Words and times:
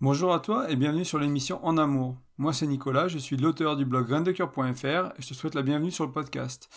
Bonjour 0.00 0.32
à 0.32 0.38
toi 0.38 0.70
et 0.70 0.76
bienvenue 0.76 1.04
sur 1.04 1.18
l'émission 1.18 1.58
En 1.66 1.76
Amour. 1.76 2.16
Moi 2.36 2.52
c'est 2.52 2.68
Nicolas, 2.68 3.08
je 3.08 3.18
suis 3.18 3.36
l'auteur 3.36 3.76
du 3.76 3.84
blog 3.84 4.06
graindecoeur.fr 4.06 4.86
et 4.86 5.18
je 5.18 5.26
te 5.26 5.34
souhaite 5.34 5.56
la 5.56 5.62
bienvenue 5.62 5.90
sur 5.90 6.06
le 6.06 6.12
podcast. 6.12 6.68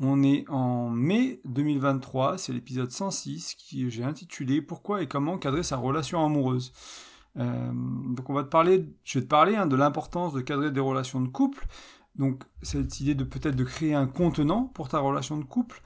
On 0.00 0.22
est 0.22 0.44
en 0.50 0.90
mai 0.90 1.40
2023, 1.46 2.36
c'est 2.36 2.52
l'épisode 2.52 2.90
106 2.90 3.54
qui 3.54 3.88
j'ai 3.88 4.04
intitulé 4.04 4.60
Pourquoi 4.60 5.00
et 5.00 5.06
comment 5.06 5.38
cadrer 5.38 5.62
sa 5.62 5.78
relation 5.78 6.22
amoureuse. 6.22 6.74
Euh, 7.38 7.72
donc 7.72 8.28
on 8.28 8.34
va 8.34 8.42
te 8.42 8.50
parler, 8.50 8.86
je 9.02 9.18
vais 9.18 9.24
te 9.24 9.30
parler 9.30 9.56
hein, 9.56 9.64
de 9.64 9.74
l'importance 9.74 10.34
de 10.34 10.42
cadrer 10.42 10.70
des 10.70 10.80
relations 10.80 11.22
de 11.22 11.28
couple. 11.28 11.66
Donc 12.16 12.44
cette 12.60 13.00
idée 13.00 13.14
de 13.14 13.24
peut-être 13.24 13.56
de 13.56 13.64
créer 13.64 13.94
un 13.94 14.06
contenant 14.06 14.64
pour 14.64 14.88
ta 14.88 14.98
relation 14.98 15.38
de 15.38 15.44
couple 15.44 15.80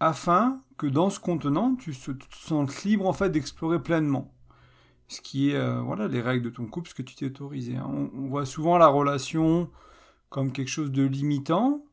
afin 0.00 0.62
que 0.78 0.86
dans 0.86 1.10
ce 1.10 1.20
contenant 1.20 1.74
tu 1.74 1.92
te 1.94 2.24
sentes 2.30 2.84
libre 2.84 3.06
en 3.06 3.12
fait 3.12 3.28
d'explorer 3.28 3.82
pleinement 3.82 4.32
ce 5.08 5.20
qui 5.20 5.50
est 5.50 5.56
euh, 5.56 5.80
voilà 5.80 6.08
les 6.08 6.20
règles 6.20 6.44
de 6.44 6.50
ton 6.50 6.66
couple, 6.66 6.88
ce 6.88 6.94
que 6.94 7.02
tu 7.02 7.14
t'es 7.14 7.26
autorisé. 7.26 7.76
Hein. 7.76 7.88
On, 7.88 8.28
voit 8.28 8.46
souvent 8.46 8.78
la 8.78 8.88
relation 8.88 9.70
comme 10.28 10.52
quelque 10.52 10.68
chose 10.68 10.90
de 10.90 11.04
limitant, 11.04 11.84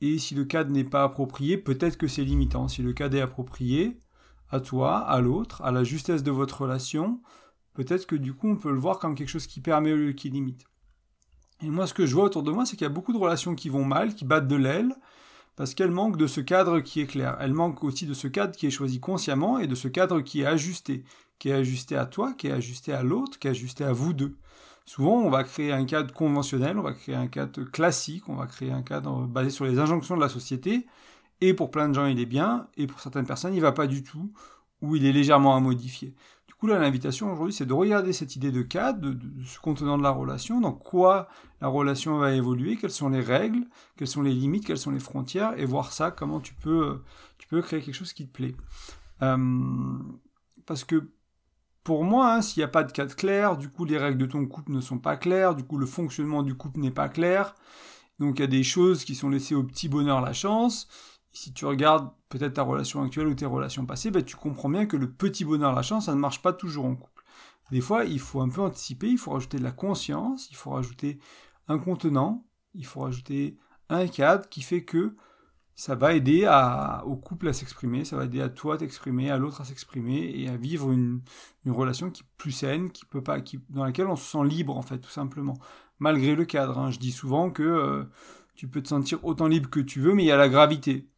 et 0.00 0.18
si 0.18 0.34
le 0.34 0.44
cadre 0.44 0.70
n'est 0.70 0.84
pas 0.84 1.04
approprié, 1.04 1.56
peut-être 1.56 1.96
que 1.96 2.08
c'est 2.08 2.24
limitant. 2.24 2.68
Si 2.68 2.82
le 2.82 2.92
cadre 2.92 3.16
est 3.16 3.22
approprié 3.22 3.98
à 4.50 4.60
toi, 4.60 4.98
à 4.98 5.20
l'autre, 5.20 5.62
à 5.62 5.72
la 5.72 5.84
justesse 5.84 6.22
de 6.22 6.30
votre 6.30 6.62
relation, 6.62 7.20
peut-être 7.72 8.06
que 8.06 8.16
du 8.16 8.34
coup 8.34 8.48
on 8.48 8.56
peut 8.56 8.72
le 8.72 8.78
voir 8.78 8.98
comme 8.98 9.14
quelque 9.14 9.28
chose 9.28 9.46
qui 9.46 9.60
permet 9.60 9.92
ou 9.92 10.14
qui 10.14 10.28
limite. 10.28 10.66
Et 11.62 11.70
moi 11.70 11.86
ce 11.86 11.94
que 11.94 12.04
je 12.04 12.14
vois 12.14 12.24
autour 12.24 12.42
de 12.42 12.50
moi, 12.50 12.66
c'est 12.66 12.76
qu'il 12.76 12.84
y 12.84 12.90
a 12.90 12.92
beaucoup 12.92 13.12
de 13.12 13.18
relations 13.18 13.54
qui 13.54 13.70
vont 13.70 13.84
mal, 13.84 14.14
qui 14.14 14.24
battent 14.24 14.48
de 14.48 14.56
l'aile, 14.56 14.94
parce 15.56 15.74
qu'elles 15.74 15.90
manquent 15.90 16.16
de 16.16 16.26
ce 16.26 16.40
cadre 16.40 16.80
qui 16.80 17.00
est 17.00 17.06
clair. 17.06 17.36
Elles 17.40 17.54
manquent 17.54 17.84
aussi 17.84 18.06
de 18.06 18.14
ce 18.14 18.28
cadre 18.28 18.54
qui 18.56 18.66
est 18.66 18.70
choisi 18.70 19.00
consciemment 19.00 19.58
et 19.58 19.66
de 19.66 19.74
ce 19.74 19.88
cadre 19.88 20.20
qui 20.20 20.42
est 20.42 20.46
ajusté, 20.46 21.04
qui 21.38 21.50
est 21.50 21.54
ajusté 21.54 21.96
à 21.96 22.06
toi, 22.06 22.32
qui 22.32 22.46
est 22.48 22.52
ajusté 22.52 22.92
à 22.92 23.02
l'autre, 23.02 23.38
qui 23.38 23.48
est 23.48 23.50
ajusté 23.50 23.84
à 23.84 23.92
vous 23.92 24.12
deux. 24.12 24.36
Souvent, 24.86 25.16
on 25.22 25.30
va 25.30 25.44
créer 25.44 25.72
un 25.72 25.86
cadre 25.86 26.12
conventionnel, 26.12 26.78
on 26.78 26.82
va 26.82 26.92
créer 26.92 27.14
un 27.14 27.26
cadre 27.26 27.64
classique, 27.64 28.28
on 28.28 28.36
va 28.36 28.46
créer 28.46 28.70
un 28.70 28.82
cadre 28.82 29.26
basé 29.26 29.50
sur 29.50 29.64
les 29.64 29.78
injonctions 29.78 30.14
de 30.14 30.20
la 30.20 30.28
société, 30.28 30.86
et 31.40 31.54
pour 31.54 31.70
plein 31.70 31.88
de 31.88 31.94
gens, 31.94 32.06
il 32.06 32.20
est 32.20 32.26
bien, 32.26 32.68
et 32.76 32.86
pour 32.86 33.00
certaines 33.00 33.26
personnes, 33.26 33.54
il 33.54 33.60
va 33.60 33.72
pas 33.72 33.86
du 33.86 34.02
tout, 34.02 34.32
ou 34.82 34.96
il 34.96 35.06
est 35.06 35.12
légèrement 35.12 35.56
à 35.56 35.60
modifier. 35.60 36.14
Du 36.46 36.54
coup, 36.54 36.66
là, 36.66 36.78
l'invitation 36.78 37.32
aujourd'hui, 37.32 37.54
c'est 37.54 37.64
de 37.64 37.72
regarder 37.72 38.12
cette 38.12 38.36
idée 38.36 38.52
de 38.52 38.60
cadre, 38.60 39.00
de, 39.00 39.44
ce 39.44 39.58
contenant 39.58 39.96
de 39.96 40.02
la 40.02 40.10
relation, 40.10 40.60
dans 40.60 40.72
quoi 40.72 41.28
la 41.62 41.68
relation 41.68 42.18
va 42.18 42.32
évoluer, 42.32 42.76
quelles 42.76 42.90
sont 42.90 43.08
les 43.08 43.20
règles, 43.20 43.66
quelles 43.96 44.08
sont 44.08 44.22
les 44.22 44.34
limites, 44.34 44.66
quelles 44.66 44.78
sont 44.78 44.90
les 44.90 45.00
frontières, 45.00 45.58
et 45.58 45.64
voir 45.64 45.92
ça, 45.92 46.10
comment 46.10 46.40
tu 46.40 46.52
peux, 46.54 47.00
tu 47.38 47.48
peux 47.48 47.62
créer 47.62 47.80
quelque 47.80 47.94
chose 47.94 48.12
qui 48.12 48.26
te 48.26 48.32
plaît. 48.32 48.54
Euh, 49.22 49.98
parce 50.66 50.84
que 50.84 51.08
pour 51.84 52.04
moi, 52.04 52.34
hein, 52.34 52.42
s'il 52.42 52.60
n'y 52.60 52.64
a 52.64 52.68
pas 52.68 52.82
de 52.82 52.92
cadre 52.92 53.14
clair, 53.14 53.56
du 53.56 53.68
coup 53.68 53.84
les 53.84 53.98
règles 53.98 54.18
de 54.18 54.26
ton 54.26 54.46
couple 54.46 54.72
ne 54.72 54.80
sont 54.80 54.98
pas 54.98 55.16
claires, 55.16 55.54
du 55.54 55.64
coup 55.64 55.78
le 55.78 55.86
fonctionnement 55.86 56.42
du 56.42 56.54
couple 56.54 56.80
n'est 56.80 56.90
pas 56.90 57.08
clair, 57.08 57.54
donc 58.18 58.38
il 58.38 58.42
y 58.42 58.44
a 58.44 58.48
des 58.48 58.62
choses 58.62 59.04
qui 59.04 59.14
sont 59.14 59.28
laissées 59.28 59.54
au 59.54 59.62
petit 59.62 59.88
bonheur 59.88 60.20
la 60.20 60.32
chance, 60.32 60.88
si 61.34 61.52
tu 61.52 61.66
regardes 61.66 62.10
peut-être 62.28 62.54
ta 62.54 62.62
relation 62.62 63.02
actuelle 63.02 63.26
ou 63.26 63.34
tes 63.34 63.44
relations 63.44 63.84
passées, 63.84 64.10
ben, 64.10 64.24
tu 64.24 64.36
comprends 64.36 64.68
bien 64.68 64.86
que 64.86 64.96
le 64.96 65.10
petit 65.10 65.44
bonheur, 65.44 65.74
la 65.74 65.82
chance, 65.82 66.06
ça 66.06 66.14
ne 66.14 66.20
marche 66.20 66.40
pas 66.40 66.52
toujours 66.52 66.86
en 66.86 66.94
couple. 66.94 67.24
Des 67.70 67.80
fois, 67.80 68.04
il 68.04 68.20
faut 68.20 68.40
un 68.40 68.48
peu 68.48 68.60
anticiper, 68.60 69.08
il 69.08 69.18
faut 69.18 69.32
rajouter 69.32 69.58
de 69.58 69.64
la 69.64 69.72
conscience, 69.72 70.48
il 70.50 70.56
faut 70.56 70.70
rajouter 70.70 71.18
un 71.66 71.78
contenant, 71.78 72.46
il 72.74 72.86
faut 72.86 73.00
rajouter 73.00 73.58
un 73.88 74.06
cadre 74.06 74.48
qui 74.48 74.62
fait 74.62 74.84
que 74.84 75.16
ça 75.76 75.94
va 75.94 76.14
aider 76.14 76.48
au 77.04 77.16
couple 77.16 77.48
à 77.48 77.52
s'exprimer, 77.52 78.04
ça 78.04 78.16
va 78.16 78.24
aider 78.24 78.40
à 78.40 78.48
toi 78.48 78.74
à 78.74 78.78
t'exprimer, 78.78 79.30
à 79.30 79.38
l'autre 79.38 79.60
à 79.60 79.64
s'exprimer 79.64 80.32
et 80.34 80.48
à 80.48 80.56
vivre 80.56 80.92
une, 80.92 81.20
relation 81.66 82.10
qui 82.10 82.22
est 82.22 82.26
plus 82.36 82.52
saine, 82.52 82.90
qui 82.90 83.04
peut 83.04 83.22
pas, 83.22 83.38
dans 83.70 83.84
laquelle 83.84 84.06
on 84.06 84.16
se 84.16 84.30
sent 84.30 84.44
libre 84.44 84.76
en 84.76 84.82
fait, 84.82 84.98
tout 84.98 85.10
simplement, 85.10 85.54
malgré 85.98 86.34
le 86.34 86.44
cadre. 86.44 86.78
Hein. 86.78 86.90
Je 86.90 86.98
dis 86.98 87.12
souvent 87.12 87.50
que 87.50 87.62
euh, 87.62 88.04
tu 88.54 88.68
peux 88.68 88.82
te 88.82 88.88
sentir 88.88 89.24
autant 89.24 89.48
libre 89.48 89.68
que 89.68 89.80
tu 89.80 90.00
veux, 90.00 90.14
mais 90.14 90.22
il 90.24 90.26
y 90.26 90.32
a 90.32 90.36
la 90.36 90.48
gravité. 90.48 91.08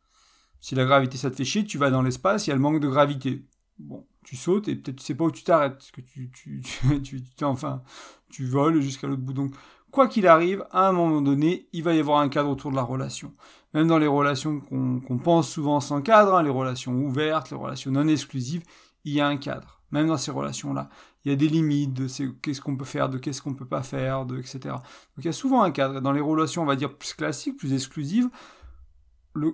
Si 0.60 0.74
la 0.74 0.84
gravité 0.84 1.18
ça 1.18 1.30
te 1.30 1.36
fait 1.36 1.44
chier, 1.44 1.64
tu 1.64 1.76
vas 1.76 1.90
dans 1.90 2.02
l'espace, 2.02 2.46
il 2.46 2.50
y 2.50 2.52
a 2.52 2.56
le 2.56 2.62
manque 2.62 2.80
de 2.80 2.88
gravité. 2.88 3.44
Bon, 3.78 4.06
tu 4.24 4.36
sautes 4.36 4.68
et 4.68 4.76
peut-être 4.76 4.96
tu 4.96 5.04
sais 5.04 5.14
pas 5.14 5.24
où 5.24 5.30
tu 5.30 5.44
t'arrêtes, 5.44 5.74
parce 5.74 5.90
que 5.90 6.00
tu, 6.00 6.62
enfin, 7.42 7.82
tu 8.30 8.46
voles 8.46 8.80
jusqu'à 8.80 9.06
l'autre 9.06 9.22
bout. 9.22 9.34
Donc, 9.34 9.54
quoi 9.90 10.08
qu'il 10.08 10.26
arrive, 10.26 10.66
à 10.70 10.88
un 10.88 10.92
moment 10.92 11.20
donné, 11.20 11.68
il 11.72 11.82
va 11.82 11.94
y 11.94 12.00
avoir 12.00 12.20
un 12.20 12.28
cadre 12.28 12.50
autour 12.50 12.70
de 12.70 12.76
la 12.76 12.82
relation. 12.82 13.34
Même 13.76 13.88
dans 13.88 13.98
les 13.98 14.06
relations 14.06 14.60
qu'on 14.60 15.18
pense 15.18 15.50
souvent 15.50 15.80
sans 15.80 16.00
cadre, 16.00 16.34
hein, 16.34 16.42
les 16.42 16.48
relations 16.48 16.94
ouvertes, 16.94 17.50
les 17.50 17.58
relations 17.58 17.90
non 17.90 18.08
exclusives, 18.08 18.62
il 19.04 19.12
y 19.12 19.20
a 19.20 19.26
un 19.26 19.36
cadre. 19.36 19.82
Même 19.90 20.06
dans 20.06 20.16
ces 20.16 20.30
relations-là, 20.30 20.88
il 21.22 21.30
y 21.30 21.32
a 21.34 21.36
des 21.36 21.46
limites 21.46 21.92
de 21.92 22.06
qu'est-ce 22.40 22.62
qu'on 22.62 22.78
peut 22.78 22.86
faire, 22.86 23.10
de 23.10 23.18
qu'est-ce 23.18 23.42
qu'on 23.42 23.52
peut 23.52 23.66
pas 23.66 23.82
faire, 23.82 24.24
de 24.24 24.38
etc. 24.38 24.60
Donc 24.64 25.18
il 25.18 25.26
y 25.26 25.28
a 25.28 25.32
souvent 25.32 25.62
un 25.62 25.70
cadre. 25.72 26.00
Dans 26.00 26.12
les 26.12 26.22
relations, 26.22 26.62
on 26.62 26.64
va 26.64 26.74
dire 26.74 26.94
plus 26.94 27.12
classiques, 27.12 27.58
plus 27.58 27.74
exclusives, 27.74 28.30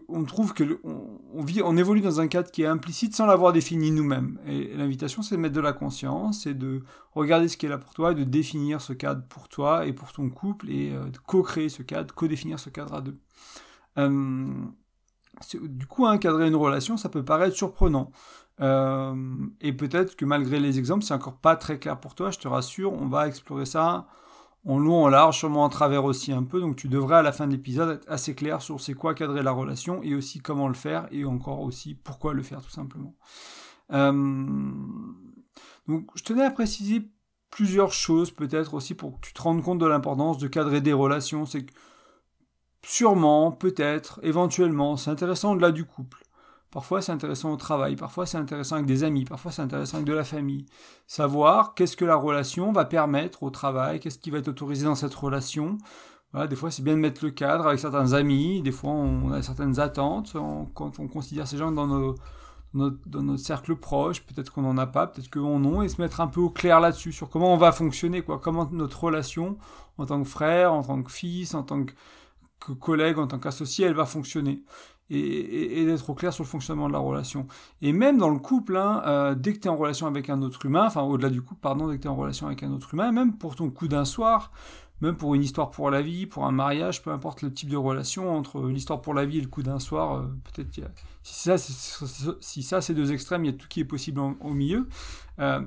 on 0.06 0.22
trouve 0.22 0.54
que 0.54 0.78
vit, 1.42 1.60
on 1.64 1.76
évolue 1.76 2.00
dans 2.00 2.20
un 2.20 2.28
cadre 2.28 2.48
qui 2.52 2.62
est 2.62 2.66
implicite 2.66 3.16
sans 3.16 3.26
l'avoir 3.26 3.52
défini 3.52 3.90
nous-mêmes. 3.90 4.38
Et 4.46 4.72
l'invitation, 4.76 5.22
c'est 5.22 5.34
de 5.34 5.40
mettre 5.40 5.56
de 5.56 5.60
la 5.60 5.72
conscience, 5.72 6.42
c'est 6.44 6.54
de 6.54 6.84
regarder 7.16 7.48
ce 7.48 7.56
qui 7.56 7.66
est 7.66 7.68
là 7.68 7.78
pour 7.78 7.92
toi 7.92 8.12
et 8.12 8.14
de 8.14 8.22
définir 8.22 8.80
ce 8.80 8.92
cadre 8.92 9.24
pour 9.28 9.48
toi 9.48 9.84
et 9.84 9.92
pour 9.92 10.12
ton 10.12 10.30
couple 10.30 10.70
et 10.70 10.92
euh, 10.92 11.10
de 11.10 11.18
co-créer 11.18 11.68
ce 11.68 11.82
cadre, 11.82 12.14
co-définir 12.14 12.60
ce 12.60 12.70
cadre 12.70 12.94
à 12.94 13.00
deux. 13.00 13.18
Euh, 13.98 14.46
du 15.62 15.86
coup, 15.86 16.06
encadrer 16.06 16.48
une 16.48 16.56
relation, 16.56 16.96
ça 16.96 17.08
peut 17.08 17.24
paraître 17.24 17.56
surprenant. 17.56 18.12
Euh, 18.60 19.14
et 19.60 19.72
peut-être 19.72 20.14
que 20.16 20.24
malgré 20.24 20.60
les 20.60 20.78
exemples, 20.78 21.04
c'est 21.04 21.14
encore 21.14 21.36
pas 21.38 21.56
très 21.56 21.78
clair 21.78 21.98
pour 21.98 22.14
toi. 22.14 22.30
Je 22.30 22.38
te 22.38 22.48
rassure, 22.48 22.92
on 22.92 23.06
va 23.06 23.26
explorer 23.26 23.66
ça 23.66 24.06
en 24.64 24.78
long, 24.78 25.04
en 25.04 25.08
large, 25.08 25.38
sûrement 25.38 25.64
en 25.64 25.68
travers 25.68 26.04
aussi 26.04 26.32
un 26.32 26.44
peu. 26.44 26.60
Donc 26.60 26.76
tu 26.76 26.88
devrais 26.88 27.16
à 27.16 27.22
la 27.22 27.32
fin 27.32 27.46
de 27.46 27.52
l'épisode 27.52 27.96
être 27.96 28.10
assez 28.10 28.34
clair 28.34 28.62
sur 28.62 28.80
c'est 28.80 28.94
quoi 28.94 29.14
cadrer 29.14 29.42
la 29.42 29.50
relation 29.50 30.02
et 30.02 30.14
aussi 30.14 30.40
comment 30.40 30.68
le 30.68 30.74
faire 30.74 31.08
et 31.10 31.24
encore 31.24 31.60
aussi 31.60 31.94
pourquoi 31.94 32.34
le 32.34 32.42
faire 32.42 32.62
tout 32.62 32.70
simplement. 32.70 33.16
Euh, 33.92 34.12
donc 35.88 36.10
je 36.14 36.22
tenais 36.22 36.44
à 36.44 36.50
préciser 36.50 37.10
plusieurs 37.50 37.92
choses 37.92 38.30
peut-être 38.30 38.74
aussi 38.74 38.94
pour 38.94 39.20
que 39.20 39.26
tu 39.26 39.32
te 39.32 39.42
rendes 39.42 39.62
compte 39.62 39.78
de 39.78 39.86
l'importance 39.86 40.38
de 40.38 40.46
cadrer 40.46 40.80
des 40.80 40.92
relations. 40.92 41.46
C'est 41.46 41.64
que 41.64 41.72
sûrement, 42.84 43.52
peut-être, 43.52 44.20
éventuellement, 44.22 44.96
c'est 44.96 45.10
intéressant 45.10 45.52
au-delà 45.52 45.70
du 45.70 45.84
couple. 45.84 46.22
Parfois 46.72 47.02
c'est 47.02 47.12
intéressant 47.12 47.52
au 47.52 47.56
travail, 47.56 47.96
parfois 47.96 48.24
c'est 48.24 48.38
intéressant 48.38 48.76
avec 48.76 48.86
des 48.86 49.04
amis, 49.04 49.26
parfois 49.26 49.52
c'est 49.52 49.60
intéressant 49.60 49.98
avec 49.98 50.06
de 50.06 50.14
la 50.14 50.24
famille. 50.24 50.64
Savoir 51.06 51.74
qu'est-ce 51.74 51.98
que 51.98 52.06
la 52.06 52.16
relation 52.16 52.72
va 52.72 52.86
permettre 52.86 53.42
au 53.42 53.50
travail, 53.50 54.00
qu'est-ce 54.00 54.18
qui 54.18 54.30
va 54.30 54.38
être 54.38 54.48
autorisé 54.48 54.86
dans 54.86 54.94
cette 54.94 55.12
relation. 55.12 55.76
Voilà, 56.32 56.46
des 56.46 56.56
fois 56.56 56.70
c'est 56.70 56.82
bien 56.82 56.94
de 56.94 56.98
mettre 56.98 57.22
le 57.22 57.30
cadre 57.30 57.66
avec 57.66 57.78
certains 57.78 58.14
amis, 58.14 58.62
des 58.62 58.72
fois 58.72 58.92
on 58.92 59.32
a 59.32 59.42
certaines 59.42 59.80
attentes 59.80 60.34
quand 60.72 60.98
on 60.98 61.08
considère 61.08 61.46
ces 61.46 61.58
gens 61.58 61.72
dans, 61.72 61.86
nos, 61.86 62.14
dans 62.72 63.22
notre 63.22 63.44
cercle 63.44 63.76
proche, 63.76 64.22
peut-être 64.22 64.50
qu'on 64.50 64.62
n'en 64.62 64.78
a 64.78 64.86
pas, 64.86 65.06
peut-être 65.06 65.28
qu'on 65.28 65.62
en 65.62 65.80
a, 65.80 65.84
et 65.84 65.90
se 65.90 66.00
mettre 66.00 66.22
un 66.22 66.26
peu 66.26 66.40
au 66.40 66.48
clair 66.48 66.80
là-dessus, 66.80 67.12
sur 67.12 67.28
comment 67.28 67.52
on 67.52 67.58
va 67.58 67.72
fonctionner, 67.72 68.22
quoi, 68.22 68.38
comment 68.38 68.66
notre 68.72 69.04
relation 69.04 69.58
en 69.98 70.06
tant 70.06 70.22
que 70.22 70.28
frère, 70.28 70.72
en 70.72 70.82
tant 70.82 71.02
que 71.02 71.12
fils, 71.12 71.52
en 71.52 71.64
tant 71.64 71.84
que 71.84 71.92
collègue, 72.70 73.18
en 73.18 73.26
tant 73.26 73.38
qu'associé, 73.38 73.86
elle 73.86 73.94
va 73.94 74.06
fonctionner 74.06 74.62
et, 75.10 75.84
d'être 75.84 76.08
au 76.08 76.14
clair 76.14 76.32
sur 76.32 76.44
le 76.44 76.48
fonctionnement 76.48 76.88
de 76.88 76.92
la 76.92 76.98
relation. 76.98 77.46
Et 77.80 77.92
même 77.92 78.18
dans 78.18 78.30
le 78.30 78.38
couple, 78.38 78.76
hein, 78.76 79.02
euh, 79.06 79.34
dès 79.34 79.52
que 79.52 79.58
tu 79.58 79.68
es 79.68 79.70
en 79.70 79.76
relation 79.76 80.06
avec 80.06 80.30
un 80.30 80.42
autre 80.42 80.64
humain, 80.66 80.86
enfin 80.86 81.02
au-delà 81.02 81.30
du 81.30 81.42
couple, 81.42 81.60
pardon, 81.60 81.88
dès 81.88 81.96
que 81.96 82.02
tu 82.02 82.08
es 82.08 82.10
en 82.10 82.16
relation 82.16 82.46
avec 82.46 82.62
un 82.62 82.72
autre 82.72 82.94
humain, 82.94 83.12
même 83.12 83.36
pour 83.36 83.56
ton 83.56 83.70
coup 83.70 83.88
d'un 83.88 84.04
soir, 84.04 84.52
même 85.00 85.16
pour 85.16 85.34
une 85.34 85.42
histoire 85.42 85.70
pour 85.70 85.90
la 85.90 86.00
vie, 86.00 86.26
pour 86.26 86.46
un 86.46 86.52
mariage, 86.52 87.02
peu 87.02 87.10
importe 87.10 87.42
le 87.42 87.52
type 87.52 87.68
de 87.68 87.76
relation, 87.76 88.34
entre 88.34 88.62
l'histoire 88.68 89.00
pour 89.00 89.14
la 89.14 89.26
vie 89.26 89.38
et 89.38 89.42
le 89.42 89.48
coup 89.48 89.62
d'un 89.62 89.80
soir, 89.80 90.14
euh, 90.14 90.22
peut-être 90.44 90.70
si 91.22 91.34
ça, 91.34 91.58
si 91.58 92.62
ça 92.62 92.80
c'est 92.80 92.94
deux 92.94 93.12
extrêmes, 93.12 93.44
il 93.44 93.52
y 93.52 93.54
a 93.54 93.56
tout 93.56 93.68
qui 93.68 93.80
est 93.80 93.84
possible 93.84 94.20
au 94.20 94.50
milieu. 94.50 94.88
Euh, 95.40 95.60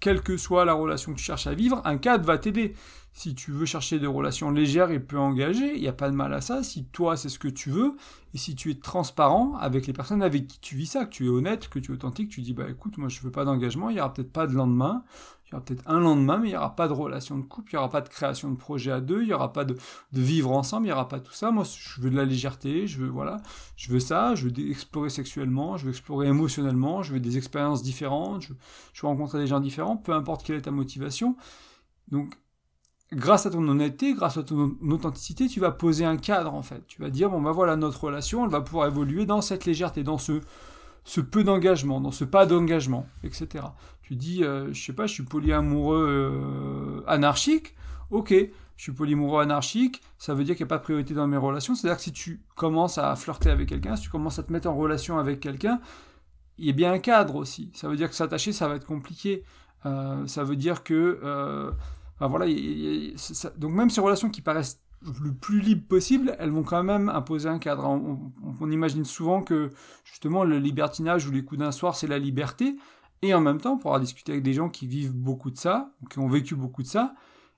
quelle 0.00 0.22
que 0.22 0.36
soit 0.36 0.64
la 0.64 0.74
relation 0.74 1.12
que 1.12 1.18
tu 1.18 1.24
cherches 1.24 1.46
à 1.46 1.54
vivre, 1.54 1.80
un 1.84 1.96
cadre 1.98 2.24
va 2.24 2.38
t'aider. 2.38 2.74
Si 3.12 3.34
tu 3.34 3.50
veux 3.50 3.64
chercher 3.64 3.98
des 3.98 4.06
relations 4.06 4.50
légères 4.50 4.90
et 4.90 5.00
peu 5.00 5.18
engagées, 5.18 5.74
il 5.74 5.80
n'y 5.80 5.88
a 5.88 5.92
pas 5.94 6.10
de 6.10 6.14
mal 6.14 6.34
à 6.34 6.42
ça. 6.42 6.62
Si 6.62 6.84
toi, 6.84 7.16
c'est 7.16 7.30
ce 7.30 7.38
que 7.38 7.48
tu 7.48 7.70
veux, 7.70 7.96
et 8.34 8.38
si 8.38 8.54
tu 8.54 8.70
es 8.70 8.74
transparent 8.74 9.56
avec 9.56 9.86
les 9.86 9.94
personnes 9.94 10.22
avec 10.22 10.46
qui 10.46 10.60
tu 10.60 10.76
vis 10.76 10.86
ça, 10.86 11.06
que 11.06 11.10
tu 11.10 11.24
es 11.24 11.28
honnête, 11.30 11.68
que 11.68 11.78
tu 11.78 11.92
es 11.92 11.94
authentique, 11.94 12.28
tu 12.28 12.42
dis, 12.42 12.52
bah 12.52 12.68
écoute, 12.68 12.98
moi 12.98 13.08
je 13.08 13.20
veux 13.22 13.30
pas 13.30 13.46
d'engagement, 13.46 13.88
il 13.88 13.94
n'y 13.94 14.00
aura 14.00 14.12
peut-être 14.12 14.32
pas 14.32 14.46
de 14.46 14.52
lendemain, 14.52 15.02
il 15.46 15.52
y 15.52 15.54
aura 15.54 15.64
peut-être 15.64 15.84
un 15.86 16.00
lendemain, 16.00 16.38
mais 16.38 16.48
il 16.48 16.50
n'y 16.50 16.56
aura 16.56 16.74
pas 16.74 16.88
de 16.88 16.92
relation 16.92 17.38
de 17.38 17.44
couple, 17.44 17.70
il 17.70 17.76
n'y 17.76 17.78
aura 17.78 17.88
pas 17.88 18.00
de 18.00 18.08
création 18.08 18.50
de 18.50 18.56
projet 18.56 18.90
à 18.90 19.00
deux, 19.00 19.22
il 19.22 19.28
n'y 19.28 19.32
aura 19.32 19.52
pas 19.52 19.64
de, 19.64 19.76
vivre 20.12 20.50
ensemble, 20.50 20.86
il 20.86 20.88
n'y 20.88 20.92
aura 20.92 21.08
pas 21.08 21.20
tout 21.20 21.32
ça. 21.32 21.52
Moi, 21.52 21.62
je 21.64 22.00
veux 22.00 22.10
de 22.10 22.16
la 22.16 22.24
légèreté, 22.24 22.88
je 22.88 22.98
veux, 22.98 23.08
voilà, 23.08 23.40
je 23.76 23.92
veux 23.92 24.00
ça, 24.00 24.34
je 24.34 24.48
veux 24.48 24.70
explorer 24.70 25.08
sexuellement, 25.08 25.76
je 25.76 25.84
veux 25.84 25.90
explorer 25.90 26.26
émotionnellement, 26.26 27.04
je 27.04 27.12
veux 27.12 27.20
des 27.20 27.36
expériences 27.36 27.84
différentes, 27.84 28.42
je, 28.42 28.48
veux 28.48 29.08
rencontrer 29.08 29.38
des 29.38 29.46
gens 29.46 29.60
différents, 29.60 29.96
peu 29.96 30.12
importe 30.12 30.42
quelle 30.42 30.56
est 30.56 30.62
ta 30.62 30.72
motivation. 30.72 31.36
Donc, 32.08 32.36
grâce 33.12 33.46
à 33.46 33.50
ton 33.50 33.66
honnêteté, 33.68 34.14
grâce 34.14 34.38
à 34.38 34.42
ton 34.42 34.76
authenticité, 34.90 35.46
tu 35.46 35.60
vas 35.60 35.70
poser 35.70 36.04
un 36.04 36.16
cadre 36.16 36.54
en 36.54 36.62
fait. 36.62 36.84
Tu 36.88 37.00
vas 37.00 37.10
dire 37.10 37.30
bon 37.30 37.40
ben 37.40 37.52
voilà 37.52 37.76
notre 37.76 38.02
relation, 38.02 38.44
elle 38.44 38.50
va 38.50 38.62
pouvoir 38.62 38.88
évoluer 38.88 39.26
dans 39.26 39.42
cette 39.42 39.64
légèreté, 39.64 40.02
dans 40.02 40.18
ce 40.18 41.20
peu 41.20 41.44
d'engagement, 41.44 42.00
dans 42.00 42.10
ce 42.10 42.24
pas 42.24 42.46
d'engagement, 42.46 43.06
etc. 43.22 43.66
Tu 44.06 44.14
dis, 44.14 44.44
euh, 44.44 44.72
je 44.72 44.80
sais 44.80 44.92
pas, 44.92 45.06
je 45.06 45.14
suis 45.14 45.24
polyamoureux 45.24 46.06
euh, 46.08 47.02
anarchique. 47.08 47.74
Ok, 48.10 48.32
je 48.32 48.82
suis 48.82 48.92
polyamoureux 48.92 49.42
anarchique, 49.42 50.00
ça 50.16 50.32
veut 50.32 50.44
dire 50.44 50.54
qu'il 50.54 50.64
n'y 50.64 50.68
a 50.68 50.70
pas 50.70 50.78
de 50.78 50.84
priorité 50.84 51.12
dans 51.12 51.26
mes 51.26 51.36
relations. 51.36 51.74
C'est-à-dire 51.74 51.96
que 51.96 52.04
si 52.04 52.12
tu 52.12 52.40
commences 52.54 52.98
à 52.98 53.16
flirter 53.16 53.50
avec 53.50 53.68
quelqu'un, 53.68 53.96
si 53.96 54.04
tu 54.04 54.10
commences 54.10 54.38
à 54.38 54.44
te 54.44 54.52
mettre 54.52 54.68
en 54.68 54.76
relation 54.76 55.18
avec 55.18 55.40
quelqu'un, 55.40 55.80
il 56.56 56.66
y 56.66 56.70
a 56.70 56.72
bien 56.72 56.92
un 56.92 57.00
cadre 57.00 57.34
aussi. 57.34 57.72
Ça 57.74 57.88
veut 57.88 57.96
dire 57.96 58.08
que 58.08 58.14
s'attacher, 58.14 58.52
ça 58.52 58.68
va 58.68 58.76
être 58.76 58.86
compliqué. 58.86 59.42
Euh, 59.86 60.24
ça 60.28 60.44
veut 60.44 60.54
dire 60.54 60.84
que, 60.84 61.74
voilà, 62.20 62.46
donc 63.56 63.72
même 63.72 63.90
ces 63.90 64.00
relations 64.00 64.30
qui 64.30 64.40
paraissent 64.40 64.80
le 65.22 65.32
plus 65.32 65.60
libre 65.60 65.86
possible, 65.88 66.36
elles 66.38 66.50
vont 66.50 66.62
quand 66.62 66.82
même 66.82 67.08
imposer 67.08 67.48
un 67.48 67.58
cadre. 67.58 67.84
On, 67.88 68.70
imagine 68.70 69.04
souvent 69.04 69.42
que 69.42 69.70
justement 70.04 70.44
le 70.44 70.58
libertinage 70.58 71.26
ou 71.26 71.32
les 71.32 71.44
coups 71.44 71.58
d'un 71.58 71.72
soir, 71.72 71.96
c'est 71.96 72.06
la 72.06 72.18
liberté. 72.18 72.76
Et 73.22 73.34
en 73.34 73.40
même 73.40 73.60
temps, 73.60 73.74
on 73.74 73.78
pourra 73.78 73.98
discuter 74.00 74.32
avec 74.32 74.44
des 74.44 74.52
gens 74.52 74.68
qui 74.68 74.86
vivent 74.86 75.14
beaucoup 75.14 75.50
de 75.50 75.56
ça, 75.56 75.92
qui 76.10 76.18
ont 76.18 76.28
vécu 76.28 76.54
beaucoup 76.54 76.82
de 76.82 76.88
ça, 76.88 77.14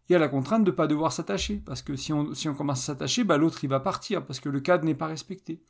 il 0.08 0.12
y 0.12 0.16
a 0.16 0.18
la 0.18 0.28
contrainte 0.28 0.64
de 0.64 0.70
ne 0.70 0.76
pas 0.76 0.86
devoir 0.86 1.12
s'attacher. 1.12 1.62
Parce 1.64 1.82
que 1.82 1.96
si 1.96 2.12
on, 2.12 2.34
si 2.34 2.48
on 2.48 2.54
commence 2.54 2.80
à 2.80 2.92
s'attacher, 2.92 3.24
bah, 3.24 3.36
l'autre 3.36 3.62
il 3.64 3.68
va 3.68 3.80
partir, 3.80 4.24
parce 4.24 4.40
que 4.40 4.48
le 4.48 4.60
cadre 4.60 4.84
n'est 4.84 4.94
pas 4.94 5.06
respecté. 5.06 5.62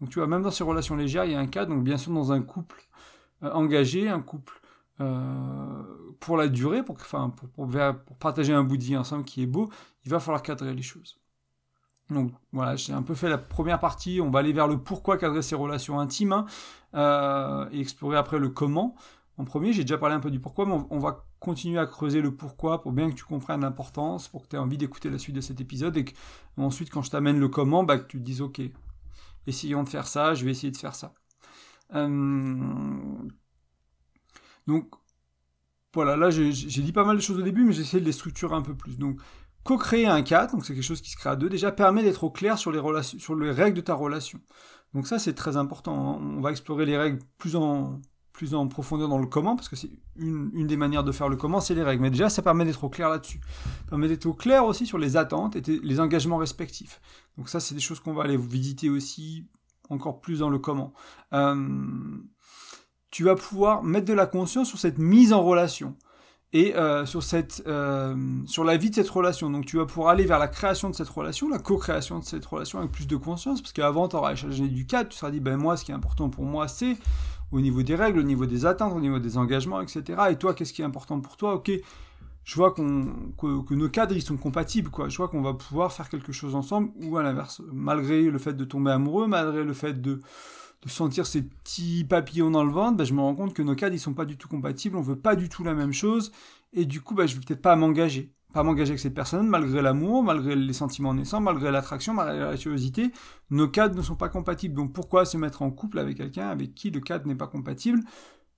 Donc 0.00 0.10
tu 0.10 0.18
vois, 0.18 0.28
même 0.28 0.42
dans 0.42 0.50
ces 0.50 0.64
relations 0.64 0.96
légères, 0.96 1.24
il 1.24 1.32
y 1.32 1.34
a 1.34 1.40
un 1.40 1.46
cadre. 1.46 1.74
Donc 1.74 1.84
bien 1.84 1.96
sûr, 1.96 2.12
dans 2.12 2.32
un 2.32 2.42
couple 2.42 2.86
euh, 3.42 3.50
engagé, 3.52 4.08
un 4.08 4.20
couple 4.20 4.60
euh, 5.00 5.82
pour 6.20 6.36
la 6.36 6.48
durée, 6.48 6.84
pour, 6.84 6.96
enfin, 6.96 7.34
pour, 7.54 7.68
partager 8.18 8.52
un 8.52 8.62
bout 8.62 8.76
de 8.76 8.84
vie 8.84 8.96
ensemble 8.96 9.24
qui 9.24 9.42
est 9.42 9.46
beau, 9.46 9.70
il 10.04 10.10
va 10.10 10.20
falloir 10.20 10.42
cadrer 10.42 10.72
les 10.72 10.82
choses. 10.82 11.18
Donc 12.10 12.32
voilà, 12.52 12.76
j'ai 12.76 12.92
un 12.92 13.02
peu 13.02 13.14
fait 13.14 13.28
la 13.28 13.38
première 13.38 13.80
partie, 13.80 14.20
on 14.20 14.30
va 14.30 14.40
aller 14.40 14.52
vers 14.52 14.68
le 14.68 14.78
pourquoi 14.78 15.16
cadrer 15.16 15.42
ces 15.42 15.54
relations 15.54 15.98
intimes 15.98 16.32
hein, 16.32 16.46
euh, 16.94 17.68
et 17.72 17.80
explorer 17.80 18.16
après 18.16 18.38
le 18.38 18.48
comment. 18.48 18.94
En 19.36 19.44
premier, 19.44 19.72
j'ai 19.72 19.82
déjà 19.82 19.98
parlé 19.98 20.14
un 20.14 20.20
peu 20.20 20.30
du 20.30 20.38
pourquoi, 20.38 20.64
mais 20.64 20.76
on, 20.90 20.98
va 20.98 21.26
continuer 21.40 21.78
à 21.78 21.86
creuser 21.86 22.20
le 22.20 22.34
pourquoi 22.34 22.82
pour 22.82 22.92
bien 22.92 23.10
que 23.10 23.16
tu 23.16 23.24
comprennes 23.24 23.62
l'importance, 23.62 24.28
pour 24.28 24.42
que 24.42 24.48
tu 24.48 24.56
aies 24.56 24.60
envie 24.60 24.78
d'écouter 24.78 25.10
la 25.10 25.18
suite 25.18 25.34
de 25.34 25.40
cet 25.40 25.60
épisode 25.60 25.96
et 25.96 26.04
que 26.04 26.12
ensuite, 26.56 26.90
quand 26.90 27.02
je 27.02 27.10
t'amène 27.10 27.40
le 27.40 27.48
comment, 27.48 27.82
bah, 27.82 27.98
que 27.98 28.06
tu 28.06 28.18
te 28.18 28.22
dises 28.24 28.40
ok, 28.40 28.60
essayons 29.46 29.82
de 29.82 29.88
faire 29.88 30.06
ça, 30.06 30.34
je 30.34 30.44
vais 30.44 30.52
essayer 30.52 30.70
de 30.70 30.76
faire 30.76 30.94
ça. 30.94 31.14
Euh, 31.94 32.08
donc, 34.66 34.88
voilà, 35.92 36.16
là 36.16 36.30
j'ai 36.30 36.82
dit 36.82 36.92
pas 36.92 37.04
mal 37.04 37.16
de 37.16 37.22
choses 37.22 37.38
au 37.38 37.42
début, 37.42 37.64
mais 37.64 37.72
j'ai 37.72 37.82
essayé 37.82 38.00
de 38.00 38.06
les 38.06 38.12
structurer 38.12 38.54
un 38.54 38.62
peu 38.62 38.76
plus. 38.76 38.98
Donc, 38.98 39.20
co-créer 39.64 40.06
un 40.06 40.22
cadre, 40.22 40.52
donc 40.52 40.64
c'est 40.64 40.74
quelque 40.74 40.84
chose 40.84 41.00
qui 41.00 41.10
se 41.10 41.16
crée 41.16 41.30
à 41.30 41.36
deux, 41.36 41.48
déjà 41.48 41.72
permet 41.72 42.02
d'être 42.02 42.24
au 42.24 42.30
clair 42.30 42.58
sur 42.58 42.70
les, 42.70 42.80
règles 43.50 43.76
de 43.76 43.80
ta 43.80 43.94
relation. 43.94 44.40
Donc 44.92 45.06
ça 45.06 45.18
c'est 45.18 45.34
très 45.34 45.56
important. 45.56 46.12
Hein. 46.12 46.36
On 46.36 46.40
va 46.40 46.50
explorer 46.50 46.86
les 46.86 46.96
règles 46.96 47.18
plus 47.38 47.56
en, 47.56 48.00
plus 48.32 48.54
en 48.54 48.68
profondeur 48.68 49.08
dans 49.08 49.18
le 49.18 49.26
comment, 49.26 49.56
parce 49.56 49.68
que 49.68 49.76
c'est 49.76 49.90
une, 50.16 50.50
une, 50.54 50.66
des 50.66 50.76
manières 50.76 51.02
de 51.02 51.12
faire 51.12 51.28
le 51.28 51.36
comment, 51.36 51.60
c'est 51.60 51.74
les 51.74 51.82
règles. 51.82 52.02
Mais 52.02 52.10
déjà 52.10 52.28
ça 52.28 52.42
permet 52.42 52.64
d'être 52.64 52.84
au 52.84 52.90
clair 52.90 53.08
là-dessus. 53.08 53.40
Ça 53.84 53.90
permet 53.90 54.08
d'être 54.08 54.26
au 54.26 54.34
clair 54.34 54.66
aussi 54.66 54.86
sur 54.86 54.98
les 54.98 55.16
attentes 55.16 55.56
et 55.56 55.62
les 55.62 55.98
engagements 55.98 56.36
respectifs. 56.36 57.00
Donc 57.38 57.48
ça 57.48 57.58
c'est 57.58 57.74
des 57.74 57.80
choses 57.80 58.00
qu'on 58.00 58.12
va 58.12 58.24
aller 58.24 58.36
visiter 58.36 58.90
aussi 58.90 59.48
encore 59.88 60.20
plus 60.20 60.40
dans 60.40 60.50
le 60.50 60.58
comment. 60.58 60.92
Euh, 61.32 61.68
tu 63.10 63.24
vas 63.24 63.36
pouvoir 63.36 63.82
mettre 63.82 64.06
de 64.06 64.12
la 64.12 64.26
conscience 64.26 64.68
sur 64.68 64.78
cette 64.78 64.98
mise 64.98 65.32
en 65.32 65.42
relation 65.42 65.96
et 66.54 66.76
euh, 66.76 67.04
sur 67.04 67.22
cette 67.24 67.64
euh, 67.66 68.14
sur 68.46 68.62
la 68.62 68.76
vie 68.76 68.88
de 68.88 68.94
cette 68.94 69.10
relation. 69.10 69.50
Donc 69.50 69.66
tu 69.66 69.76
vas 69.76 69.86
pouvoir 69.86 70.10
aller 70.10 70.24
vers 70.24 70.38
la 70.38 70.48
création 70.48 70.88
de 70.88 70.94
cette 70.94 71.08
relation, 71.08 71.48
la 71.48 71.58
co-création 71.58 72.20
de 72.20 72.24
cette 72.24 72.46
relation 72.46 72.78
avec 72.78 72.92
plus 72.92 73.08
de 73.08 73.16
conscience, 73.16 73.60
parce 73.60 73.72
qu'avant 73.72 74.08
tu 74.08 74.16
auras 74.16 74.32
échangé 74.32 74.68
du 74.68 74.86
cadre, 74.86 75.10
tu 75.10 75.18
seras 75.18 75.32
dit 75.32 75.40
ben 75.40 75.56
moi 75.56 75.76
ce 75.76 75.84
qui 75.84 75.90
est 75.90 75.94
important 75.94 76.30
pour 76.30 76.44
moi 76.44 76.68
c'est 76.68 76.96
au 77.50 77.60
niveau 77.60 77.82
des 77.82 77.96
règles, 77.96 78.20
au 78.20 78.22
niveau 78.22 78.46
des 78.46 78.66
attentes, 78.66 78.94
au 78.94 79.00
niveau 79.00 79.18
des 79.18 79.36
engagements, 79.36 79.80
etc. 79.80 80.02
Et 80.30 80.36
toi 80.36 80.54
qu'est-ce 80.54 80.72
qui 80.72 80.80
est 80.80 80.84
important 80.84 81.20
pour 81.20 81.36
toi? 81.36 81.54
Ok, 81.54 81.72
je 82.44 82.54
vois 82.54 82.72
qu'on 82.72 83.32
que, 83.36 83.62
que, 83.64 83.74
nos 83.74 83.88
cadres 83.88 84.14
ils 84.14 84.22
sont 84.22 84.36
compatibles 84.36 84.90
quoi. 84.90 85.08
Je 85.08 85.16
vois 85.16 85.26
qu'on 85.26 85.42
va 85.42 85.54
pouvoir 85.54 85.92
faire 85.92 86.08
quelque 86.08 86.30
chose 86.30 86.54
ensemble 86.54 86.90
ou 87.02 87.16
à 87.16 87.24
l'inverse, 87.24 87.62
malgré 87.72 88.22
le 88.22 88.38
fait 88.38 88.52
de 88.52 88.64
tomber 88.64 88.92
amoureux, 88.92 89.26
malgré 89.26 89.64
le 89.64 89.72
fait 89.72 90.00
de 90.00 90.20
de 90.84 90.90
sentir 90.90 91.26
ces 91.26 91.42
petits 91.42 92.04
papillons 92.04 92.50
dans 92.50 92.64
le 92.64 92.72
ventre, 92.72 92.96
bah, 92.96 93.04
je 93.04 93.14
me 93.14 93.20
rends 93.20 93.34
compte 93.34 93.54
que 93.54 93.62
nos 93.62 93.74
cadres, 93.74 93.94
ils 93.94 94.00
sont 94.00 94.14
pas 94.14 94.24
du 94.24 94.36
tout 94.36 94.48
compatibles, 94.48 94.96
on 94.96 95.02
veut 95.02 95.18
pas 95.18 95.36
du 95.36 95.48
tout 95.48 95.64
la 95.64 95.74
même 95.74 95.92
chose, 95.92 96.32
et 96.72 96.84
du 96.84 97.00
coup, 97.00 97.14
bah, 97.14 97.26
je 97.26 97.34
vais 97.34 97.40
peut-être 97.40 97.62
pas 97.62 97.76
m'engager. 97.76 98.32
Pas 98.52 98.62
m'engager 98.62 98.90
avec 98.90 99.00
cette 99.00 99.14
personne, 99.14 99.48
malgré 99.48 99.82
l'amour, 99.82 100.22
malgré 100.22 100.54
les 100.54 100.72
sentiments 100.72 101.12
naissants, 101.12 101.40
malgré 101.40 101.72
l'attraction, 101.72 102.14
malgré 102.14 102.38
la 102.38 102.56
curiosité, 102.56 103.10
nos 103.50 103.66
cadres 103.66 103.96
ne 103.96 104.02
sont 104.02 104.14
pas 104.14 104.28
compatibles. 104.28 104.76
Donc 104.76 104.92
pourquoi 104.92 105.24
se 105.24 105.36
mettre 105.36 105.62
en 105.62 105.72
couple 105.72 105.98
avec 105.98 106.18
quelqu'un 106.18 106.48
avec 106.48 106.72
qui 106.72 106.90
le 106.90 107.00
cadre 107.00 107.26
n'est 107.26 107.34
pas 107.34 107.48
compatible? 107.48 108.00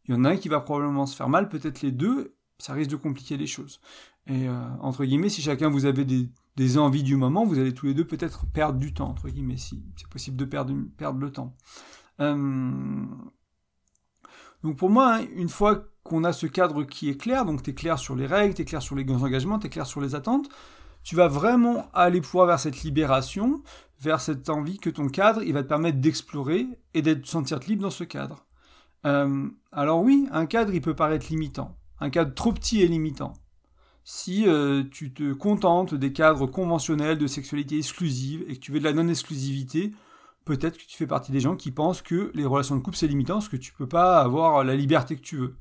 Il 0.04 0.14
y 0.14 0.18
en 0.18 0.24
a 0.26 0.30
un 0.32 0.36
qui 0.36 0.50
va 0.50 0.60
probablement 0.60 1.06
se 1.06 1.16
faire 1.16 1.30
mal, 1.30 1.48
peut-être 1.48 1.80
les 1.80 1.92
deux, 1.92 2.34
ça 2.58 2.74
risque 2.74 2.90
de 2.90 2.96
compliquer 2.96 3.38
les 3.38 3.46
choses. 3.46 3.80
Et 4.26 4.48
euh, 4.48 4.52
entre 4.80 5.04
guillemets, 5.04 5.30
si 5.30 5.40
chacun 5.40 5.70
vous 5.70 5.86
avez 5.86 6.04
des, 6.04 6.28
des 6.56 6.76
envies 6.76 7.02
du 7.02 7.16
moment, 7.16 7.46
vous 7.46 7.58
allez 7.58 7.72
tous 7.72 7.86
les 7.86 7.94
deux 7.94 8.06
peut-être 8.06 8.44
perdre 8.46 8.78
du 8.78 8.92
temps, 8.92 9.08
entre 9.08 9.30
guillemets, 9.30 9.56
si 9.56 9.82
c'est 9.96 10.08
possible 10.08 10.36
de 10.36 10.44
perdre, 10.44 10.74
perdre 10.98 11.20
le 11.20 11.32
temps. 11.32 11.54
Euh, 12.20 13.04
donc 14.62 14.76
pour 14.76 14.90
moi, 14.90 15.16
hein, 15.16 15.26
une 15.34 15.48
fois 15.48 15.84
qu'on 16.02 16.24
a 16.24 16.32
ce 16.32 16.46
cadre 16.46 16.84
qui 16.84 17.08
est 17.08 17.20
clair, 17.20 17.44
donc 17.44 17.62
tu 17.62 17.70
es 17.70 17.74
clair 17.74 17.98
sur 17.98 18.14
les 18.16 18.26
règles, 18.26 18.54
tu 18.54 18.62
es 18.62 18.64
clair 18.64 18.82
sur 18.82 18.96
les 18.96 19.04
engagements, 19.10 19.58
tu 19.58 19.66
es 19.66 19.70
clair 19.70 19.86
sur 19.86 20.00
les 20.00 20.14
attentes, 20.14 20.48
tu 21.02 21.14
vas 21.14 21.28
vraiment 21.28 21.88
aller 21.94 22.20
pouvoir 22.20 22.46
vers 22.46 22.60
cette 22.60 22.82
libération, 22.82 23.62
vers 24.00 24.20
cette 24.20 24.48
envie 24.48 24.78
que 24.78 24.90
ton 24.90 25.08
cadre, 25.08 25.42
il 25.42 25.52
va 25.52 25.62
te 25.62 25.68
permettre 25.68 25.98
d'explorer 25.98 26.66
et 26.94 27.02
d'être 27.02 27.26
sentir 27.26 27.60
libre 27.66 27.82
dans 27.82 27.90
ce 27.90 28.04
cadre. 28.04 28.46
Euh, 29.04 29.48
alors 29.72 30.02
oui, 30.02 30.26
un 30.32 30.46
cadre, 30.46 30.74
il 30.74 30.80
peut 30.80 30.96
paraître 30.96 31.26
limitant. 31.30 31.76
Un 32.00 32.10
cadre 32.10 32.34
trop 32.34 32.52
petit 32.52 32.82
est 32.82 32.88
limitant. 32.88 33.34
Si 34.04 34.46
euh, 34.46 34.84
tu 34.90 35.12
te 35.12 35.32
contentes 35.32 35.94
des 35.94 36.12
cadres 36.12 36.46
conventionnels 36.46 37.18
de 37.18 37.26
sexualité 37.26 37.78
exclusive 37.78 38.44
et 38.48 38.54
que 38.54 38.60
tu 38.60 38.72
veux 38.72 38.78
de 38.78 38.84
la 38.84 38.92
non-exclusivité, 38.92 39.92
peut-être 40.46 40.78
que 40.78 40.84
tu 40.84 40.96
fais 40.96 41.06
partie 41.06 41.32
des 41.32 41.40
gens 41.40 41.56
qui 41.56 41.70
pensent 41.70 42.00
que 42.00 42.30
les 42.34 42.46
relations 42.46 42.76
de 42.76 42.80
couple 42.80 42.96
c'est 42.96 43.08
limitant, 43.08 43.34
parce 43.34 43.50
que 43.50 43.56
tu 43.56 43.72
peux 43.74 43.88
pas 43.88 44.20
avoir 44.20 44.64
la 44.64 44.74
liberté 44.74 45.16
que 45.16 45.20
tu 45.20 45.36
veux. 45.36 45.54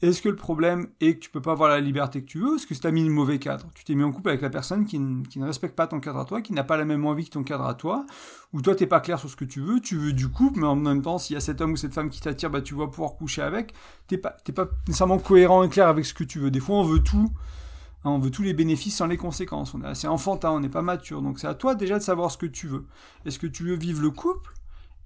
Est-ce 0.00 0.20
que 0.20 0.28
le 0.28 0.36
problème 0.36 0.88
est 1.00 1.14
que 1.14 1.20
tu 1.20 1.30
peux 1.30 1.42
pas 1.42 1.52
avoir 1.52 1.68
la 1.68 1.80
liberté 1.80 2.22
que 2.22 2.26
tu 2.26 2.38
veux, 2.38 2.56
est-ce 2.56 2.66
que 2.66 2.74
tu 2.74 2.86
as 2.86 2.90
mis 2.90 3.04
le 3.04 3.10
mauvais 3.10 3.38
cadre? 3.38 3.66
Tu 3.74 3.84
t'es 3.84 3.94
mis 3.94 4.02
en 4.02 4.10
couple 4.10 4.30
avec 4.30 4.40
la 4.40 4.50
personne 4.50 4.84
qui, 4.84 4.98
ne 4.98 5.44
respecte 5.44 5.76
pas 5.76 5.86
ton 5.86 6.00
cadre 6.00 6.18
à 6.18 6.24
toi, 6.24 6.40
qui 6.40 6.52
n'a 6.52 6.64
pas 6.64 6.76
la 6.76 6.84
même 6.84 7.06
envie 7.06 7.24
que 7.24 7.30
ton 7.30 7.44
cadre 7.44 7.66
à 7.66 7.74
toi, 7.74 8.04
ou 8.52 8.62
toi 8.62 8.74
t'es 8.74 8.86
pas 8.86 9.00
clair 9.00 9.20
sur 9.20 9.28
ce 9.28 9.36
que 9.36 9.44
tu 9.44 9.60
veux, 9.60 9.80
tu 9.80 9.96
veux 9.96 10.12
du 10.12 10.28
couple, 10.28 10.60
mais 10.60 10.66
en 10.66 10.74
même 10.74 11.02
temps 11.02 11.18
s'il 11.18 11.34
y 11.34 11.36
a 11.36 11.40
cet 11.40 11.60
homme 11.60 11.72
ou 11.72 11.76
cette 11.76 11.94
femme 11.94 12.10
qui 12.10 12.20
t'attire, 12.20 12.50
bah 12.50 12.62
tu 12.62 12.74
vas 12.74 12.88
pouvoir 12.88 13.14
coucher 13.14 13.42
avec, 13.42 13.74
t'es 14.08 14.18
pas, 14.18 14.36
pas 14.54 14.68
nécessairement 14.88 15.18
cohérent 15.18 15.62
et 15.62 15.68
clair 15.68 15.86
avec 15.86 16.04
ce 16.04 16.14
que 16.14 16.24
tu 16.24 16.40
veux. 16.40 16.50
Des 16.50 16.60
fois 16.60 16.76
on 16.76 16.84
veut 16.84 17.00
tout, 17.00 17.30
Hein, 18.04 18.10
on 18.10 18.18
veut 18.18 18.30
tous 18.30 18.42
les 18.42 18.54
bénéfices 18.54 18.96
sans 18.96 19.06
les 19.06 19.16
conséquences. 19.16 19.74
On 19.74 19.82
est 19.82 19.86
assez 19.86 20.08
enfantin, 20.08 20.50
on 20.50 20.60
n'est 20.60 20.68
pas 20.68 20.82
mature. 20.82 21.22
Donc 21.22 21.38
c'est 21.38 21.46
à 21.46 21.54
toi 21.54 21.74
déjà 21.74 21.98
de 21.98 22.02
savoir 22.02 22.30
ce 22.30 22.38
que 22.38 22.46
tu 22.46 22.66
veux. 22.66 22.86
Est-ce 23.24 23.38
que 23.38 23.46
tu 23.46 23.64
veux 23.64 23.76
vivre 23.76 24.02
le 24.02 24.10
couple? 24.10 24.52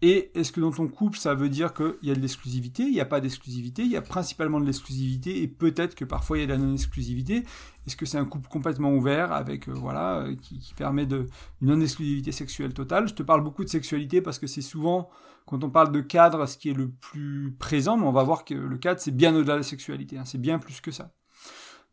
Et 0.03 0.31
est-ce 0.39 0.53
que 0.53 0.61
dans 0.61 0.73
ton 0.73 0.89
couple, 0.89 1.17
ça 1.17 1.35
veut 1.35 1.49
dire 1.49 1.73
qu'il 1.73 1.97
y 2.03 2.11
a 2.11 2.15
de 2.15 2.21
l'exclusivité? 2.21 2.83
Il 2.83 2.93
n'y 2.93 3.01
a 3.01 3.07
pas 3.07 3.21
d'exclusivité 3.21 3.83
Il 3.83 3.91
y 3.91 3.97
a 3.97 4.03
principalement 4.03 4.61
de 4.61 4.67
l'exclusivité 4.67 5.43
et 5.43 5.49
peut-être 5.49 5.95
que 5.95 6.05
parfois 6.05 6.37
il 6.37 6.43
y 6.43 6.45
a 6.45 6.47
de 6.47 6.53
la 6.53 6.59
non-exclusivité. 6.59 7.45
Est-ce 7.87 7.97
que 7.97 8.05
c'est 8.05 8.19
un 8.19 8.27
couple 8.27 8.49
complètement 8.49 8.93
ouvert 8.93 9.33
avec, 9.33 9.69
euh, 9.69 9.73
voilà, 9.73 10.19
euh, 10.19 10.37
qui, 10.37 10.75
permet 10.77 11.07
de, 11.07 11.29
une 11.63 11.69
non-exclusivité 11.69 12.31
sexuelle 12.31 12.75
totale? 12.75 13.09
Je 13.09 13.15
te 13.15 13.23
parle 13.23 13.43
beaucoup 13.43 13.65
de 13.65 13.71
sexualité 13.71 14.21
parce 14.21 14.39
que 14.39 14.47
c'est 14.47 14.61
souvent, 14.61 15.09
quand 15.47 15.65
on 15.65 15.71
parle 15.71 15.93
de 15.93 16.03
cadre, 16.03 16.45
ce 16.47 16.59
qui 16.59 16.69
est 16.69 16.75
le 16.75 16.91
plus 16.91 17.57
présent, 17.59 17.97
mais 17.97 18.07
on 18.07 18.13
va 18.13 18.23
voir 18.23 18.45
que 18.45 18.55
le 18.55 18.77
cadre, 18.77 19.01
c'est 19.01 19.17
bien 19.17 19.35
au-delà 19.35 19.55
de 19.55 19.61
la 19.61 19.63
sexualité. 19.63 20.19
Hein. 20.19 20.27
c'est 20.27 20.41
bien 20.41 20.59
plus 20.59 20.83
que 20.83 20.91
ça. 20.91 21.11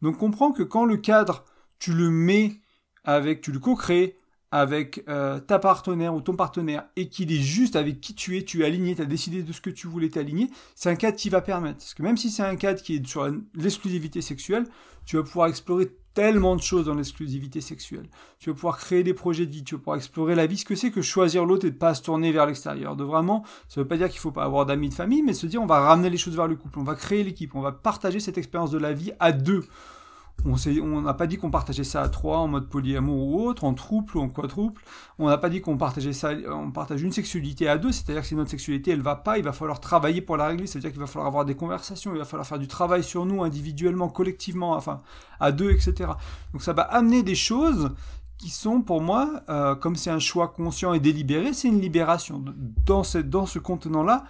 Donc 0.03 0.17
comprends 0.17 0.51
que 0.51 0.63
quand 0.63 0.83
le 0.85 0.97
cadre, 0.97 1.45
tu 1.79 1.93
le 1.93 2.09
mets 2.09 2.61
avec, 3.05 3.41
tu 3.41 3.51
le 3.53 3.59
co-crées 3.59 4.17
avec 4.51 5.03
euh, 5.07 5.39
ta 5.39 5.57
partenaire 5.57 6.13
ou 6.13 6.21
ton 6.21 6.35
partenaire 6.35 6.85
et 6.95 7.07
qu'il 7.07 7.31
est 7.31 7.41
juste 7.41 7.75
avec 7.75 8.01
qui 8.01 8.13
tu 8.13 8.37
es, 8.37 8.43
tu 8.43 8.61
es 8.61 8.65
aligné, 8.65 8.95
tu 8.95 9.01
as 9.01 9.05
décidé 9.05 9.41
de 9.41 9.51
ce 9.51 9.61
que 9.61 9.69
tu 9.69 9.87
voulais 9.87 10.09
t'aligner, 10.09 10.49
c'est 10.75 10.89
un 10.89 10.95
cadre 10.95 11.17
qui 11.17 11.29
va 11.29 11.41
permettre. 11.41 11.79
Parce 11.79 11.93
que 11.95 12.03
même 12.03 12.17
si 12.17 12.29
c'est 12.29 12.43
un 12.43 12.57
cadre 12.57 12.81
qui 12.81 12.97
est 12.97 13.07
sur 13.07 13.27
l'exclusivité 13.55 14.21
sexuelle, 14.21 14.65
tu 15.05 15.15
vas 15.15 15.23
pouvoir 15.23 15.47
explorer 15.47 15.89
tellement 16.13 16.55
de 16.55 16.61
choses 16.61 16.85
dans 16.85 16.95
l'exclusivité 16.95 17.61
sexuelle. 17.61 18.07
Tu 18.39 18.49
vas 18.49 18.53
pouvoir 18.53 18.77
créer 18.77 19.03
des 19.03 19.13
projets 19.13 19.45
de 19.45 19.51
vie, 19.51 19.63
tu 19.63 19.75
vas 19.75 19.79
pouvoir 19.79 19.97
explorer 19.97 20.35
la 20.35 20.45
vie, 20.45 20.57
ce 20.57 20.65
que 20.65 20.75
c'est 20.75 20.91
que 20.91 21.01
choisir 21.01 21.45
l'autre 21.45 21.65
et 21.65 21.71
de 21.71 21.77
pas 21.77 21.93
se 21.93 22.01
tourner 22.01 22.31
vers 22.31 22.45
l'extérieur. 22.45 22.95
De 22.95 23.03
vraiment, 23.03 23.43
ça 23.67 23.81
veut 23.81 23.87
pas 23.87 23.97
dire 23.97 24.09
qu'il 24.09 24.19
faut 24.19 24.31
pas 24.31 24.43
avoir 24.43 24.65
d'amis 24.65 24.89
de 24.89 24.93
famille, 24.93 25.23
mais 25.23 25.33
se 25.33 25.45
dire 25.45 25.61
on 25.61 25.65
va 25.65 25.79
ramener 25.79 26.09
les 26.09 26.17
choses 26.17 26.35
vers 26.35 26.47
le 26.47 26.55
couple, 26.55 26.79
on 26.79 26.83
va 26.83 26.95
créer 26.95 27.23
l'équipe, 27.23 27.55
on 27.55 27.61
va 27.61 27.71
partager 27.71 28.19
cette 28.19 28.37
expérience 28.37 28.71
de 28.71 28.77
la 28.77 28.93
vie 28.93 29.11
à 29.19 29.31
deux. 29.31 29.63
On 30.45 31.01
n'a 31.01 31.13
pas 31.13 31.25
dit 31.25 31.37
qu'on 31.37 31.51
partageait 31.51 31.85
ça 31.85 32.01
à 32.01 32.09
trois 32.09 32.39
en 32.39 32.47
mode 32.49 32.67
polyamour 32.67 33.27
ou 33.27 33.47
autre, 33.47 33.63
en 33.63 33.73
trouble 33.73 34.17
ou 34.17 34.19
en 34.19 34.27
quadruple. 34.27 34.83
On 35.17 35.29
n'a 35.29 35.37
pas 35.37 35.49
dit 35.49 35.61
qu'on 35.61 35.77
partageait 35.77 36.11
ça, 36.11 36.31
on 36.49 36.71
partage 36.71 37.01
une 37.01 37.13
sexualité 37.13 37.69
à 37.69 37.77
deux, 37.77 37.93
c'est-à-dire 37.93 38.23
que 38.23 38.27
si 38.27 38.35
notre 38.35 38.49
sexualité 38.49 38.91
elle 38.91 39.01
va 39.01 39.15
pas, 39.15 39.37
il 39.37 39.43
va 39.43 39.53
falloir 39.53 39.79
travailler 39.79 40.21
pour 40.21 40.35
la 40.35 40.47
régler, 40.47 40.67
c'est-à-dire 40.67 40.91
qu'il 40.91 40.99
va 40.99 41.07
falloir 41.07 41.27
avoir 41.27 41.45
des 41.45 41.55
conversations, 41.55 42.11
il 42.13 42.17
va 42.17 42.25
falloir 42.25 42.45
faire 42.45 42.59
du 42.59 42.67
travail 42.67 43.03
sur 43.03 43.25
nous 43.25 43.41
individuellement, 43.41 44.09
collectivement, 44.09 44.73
enfin 44.73 45.01
à 45.39 45.53
deux, 45.53 45.71
etc. 45.71 46.11
Donc 46.51 46.61
ça 46.61 46.73
va 46.73 46.83
amener 46.83 47.23
des 47.23 47.35
choses 47.35 47.91
qui 48.37 48.49
sont 48.49 48.81
pour 48.81 49.01
moi, 49.01 49.43
euh, 49.47 49.75
comme 49.75 49.95
c'est 49.95 50.09
un 50.09 50.19
choix 50.19 50.49
conscient 50.49 50.93
et 50.93 50.99
délibéré, 50.99 51.53
c'est 51.53 51.69
une 51.69 51.79
libération. 51.79 52.43
Dans 52.85 53.03
ce, 53.03 53.17
dans 53.17 53.45
ce 53.45 53.59
contenant-là, 53.59 54.25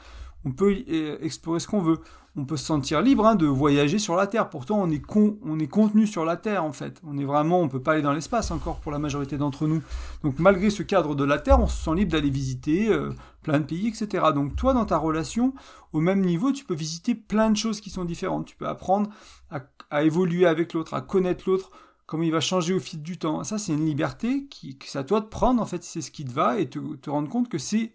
on 0.46 0.52
peut 0.52 0.84
euh, 0.90 1.18
explorer 1.22 1.60
ce 1.60 1.68
qu'on 1.68 1.82
veut. 1.82 2.00
On 2.36 2.46
peut 2.46 2.58
se 2.58 2.66
sentir 2.66 3.02
libre 3.04 3.28
hein, 3.28 3.36
de 3.36 3.46
voyager 3.46 4.00
sur 4.00 4.16
la 4.16 4.26
Terre. 4.26 4.50
Pourtant, 4.50 4.82
on 4.82 4.90
est, 4.90 5.00
con, 5.00 5.38
on 5.44 5.60
est 5.60 5.68
contenu 5.68 6.08
sur 6.08 6.26
la 6.26 6.36
Terre, 6.36 6.64
en 6.64 6.72
fait. 6.72 7.00
On 7.06 7.18
est 7.20 7.26
vraiment, 7.26 7.62
on 7.62 7.70
peut 7.70 7.82
pas 7.82 7.94
aller 7.94 8.02
dans 8.02 8.12
l'espace 8.12 8.50
encore 8.50 8.80
pour 8.80 8.92
la 8.92 8.98
majorité 8.98 9.38
d'entre 9.38 9.68
nous. 9.68 9.84
Donc, 10.24 10.40
malgré 10.40 10.72
ce 10.72 10.82
cadre 10.82 11.14
de 11.14 11.24
la 11.24 11.38
Terre, 11.38 11.60
on 11.60 11.68
se 11.68 11.84
sent 11.84 11.94
libre 11.96 12.12
d'aller 12.12 12.32
visiter 12.32 12.90
euh, 12.90 13.12
plein 13.44 13.60
de 13.60 13.66
pays, 13.66 13.88
etc. 13.88 14.26
Donc, 14.34 14.56
toi, 14.56 14.74
dans 14.74 14.86
ta 14.86 14.98
relation, 14.98 15.54
au 15.92 16.00
même 16.00 16.22
niveau, 16.22 16.52
tu 16.52 16.66
peux 16.66 16.74
visiter 16.74 17.14
plein 17.14 17.52
de 17.52 17.58
choses 17.58 17.82
qui 17.82 17.92
sont 17.92 18.04
différentes. 18.04 18.48
Tu 18.48 18.56
peux 18.56 18.68
apprendre 18.68 19.12
à, 19.52 20.04
évoluer 20.04 20.48
avec 20.48 20.74
l'autre, 20.74 20.96
à 20.96 21.02
connaître 21.02 21.44
l'autre, 21.48 21.70
comment 22.08 22.24
il 22.24 22.32
va 22.32 22.42
changer 22.42 22.74
au 22.74 22.80
fil 22.80 23.04
du 23.04 23.20
temps. 23.20 23.44
Ça, 23.44 23.60
c'est 23.60 23.74
une 23.74 23.86
liberté 23.86 24.48
qui, 24.50 24.76
que 24.76 24.88
c'est 24.88 24.98
à 24.98 25.04
toi 25.04 25.22
de 25.22 25.28
prendre, 25.28 25.62
en 25.62 25.68
fait, 25.68 25.84
c'est 25.84 26.02
ce 26.02 26.10
qui 26.10 26.26
te 26.26 26.32
va, 26.32 26.60
et 26.60 26.68
te 26.68 27.10
rendre 27.12 27.30
compte 27.30 27.48
que 27.48 27.60
c'est 27.60 27.92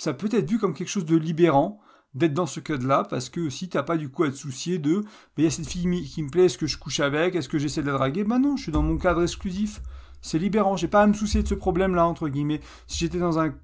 ça 0.00 0.14
peut 0.14 0.28
être 0.32 0.48
vu 0.48 0.58
comme 0.58 0.74
quelque 0.74 0.88
chose 0.88 1.04
de 1.04 1.16
libérant 1.16 1.80
d'être 2.14 2.34
dans 2.34 2.46
ce 2.46 2.58
cadre-là, 2.58 3.04
parce 3.08 3.28
que 3.28 3.40
aussi 3.40 3.68
t'as 3.68 3.82
pas 3.82 3.96
du 3.96 4.08
coup 4.08 4.24
à 4.24 4.30
te 4.30 4.34
soucier 4.34 4.78
de, 4.78 5.04
il 5.36 5.44
y 5.44 5.46
a 5.46 5.50
cette 5.50 5.68
fille 5.68 6.04
qui 6.04 6.22
me 6.22 6.28
plaît, 6.28 6.46
est-ce 6.46 6.58
que 6.58 6.66
je 6.66 6.76
couche 6.76 7.00
avec, 7.00 7.34
est-ce 7.36 7.48
que 7.48 7.58
j'essaie 7.58 7.82
de 7.82 7.86
la 7.86 7.92
draguer? 7.92 8.24
Ben 8.24 8.38
non, 8.38 8.56
je 8.56 8.64
suis 8.64 8.72
dans 8.72 8.82
mon 8.82 8.98
cadre 8.98 9.22
exclusif. 9.22 9.80
C'est 10.22 10.38
libérant, 10.38 10.76
j'ai 10.76 10.88
pas 10.88 11.02
à 11.02 11.06
me 11.06 11.14
soucier 11.14 11.42
de 11.42 11.48
ce 11.48 11.54
problème-là, 11.54 12.06
entre 12.06 12.28
guillemets. 12.28 12.60
Si 12.86 12.98
j'étais 12.98 13.18
dans 13.18 13.38
un 13.38 13.54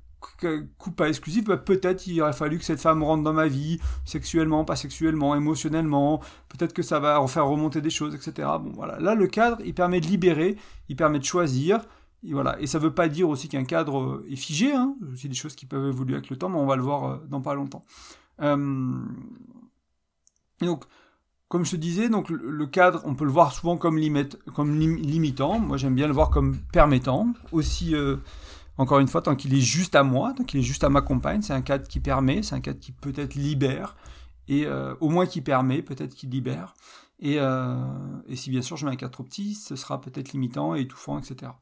couple 0.78 0.96
pas 0.96 1.08
exclusif, 1.08 1.44
bah, 1.44 1.56
peut-être 1.56 2.06
il 2.06 2.20
aurait 2.22 2.32
fallu 2.32 2.58
que 2.58 2.64
cette 2.64 2.80
femme 2.80 3.02
rentre 3.02 3.22
dans 3.22 3.32
ma 3.32 3.46
vie, 3.46 3.78
sexuellement, 4.04 4.64
pas 4.64 4.76
sexuellement, 4.76 5.34
émotionnellement, 5.34 6.20
peut-être 6.48 6.72
que 6.72 6.82
ça 6.82 6.98
va 6.98 7.20
en 7.20 7.26
faire 7.26 7.46
remonter 7.46 7.80
des 7.80 7.90
choses, 7.90 8.14
etc. 8.14 8.48
Bon 8.60 8.72
voilà, 8.74 8.98
là 9.00 9.14
le 9.14 9.26
cadre, 9.26 9.58
il 9.64 9.74
permet 9.74 10.00
de 10.00 10.06
libérer, 10.06 10.56
il 10.88 10.96
permet 10.96 11.18
de 11.18 11.24
choisir, 11.24 11.80
et 12.24 12.32
voilà. 12.32 12.60
Et 12.60 12.66
ça 12.66 12.78
ne 12.78 12.84
veut 12.84 12.94
pas 12.94 13.08
dire 13.08 13.28
aussi 13.28 13.48
qu'un 13.48 13.64
cadre 13.64 14.00
euh, 14.00 14.26
est 14.30 14.36
figé, 14.36 14.72
hein. 14.72 14.96
c'est 15.16 15.28
des 15.28 15.34
choses 15.34 15.54
qui 15.54 15.66
peuvent 15.66 15.88
évoluer 15.88 16.14
avec 16.14 16.30
le 16.30 16.36
temps, 16.36 16.48
mais 16.48 16.58
on 16.58 16.66
va 16.66 16.76
le 16.76 16.82
voir 16.82 17.04
euh, 17.04 17.16
dans 17.28 17.40
pas 17.40 17.54
longtemps. 17.54 17.84
Euh, 18.40 18.94
donc, 20.60 20.84
comme 21.48 21.64
je 21.64 21.72
te 21.72 21.76
disais, 21.76 22.08
donc 22.08 22.28
le 22.28 22.66
cadre, 22.66 23.02
on 23.04 23.14
peut 23.14 23.24
le 23.24 23.30
voir 23.30 23.52
souvent 23.52 23.76
comme, 23.76 23.98
limitant. 23.98 25.60
Moi, 25.60 25.76
j'aime 25.76 25.94
bien 25.94 26.08
le 26.08 26.12
voir 26.12 26.30
comme 26.30 26.56
permettant. 26.72 27.28
Aussi, 27.52 27.94
encore 28.78 28.98
une 28.98 29.06
fois, 29.06 29.22
tant 29.22 29.36
qu'il 29.36 29.54
est 29.54 29.60
juste 29.60 29.94
à 29.94 30.02
moi, 30.02 30.32
tant 30.32 30.42
qu'il 30.42 30.58
est 30.58 30.64
juste 30.64 30.82
à 30.82 30.88
ma 30.88 31.02
compagne, 31.02 31.42
c'est 31.42 31.52
un 31.52 31.62
cadre 31.62 31.86
qui 31.86 32.00
permet, 32.00 32.42
c'est 32.42 32.56
un 32.56 32.60
cadre 32.60 32.80
qui 32.80 32.90
peut-être 32.90 33.36
libère, 33.36 33.94
et 34.48 34.66
au 34.98 35.08
moins 35.08 35.26
qui 35.26 35.40
permet, 35.40 35.82
peut-être 35.82 36.16
qu'il 36.16 36.30
libère. 36.30 36.74
Et, 37.20 37.36
et, 37.36 38.36
si 38.36 38.50
bien 38.50 38.62
sûr 38.62 38.76
je 38.76 38.84
mets 38.84 38.92
un 38.92 38.96
cadre 38.96 39.12
trop 39.12 39.22
petit, 39.22 39.54
ce 39.54 39.76
sera 39.76 40.00
peut-être 40.00 40.32
limitant 40.32 40.74
et 40.74 40.80
étouffant, 40.80 41.16
etc. 41.16 41.52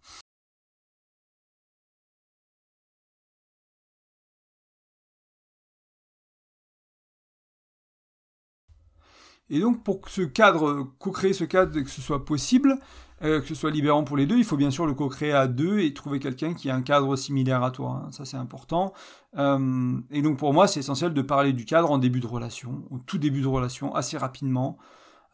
Et 9.50 9.60
donc, 9.60 9.82
pour 9.82 10.00
que 10.00 10.10
ce 10.10 10.22
cadre, 10.22 10.88
co-créer 10.98 11.32
ce 11.32 11.44
cadre 11.44 11.78
que 11.80 11.90
ce 11.90 12.00
soit 12.00 12.24
possible, 12.24 12.78
euh, 13.22 13.40
que 13.40 13.46
ce 13.46 13.54
soit 13.54 13.70
libérant 13.70 14.04
pour 14.04 14.16
les 14.16 14.26
deux, 14.26 14.38
il 14.38 14.44
faut 14.44 14.56
bien 14.56 14.70
sûr 14.70 14.86
le 14.86 14.94
co-créer 14.94 15.32
à 15.32 15.46
deux 15.46 15.78
et 15.80 15.94
trouver 15.94 16.18
quelqu'un 16.18 16.54
qui 16.54 16.70
a 16.70 16.74
un 16.74 16.82
cadre 16.82 17.14
similaire 17.16 17.62
à 17.62 17.70
toi. 17.70 18.02
Hein. 18.04 18.12
Ça, 18.12 18.24
c'est 18.24 18.36
important. 18.36 18.92
Euh, 19.38 19.98
et 20.10 20.22
donc, 20.22 20.38
pour 20.38 20.52
moi, 20.52 20.66
c'est 20.66 20.80
essentiel 20.80 21.14
de 21.14 21.22
parler 21.22 21.52
du 21.52 21.64
cadre 21.64 21.90
en 21.90 21.98
début 21.98 22.20
de 22.20 22.26
relation, 22.26 22.82
au 22.90 22.98
tout 22.98 23.18
début 23.18 23.42
de 23.42 23.48
relation, 23.48 23.94
assez 23.94 24.16
rapidement. 24.18 24.78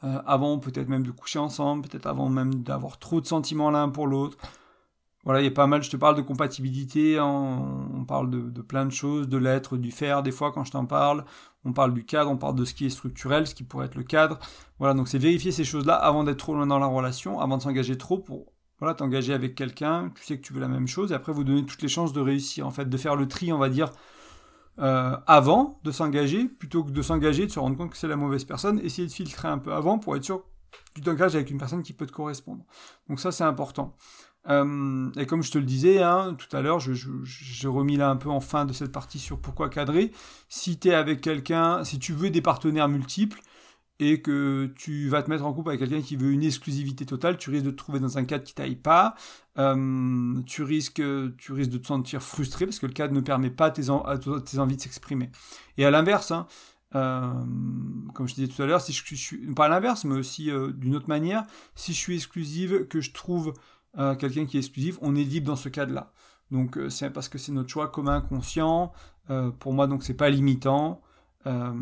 Euh, 0.02 0.19
avant 0.25 0.59
peut-être 0.59 0.88
même 0.88 1.02
de 1.05 1.11
coucher 1.11 1.38
ensemble, 1.38 1.87
peut-être 1.87 2.07
avant 2.07 2.31
même 2.31 2.55
d'avoir 2.62 2.99
trop 2.99 3.21
de 3.21 3.26
sentiments 3.26 3.71
l'un 3.71 3.90
pour 3.90 4.07
l'autre. 4.07 4.38
Voilà, 5.25 5.41
il 5.41 5.45
y 5.45 5.49
a 5.49 5.50
pas 5.50 5.67
mal, 5.67 5.83
je 5.83 5.91
te 5.91 5.97
parle 5.97 6.17
de 6.17 6.23
compatibilité, 6.23 7.21
on, 7.21 8.05
parle 8.09 8.31
de, 8.31 8.41
de, 8.41 8.62
plein 8.62 8.87
de 8.87 8.91
choses, 8.91 9.29
de 9.29 9.37
l'être, 9.37 9.77
du 9.77 9.91
faire, 9.91 10.23
des 10.23 10.33
fois 10.33 10.50
quand 10.50 10.65
je 10.65 10.73
t'en 10.73 10.87
parle, 10.87 11.27
on 11.65 11.73
parle 11.75 11.93
du 11.93 12.05
cadre, 12.05 12.31
on 12.31 12.39
parle 12.39 12.55
de 12.55 12.65
ce 12.65 12.73
qui 12.73 12.87
est 12.87 12.91
structurel, 12.91 13.47
ce 13.47 13.55
qui 13.55 13.62
pourrait 13.62 13.87
être 13.87 13.97
le 13.97 14.03
cadre. 14.03 14.39
Voilà, 14.79 14.95
donc 14.95 15.09
c'est 15.09 15.19
vérifier 15.19 15.53
ces 15.53 15.65
choses-là 15.65 15.95
avant 15.95 16.25
d'être 16.25 16.39
trop 16.39 16.55
loin 16.55 16.67
dans 16.67 16.79
la 16.79 16.87
relation, 16.87 17.39
avant 17.39 17.59
de 17.59 17.62
s'engager 17.62 17.99
trop 17.99 18.19
pour 18.19 18.53
voilà, 18.81 18.95
t'engager 18.95 19.35
avec 19.35 19.55
quelqu'un, 19.55 20.11
tu 20.15 20.25
sais 20.25 20.39
que 20.39 20.43
tu 20.43 20.55
veux 20.55 20.61
la 20.61 20.69
même 20.69 20.89
chose, 20.89 21.12
et 21.12 21.15
après 21.15 21.33
vous 21.33 21.45
donner 21.45 21.67
toutes 21.67 21.83
les 21.83 21.89
chances 21.89 22.15
de 22.15 22.21
réussir, 22.21 22.67
en 22.67 22.71
fait, 22.71 22.89
de 22.89 22.97
faire 22.97 23.15
le 23.15 23.29
tri, 23.29 23.53
on 23.53 23.59
va 23.59 23.69
dire, 23.69 23.91
euh, 24.79 25.17
avant 25.27 25.79
de 25.85 25.91
s'engager, 25.91 26.47
plutôt 26.47 26.83
que 26.83 26.91
de 26.91 27.03
s'engager, 27.03 27.47
de 27.47 27.53
se 27.53 27.59
rendre 27.59 27.77
compte 27.77 27.91
que 27.91 27.99
c'est 27.99 28.09
la 28.09 28.17
mauvaise 28.17 28.45
personne, 28.45 28.81
essayer 28.81 29.07
de 29.07 29.12
filtrer 29.12 29.49
un 29.49 29.59
peu 29.59 29.75
avant 29.75 29.99
pour 29.99 30.17
être 30.17 30.25
sûr 30.25 30.43
que 30.43 30.45
tu 30.95 31.00
t'engages 31.03 31.35
avec 31.35 31.50
une 31.50 31.59
personne 31.59 31.83
qui 31.83 31.93
peut 31.93 32.07
te 32.07 32.12
correspondre. 32.12 32.65
Donc 33.11 33.21
ça, 33.21 33.33
c'est 33.33 33.45
important. 33.45 33.97
Euh, 34.49 35.11
et 35.18 35.26
comme 35.26 35.42
je 35.42 35.50
te 35.50 35.59
le 35.59 35.64
disais 35.64 36.02
hein, 36.02 36.35
tout 36.38 36.54
à 36.56 36.62
l'heure, 36.62 36.80
j'ai 36.80 37.68
remis 37.68 37.97
là 37.97 38.09
un 38.09 38.16
peu 38.16 38.30
en 38.30 38.40
fin 38.40 38.64
de 38.64 38.73
cette 38.73 38.92
partie 38.92 39.18
sur 39.18 39.38
pourquoi 39.38 39.68
cadrer. 39.68 40.12
Si 40.49 40.78
tu 40.78 40.88
es 40.88 40.94
avec 40.94 41.20
quelqu'un, 41.20 41.85
si 41.85 41.99
tu 41.99 42.12
veux 42.12 42.30
des 42.30 42.40
partenaires 42.40 42.88
multiples 42.88 43.40
et 43.99 44.23
que 44.23 44.73
tu 44.76 45.09
vas 45.11 45.23
te 45.23 45.28
mettre 45.28 45.44
en 45.44 45.52
couple 45.52 45.70
avec 45.70 45.80
quelqu'un 45.80 46.00
qui 46.00 46.16
veut 46.16 46.30
une 46.30 46.42
exclusivité 46.42 47.04
totale, 47.04 47.37
tu 47.37 47.50
risques 47.50 47.66
de 47.66 47.70
te 47.70 47.76
trouver 47.76 48.00
dans 48.00 48.16
un 48.16 48.25
cadre 48.25 48.44
qui 48.44 48.54
t'aille 48.54 48.76
pas. 48.76 49.14
Euh, 49.59 50.40
tu, 50.47 50.62
risques, 50.62 51.02
tu 51.37 51.52
risques 51.52 51.70
de 51.70 51.78
te 51.78 51.87
sentir 51.87 52.23
frustré 52.23 52.64
parce 52.64 52.78
que 52.78 52.87
le 52.87 52.94
cadre 52.94 53.12
ne 53.12 53.20
permet 53.20 53.50
pas 53.50 53.66
à 53.66 53.70
tes, 53.70 53.82
tes 53.82 54.59
envies 54.59 54.76
de 54.76 54.80
s'exprimer. 54.80 55.30
Et 55.76 55.85
à 55.85 55.90
l'inverse, 55.90 56.30
hein, 56.30 56.47
euh, 56.94 57.30
comme 58.14 58.26
je 58.26 58.35
disais 58.37 58.49
tout 58.49 58.62
à 58.62 58.66
l'heure, 58.66 58.80
si 58.80 58.94
je, 58.94 59.14
suis 59.14 59.54
pas 59.54 59.66
à 59.66 59.68
l'inverse, 59.68 60.04
mais 60.04 60.14
aussi 60.14 60.50
d'une 60.76 60.97
autre 60.97 61.09
manière, 61.09 61.44
si 61.75 61.92
je 61.92 61.99
suis 61.99 62.14
exclusive, 62.14 62.87
que 62.88 63.02
je 63.02 63.12
trouve 63.12 63.52
quelqu'un 63.97 64.47
qui 64.47 64.56
est 64.56 64.61
exclusif, 64.61 64.99
on 65.02 65.14
est 65.14 65.25
libre 65.25 65.47
dans 65.47 65.56
ce 65.56 65.68
cadre-là. 65.68 66.12
Donc 66.50 66.76
euh, 66.76 66.90
c'est 66.90 67.11
parce 67.11 67.28
que 67.28 67.38
c'est 67.38 67.52
notre 67.52 67.68
choix 67.68 67.88
commun, 67.88 68.20
conscient. 68.20 68.92
Euh, 69.30 69.50
pour 69.50 69.73
moi, 69.73 69.87
donc 69.87 70.02
c'est 70.02 70.14
pas 70.14 70.30
limitant. 70.30 71.00
Euh, 71.47 71.73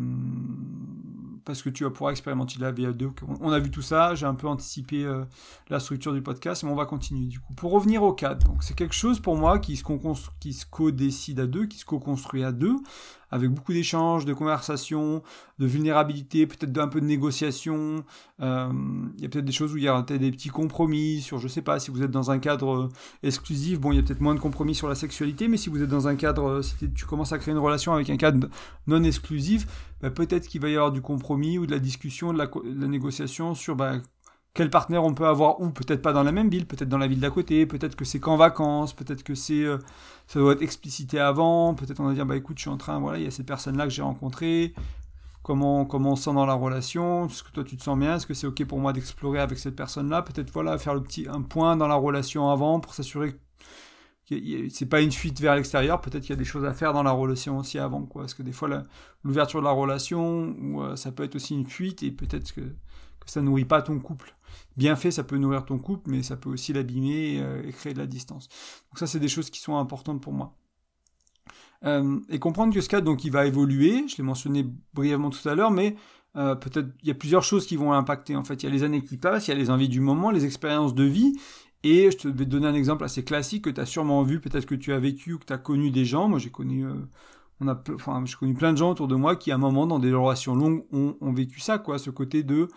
parce 1.43 1.61
que 1.61 1.69
tu 1.69 1.83
vas 1.83 1.89
pouvoir 1.89 2.11
expérimenter 2.11 2.59
la 2.59 2.71
VA2. 2.71 3.09
On 3.41 3.51
a 3.51 3.59
vu 3.59 3.71
tout 3.71 3.81
ça, 3.81 4.13
j'ai 4.13 4.25
un 4.25 4.35
peu 4.35 4.47
anticipé 4.47 5.11
la 5.69 5.79
structure 5.79 6.13
du 6.13 6.21
podcast, 6.21 6.63
mais 6.63 6.69
on 6.69 6.75
va 6.75 6.85
continuer 6.85 7.25
du 7.25 7.39
coup. 7.39 7.53
Pour 7.55 7.71
revenir 7.71 8.03
au 8.03 8.13
cadre, 8.13 8.55
c'est 8.61 8.75
quelque 8.75 8.93
chose 8.93 9.19
pour 9.19 9.35
moi 9.35 9.57
qui 9.57 9.75
se, 9.75 9.83
qui 10.39 10.53
se 10.53 10.65
co-décide 10.65 11.39
à 11.39 11.47
deux, 11.47 11.65
qui 11.65 11.79
se 11.79 11.85
co-construit 11.85 12.43
à 12.43 12.51
deux 12.51 12.75
avec 13.31 13.49
beaucoup 13.49 13.73
d'échanges, 13.73 14.25
de 14.25 14.33
conversations, 14.33 15.21
de 15.59 15.65
vulnérabilité, 15.65 16.47
peut-être 16.47 16.77
un 16.77 16.87
peu 16.87 17.01
de 17.01 17.05
négociation. 17.05 18.03
Euh, 18.41 18.69
il 19.17 19.23
y 19.23 19.25
a 19.25 19.29
peut-être 19.29 19.45
des 19.45 19.51
choses 19.51 19.73
où 19.73 19.77
il 19.77 19.83
y 19.83 19.87
a 19.87 20.01
peut-être 20.01 20.21
des 20.21 20.31
petits 20.31 20.49
compromis 20.49 21.21
sur, 21.21 21.37
je 21.37 21.47
sais 21.47 21.61
pas, 21.61 21.79
si 21.79 21.91
vous 21.91 22.01
êtes 22.01 22.11
dans 22.11 22.31
un 22.31 22.39
cadre 22.39 22.73
euh, 22.73 22.89
exclusif, 23.23 23.79
bon, 23.79 23.91
il 23.91 23.97
y 23.97 23.99
a 23.99 24.03
peut-être 24.03 24.21
moins 24.21 24.35
de 24.35 24.39
compromis 24.39 24.73
sur 24.73 24.87
la 24.87 24.95
sexualité, 24.95 25.47
mais 25.47 25.57
si 25.57 25.69
vous 25.69 25.83
êtes 25.83 25.89
dans 25.89 26.07
un 26.07 26.15
cadre, 26.15 26.47
euh, 26.47 26.61
si 26.61 26.75
tu 26.91 27.05
commences 27.05 27.33
à 27.33 27.37
créer 27.37 27.53
une 27.53 27.59
relation 27.59 27.93
avec 27.93 28.09
un 28.09 28.17
cadre 28.17 28.47
non 28.87 29.03
exclusif, 29.03 29.67
bah, 30.01 30.09
peut-être 30.09 30.47
qu'il 30.47 30.61
va 30.61 30.69
y 30.69 30.75
avoir 30.75 30.91
du 30.91 31.01
compromis 31.01 31.57
ou 31.57 31.65
de 31.65 31.71
la 31.71 31.79
discussion, 31.79 32.33
de 32.33 32.37
la, 32.37 32.87
négociation 32.87 33.53
sur 33.53 33.75
bah, 33.75 33.97
quel 34.53 34.69
partenaire 34.69 35.03
on 35.03 35.13
peut 35.13 35.27
avoir 35.27 35.61
ou 35.61 35.69
peut-être 35.69 36.01
pas 36.01 36.13
dans 36.13 36.23
la 36.23 36.31
même 36.31 36.49
ville, 36.49 36.65
peut-être 36.65 36.89
dans 36.89 36.97
la 36.97 37.07
ville 37.07 37.19
d'à 37.19 37.29
côté, 37.29 37.65
peut-être 37.65 37.95
que 37.95 38.05
c'est 38.05 38.19
qu'en 38.19 38.35
vacances, 38.35 38.93
peut-être 38.93 39.23
que 39.23 39.35
c'est 39.35 39.63
euh, 39.63 39.77
ça 40.27 40.39
doit 40.39 40.53
être 40.53 40.61
explicité 40.61 41.19
avant, 41.19 41.75
peut-être 41.75 41.99
on 41.99 42.05
va 42.05 42.13
dire 42.13 42.25
bah 42.25 42.35
écoute 42.35 42.57
je 42.57 42.63
suis 42.63 42.69
en 42.69 42.77
train 42.77 42.99
voilà 42.99 43.19
il 43.19 43.23
y 43.23 43.27
a 43.27 43.31
cette 43.31 43.45
personne 43.45 43.77
là 43.77 43.83
que 43.85 43.91
j'ai 43.91 44.01
rencontrée, 44.01 44.73
comment 45.43 45.85
comment 45.85 46.11
on 46.13 46.15
se 46.15 46.23
sent 46.23 46.33
dans 46.33 46.45
la 46.45 46.55
relation, 46.55 47.27
est-ce 47.27 47.43
que 47.43 47.51
toi 47.51 47.63
tu 47.63 47.77
te 47.77 47.83
sens 47.83 47.97
bien, 47.97 48.15
est-ce 48.15 48.25
que 48.27 48.33
c'est 48.33 48.47
ok 48.47 48.65
pour 48.65 48.79
moi 48.79 48.91
d'explorer 48.91 49.39
avec 49.39 49.59
cette 49.59 49.75
personne 49.75 50.09
là, 50.09 50.21
peut-être 50.23 50.51
voilà 50.51 50.77
faire 50.77 50.95
le 50.95 51.03
petit 51.03 51.27
un 51.29 51.41
point 51.41 51.77
dans 51.77 51.87
la 51.87 51.95
relation 51.95 52.49
avant 52.49 52.79
pour 52.79 52.93
s'assurer 52.95 53.33
que 54.29 54.35
c'est 54.69 54.85
pas 54.85 55.01
une 55.01 55.11
fuite 55.11 55.39
vers 55.41 55.55
l'extérieur, 55.55 56.01
peut-être 56.01 56.21
qu'il 56.21 56.31
y 56.31 56.33
a 56.33 56.37
des 56.37 56.45
choses 56.45 56.65
à 56.65 56.73
faire 56.73 56.93
dans 56.93 57.03
la 57.03 57.11
relation 57.11 57.57
aussi 57.57 57.79
avant 57.79 58.03
quoi, 58.03 58.23
parce 58.23 58.33
que 58.33 58.43
des 58.43 58.51
fois 58.51 58.69
l'ouverture 59.23 59.59
de 59.59 59.65
la 59.65 59.71
relation 59.71 60.55
ou 60.61 60.83
euh, 60.83 60.95
ça 60.95 61.11
peut 61.11 61.23
être 61.23 61.35
aussi 61.35 61.53
une 61.55 61.65
fuite 61.65 62.03
et 62.03 62.11
peut-être 62.11 62.53
que 62.53 62.61
ça 63.31 63.41
nourrit 63.41 63.65
pas 63.65 63.81
ton 63.81 63.99
couple 63.99 64.35
bien 64.79 64.95
fait, 64.95 65.11
ça 65.11 65.23
peut 65.23 65.37
nourrir 65.37 65.65
ton 65.65 65.77
couple, 65.77 66.09
mais 66.09 66.23
ça 66.23 66.37
peut 66.37 66.49
aussi 66.49 66.73
l'abîmer 66.73 67.39
euh, 67.41 67.61
et 67.67 67.71
créer 67.71 67.93
de 67.93 67.99
la 67.99 68.07
distance. 68.07 68.47
Donc 68.89 68.97
ça, 68.97 69.07
c'est 69.07 69.19
des 69.19 69.27
choses 69.27 69.49
qui 69.49 69.59
sont 69.59 69.77
importantes 69.77 70.21
pour 70.21 70.33
moi. 70.33 70.55
Euh, 71.85 72.19
et 72.29 72.39
comprendre 72.39 72.73
que 72.73 72.81
ce 72.81 72.89
cadre, 72.89 73.05
donc, 73.05 73.23
il 73.25 73.31
va 73.31 73.45
évoluer. 73.45 74.05
Je 74.07 74.17
l'ai 74.17 74.23
mentionné 74.23 74.65
brièvement 74.93 75.29
tout 75.29 75.47
à 75.47 75.53
l'heure, 75.53 75.71
mais 75.71 75.95
euh, 76.37 76.55
peut-être 76.55 76.89
il 77.01 77.07
y 77.07 77.11
a 77.11 77.15
plusieurs 77.15 77.43
choses 77.43 77.65
qui 77.65 77.75
vont 77.75 77.91
l'impacter. 77.91 78.35
En 78.35 78.43
fait, 78.43 78.63
il 78.63 78.67
y 78.67 78.69
a 78.69 78.71
les 78.71 78.83
années 78.83 79.03
qui 79.03 79.17
passent, 79.17 79.47
il 79.47 79.51
y 79.51 79.53
a 79.53 79.57
les 79.57 79.69
envies 79.69 79.89
du 79.89 79.99
moment, 79.99 80.31
les 80.31 80.45
expériences 80.45 80.95
de 80.95 81.03
vie. 81.03 81.33
Et 81.83 82.11
je 82.11 82.17
te 82.17 82.27
vais 82.27 82.45
te 82.45 82.49
donner 82.49 82.67
un 82.67 82.73
exemple 82.73 83.03
assez 83.05 83.23
classique 83.23 83.65
que 83.65 83.69
tu 83.69 83.79
as 83.79 83.85
sûrement 83.85 84.23
vu, 84.23 84.41
peut-être 84.41 84.65
que 84.65 84.75
tu 84.75 84.91
as 84.91 84.99
vécu 84.99 85.33
ou 85.33 85.39
que 85.39 85.45
tu 85.45 85.53
as 85.53 85.57
connu 85.57 85.91
des 85.91 86.03
gens. 86.03 86.27
Moi, 86.27 86.39
j'ai 86.39 86.49
connu, 86.49 86.85
on 87.61 87.67
a, 87.69 87.81
enfin, 87.95 88.21
j'ai 88.25 88.35
connu 88.35 88.53
plein 88.53 88.73
de 88.73 88.77
gens 88.77 88.91
autour 88.91 89.07
de 89.07 89.15
moi 89.15 89.37
qui, 89.37 89.51
à 89.51 89.55
un 89.55 89.59
moment, 89.59 89.87
dans 89.87 89.99
des 89.99 90.13
relations 90.13 90.55
longues, 90.55 90.85
ont, 90.91 91.15
ont 91.21 91.31
vécu 91.31 91.61
ça, 91.61 91.77
quoi, 91.77 91.97
ce 91.97 92.09
côté 92.09 92.43
de 92.43 92.67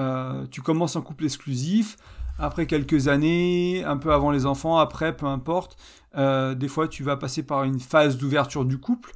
euh, 0.00 0.46
tu 0.50 0.62
commences 0.62 0.96
en 0.96 1.02
couple 1.02 1.24
exclusif, 1.24 1.96
après 2.38 2.66
quelques 2.66 3.08
années, 3.08 3.84
un 3.84 3.98
peu 3.98 4.12
avant 4.12 4.30
les 4.30 4.46
enfants, 4.46 4.78
après, 4.78 5.14
peu 5.14 5.26
importe, 5.26 5.76
euh, 6.16 6.54
des 6.54 6.68
fois 6.68 6.88
tu 6.88 7.02
vas 7.02 7.16
passer 7.16 7.42
par 7.42 7.64
une 7.64 7.80
phase 7.80 8.16
d'ouverture 8.16 8.64
du 8.64 8.78
couple, 8.78 9.12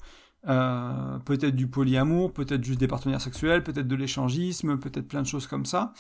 euh, 0.47 1.19
peut-être 1.25 1.57
du 1.57 1.67
polyamour, 1.67 2.33
peut-être 2.33 2.63
juste 2.63 2.79
des 2.79 2.87
partenaires 2.87 3.23
sexuels, 3.23 3.63
peut-être 3.63 3.89
de 3.89 3.97
l'échangisme, 3.97 4.79
peut-être 4.79 5.09
plein 5.09 5.23
de 5.23 5.27
choses 5.27 5.47
comme 5.47 5.65
ça, 5.65 5.95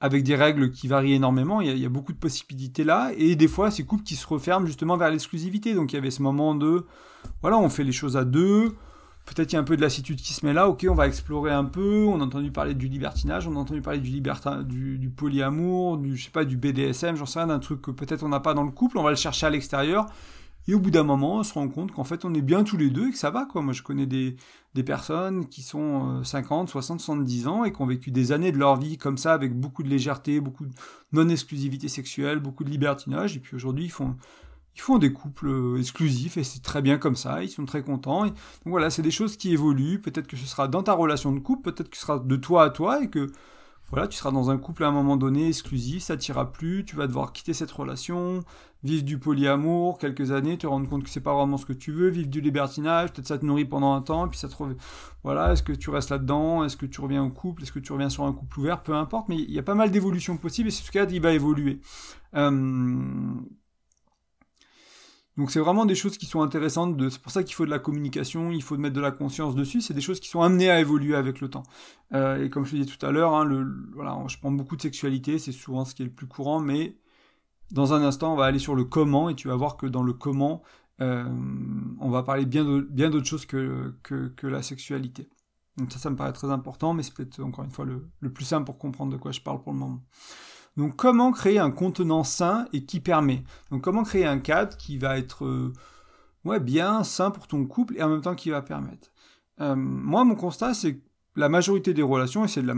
avec 0.00 0.22
des 0.22 0.36
règles 0.36 0.70
qui 0.70 0.86
varient 0.86 1.14
énormément, 1.14 1.62
il 1.62 1.68
y, 1.68 1.70
a, 1.70 1.74
y, 1.74 1.86
a, 1.86 1.88
beaucoup 1.88 2.12
de 2.12 2.18
possibilités 2.18 2.84
là, 2.84 3.12
et 3.16 3.36
des 3.36 3.48
fois 3.48 3.70
ces 3.70 3.86
couples 3.86 4.04
qui 4.04 4.16
se 4.16 4.26
referment 4.26 4.66
justement 4.66 4.98
vers 4.98 5.10
l'exclusivité, 5.10 5.74
donc 5.74 5.94
il 5.94 5.96
y 5.96 5.98
avait 5.98 6.10
ce 6.10 6.20
moment 6.20 6.54
de, 6.54 6.84
voilà, 7.40 7.56
on 7.56 7.70
fait 7.70 7.84
les 7.84 7.92
choses 7.92 8.18
à 8.18 8.26
deux, 8.26 8.74
peut-être 9.26 9.48
qu'il 9.48 9.56
y 9.56 9.58
a 9.58 9.60
un 9.60 9.64
peu 9.64 9.76
de 9.76 9.82
lassitude 9.82 10.20
qui 10.20 10.32
se 10.32 10.46
met 10.46 10.52
là, 10.52 10.68
ok, 10.68 10.86
on 10.88 10.94
va 10.94 11.06
explorer 11.06 11.52
un 11.52 11.64
peu, 11.64 12.06
on 12.06 12.20
a 12.20 12.24
entendu 12.24 12.52
parler 12.52 12.74
du 12.74 12.88
libertinage, 12.88 13.46
on 13.46 13.56
a 13.56 13.58
entendu 13.58 13.82
parler 13.82 13.98
du, 13.98 14.10
libertin, 14.10 14.62
du, 14.62 15.10
polyamour, 15.14 15.98
du, 15.98 16.16
je 16.16 16.24
sais 16.24 16.30
pas, 16.30 16.44
du 16.44 16.56
BDSM, 16.56 17.16
j'en 17.16 17.26
sais 17.26 17.44
d'un 17.44 17.58
truc 17.58 17.82
que 17.82 17.90
peut-être 17.90 18.22
on 18.22 18.28
n'a 18.28 18.40
pas 18.40 18.54
dans 18.54 18.62
le 18.62 18.70
couple, 18.70 18.98
on 18.98 19.02
va 19.02 19.10
le 19.10 19.16
chercher 19.16 19.46
à 19.46 19.50
l'extérieur, 19.50 20.06
et 20.68 20.74
au 20.74 20.80
bout 20.80 20.90
d'un 20.90 21.02
moment, 21.02 21.36
on 21.36 21.42
se 21.42 21.54
rend 21.54 21.68
compte 21.68 21.92
qu'en 21.92 22.04
fait, 22.04 22.24
on 22.24 22.34
est 22.34 22.42
bien 22.42 22.64
tous 22.64 22.76
les 22.76 22.90
deux 22.90 23.08
et 23.08 23.10
que 23.12 23.18
ça 23.18 23.30
va, 23.30 23.44
quoi. 23.44 23.62
Moi, 23.62 23.72
je 23.72 23.82
connais 23.82 24.06
des, 24.06 24.36
des 24.74 24.82
personnes 24.82 25.46
qui 25.46 25.62
sont 25.62 26.24
50, 26.24 26.68
60, 26.68 27.00
70 27.00 27.46
ans 27.46 27.64
et 27.64 27.72
qui 27.72 27.80
ont 27.80 27.86
vécu 27.86 28.10
des 28.10 28.32
années 28.32 28.50
de 28.50 28.58
leur 28.58 28.76
vie 28.76 28.98
comme 28.98 29.16
ça, 29.16 29.32
avec 29.32 29.54
beaucoup 29.54 29.84
de 29.84 29.88
légèreté, 29.88 30.40
beaucoup 30.40 30.66
de 30.66 30.72
non-exclusivité 31.12 31.86
sexuelle, 31.86 32.40
beaucoup 32.40 32.64
de 32.64 32.70
libertinage, 32.70 33.36
et 33.36 33.40
puis 33.40 33.54
aujourd'hui, 33.54 33.84
ils 33.84 33.92
font, 33.92 34.16
ils 34.76 34.80
font 34.80 34.98
des 34.98 35.12
couples 35.12 35.48
euh, 35.48 35.78
exclusifs 35.78 36.36
et 36.36 36.44
c'est 36.44 36.62
très 36.62 36.82
bien 36.82 36.98
comme 36.98 37.16
ça, 37.16 37.42
ils 37.42 37.48
sont 37.48 37.64
très 37.64 37.82
contents. 37.82 38.26
Donc 38.26 38.34
voilà, 38.66 38.90
c'est 38.90 39.02
des 39.02 39.10
choses 39.10 39.36
qui 39.36 39.52
évoluent. 39.52 40.00
Peut-être 40.00 40.26
que 40.26 40.36
ce 40.36 40.46
sera 40.46 40.68
dans 40.68 40.82
ta 40.82 40.92
relation 40.92 41.32
de 41.32 41.40
couple, 41.40 41.72
peut-être 41.72 41.88
que 41.88 41.96
ce 41.96 42.02
sera 42.02 42.18
de 42.18 42.36
toi 42.36 42.64
à 42.64 42.70
toi 42.70 43.02
et 43.02 43.08
que 43.08 43.32
voilà, 43.90 44.08
tu 44.08 44.18
seras 44.18 44.32
dans 44.32 44.50
un 44.50 44.58
couple 44.58 44.82
à 44.84 44.88
un 44.88 44.92
moment 44.92 45.16
donné 45.16 45.48
exclusif, 45.48 46.02
ça 46.02 46.16
t'ira 46.16 46.50
plus, 46.50 46.84
tu 46.84 46.96
vas 46.96 47.06
devoir 47.06 47.32
quitter 47.32 47.52
cette 47.52 47.70
relation, 47.70 48.42
vivre 48.82 49.04
du 49.04 49.16
polyamour 49.18 49.98
quelques 49.98 50.32
années, 50.32 50.58
te 50.58 50.66
rendre 50.66 50.88
compte 50.88 51.04
que 51.04 51.08
c'est 51.10 51.20
pas 51.20 51.34
vraiment 51.34 51.56
ce 51.56 51.66
que 51.66 51.72
tu 51.72 51.92
veux, 51.92 52.08
vivre 52.08 52.28
du 52.28 52.40
libertinage, 52.40 53.12
peut-être 53.12 53.28
ça 53.28 53.38
te 53.38 53.46
nourrit 53.46 53.64
pendant 53.64 53.94
un 53.94 54.02
temps, 54.02 54.26
puis 54.28 54.38
ça 54.38 54.48
te 54.48 54.54
voilà, 55.22 55.52
est-ce 55.52 55.62
que 55.62 55.72
tu 55.72 55.90
restes 55.90 56.10
là-dedans, 56.10 56.64
est-ce 56.64 56.76
que 56.76 56.86
tu 56.86 57.00
reviens 57.00 57.22
au 57.22 57.30
couple, 57.30 57.62
est-ce 57.62 57.72
que 57.72 57.78
tu 57.78 57.92
reviens 57.92 58.10
sur 58.10 58.24
un 58.24 58.32
couple 58.32 58.58
ouvert, 58.58 58.82
peu 58.82 58.92
importe, 58.92 59.28
mais 59.28 59.36
il 59.36 59.52
y 59.52 59.58
a 59.58 59.62
pas 59.62 59.76
mal 59.76 59.92
d'évolutions 59.92 60.36
possibles 60.36 60.68
et 60.68 60.72
ce 60.72 60.90
cas 60.90 61.06
il 61.06 61.22
va 61.22 61.32
évoluer. 61.32 61.80
Euh, 62.34 62.50
donc 65.36 65.50
c'est 65.50 65.60
vraiment 65.60 65.84
des 65.84 65.94
choses 65.94 66.16
qui 66.16 66.24
sont 66.24 66.40
intéressantes, 66.40 66.98
c'est 67.10 67.20
pour 67.20 67.30
ça 67.30 67.42
qu'il 67.44 67.54
faut 67.54 67.66
de 67.66 67.70
la 67.70 67.78
communication, 67.78 68.50
il 68.52 68.62
faut 68.62 68.76
mettre 68.78 68.94
de 68.94 69.00
la 69.02 69.10
conscience 69.10 69.54
dessus, 69.54 69.82
c'est 69.82 69.92
des 69.92 70.00
choses 70.00 70.18
qui 70.18 70.28
sont 70.28 70.40
amenées 70.40 70.70
à 70.70 70.80
évoluer 70.80 71.14
avec 71.14 71.40
le 71.42 71.50
temps. 71.50 71.64
Euh, 72.14 72.42
et 72.42 72.48
comme 72.48 72.64
je 72.64 72.72
le 72.72 72.82
disais 72.82 72.96
tout 72.96 73.04
à 73.04 73.10
l'heure, 73.10 73.34
hein, 73.34 73.46
je 74.28 74.38
prends 74.38 74.50
beaucoup 74.50 74.76
de 74.76 74.82
sexualité, 74.82 75.38
c'est 75.38 75.52
souvent 75.52 75.84
ce 75.84 75.94
qui 75.94 76.02
est 76.02 76.06
le 76.06 76.10
plus 76.10 76.26
courant, 76.26 76.60
mais 76.60 76.96
dans 77.70 77.92
un 77.92 78.02
instant 78.02 78.32
on 78.32 78.36
va 78.36 78.46
aller 78.46 78.58
sur 78.58 78.74
le 78.74 78.84
comment, 78.84 79.28
et 79.28 79.34
tu 79.34 79.48
vas 79.48 79.56
voir 79.56 79.76
que 79.76 79.86
dans 79.86 80.02
le 80.02 80.14
comment, 80.14 80.62
euh, 81.02 81.24
on 82.00 82.08
va 82.08 82.22
parler 82.22 82.46
bien 82.46 82.64
d'autres 82.64 83.26
choses 83.26 83.44
que, 83.44 83.94
que, 84.02 84.46
la 84.46 84.62
sexualité. 84.62 85.28
Donc 85.76 85.92
ça, 85.92 85.98
ça 85.98 86.08
me 86.08 86.16
paraît 86.16 86.32
très 86.32 86.50
important, 86.50 86.94
mais 86.94 87.02
c'est 87.02 87.12
peut-être 87.12 87.40
encore 87.40 87.64
une 87.64 87.70
fois 87.70 87.84
le, 87.84 88.08
le 88.20 88.32
plus 88.32 88.46
simple 88.46 88.64
pour 88.64 88.78
comprendre 88.78 89.12
de 89.12 89.18
quoi 89.18 89.32
je 89.32 89.42
parle 89.42 89.60
pour 89.60 89.74
le 89.74 89.78
moment. 89.78 90.00
Donc 90.76 90.96
comment 90.96 91.32
créer 91.32 91.58
un 91.58 91.70
contenant 91.70 92.24
sain 92.24 92.66
et 92.72 92.84
qui 92.84 93.00
permet? 93.00 93.42
Donc 93.70 93.82
comment 93.82 94.02
créer 94.02 94.26
un 94.26 94.38
cadre 94.38 94.76
qui 94.76 94.98
va 94.98 95.18
être 95.18 95.44
euh, 95.44 96.58
bien 96.60 97.02
sain 97.04 97.30
pour 97.30 97.46
ton 97.46 97.64
couple 97.64 97.96
et 97.96 98.02
en 98.02 98.08
même 98.08 98.20
temps 98.20 98.34
qui 98.34 98.50
va 98.50 98.62
permettre? 98.62 99.10
Euh, 99.60 99.74
moi, 99.74 100.24
mon 100.24 100.34
constat, 100.34 100.74
c'est 100.74 100.96
que 100.96 101.02
la 101.34 101.48
majorité 101.48 101.92
des 101.94 102.02
relations, 102.02 102.44
et 102.44 102.48
c'est 102.48 102.62
la, 102.62 102.74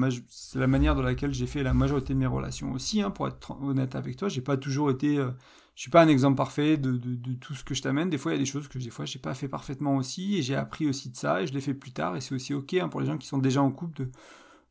manière 0.67 0.95
dans 0.95 1.03
laquelle 1.03 1.33
j'ai 1.33 1.47
fait 1.47 1.63
la 1.63 1.75
majorité 1.75 2.13
de 2.13 2.19
mes 2.19 2.27
relations 2.27 2.73
aussi, 2.73 3.03
hein, 3.03 3.11
pour 3.11 3.29
être 3.29 3.61
honnête 3.63 3.95
avec 3.95 4.17
toi, 4.17 4.29
j'ai 4.29 4.41
pas 4.41 4.57
toujours 4.57 4.91
été... 4.91 5.19
Euh, 5.19 5.31
je 5.77 5.83
suis 5.83 5.93
pas 5.93 6.03
un 6.03 6.09
exemple 6.09 6.37
parfait 6.37 6.77
de, 6.77 6.99
tout 7.35 7.55
ce 7.55 7.63
que 7.63 7.73
je 7.73 7.83
t'amène. 7.83 8.11
Des 8.11 8.19
fois, 8.19 8.33
il 8.33 8.35
y 8.35 8.39
a 8.39 8.41
des 8.41 8.51
choses 8.51 8.67
que 8.67 8.81
des 8.81 8.91
fois 8.91 9.05
j'ai 9.05 9.21
pas 9.21 9.33
fait 9.35 9.47
parfaitement 9.47 9.95
aussi, 9.95 10.37
et 10.37 10.43
j'ai 10.43 10.57
appris 10.57 10.89
aussi 10.89 11.09
de 11.09 11.17
ça, 11.17 11.41
et 11.41 11.47
je 11.47 11.55
l'ai 11.55 11.61
fait 11.61 11.75
plus 11.75 11.93
tard, 11.93 12.17
et 12.17 12.21
c'est 12.21 12.35
aussi 12.35 12.53
ok 12.53 12.75
hein, 12.75 12.89
pour 12.89 13.01
les 13.01 13.07
gens 13.07 13.17
qui 13.17 13.29
sont 13.29 13.39
déjà 13.39 13.63
en 13.63 13.71
couple 13.71 14.09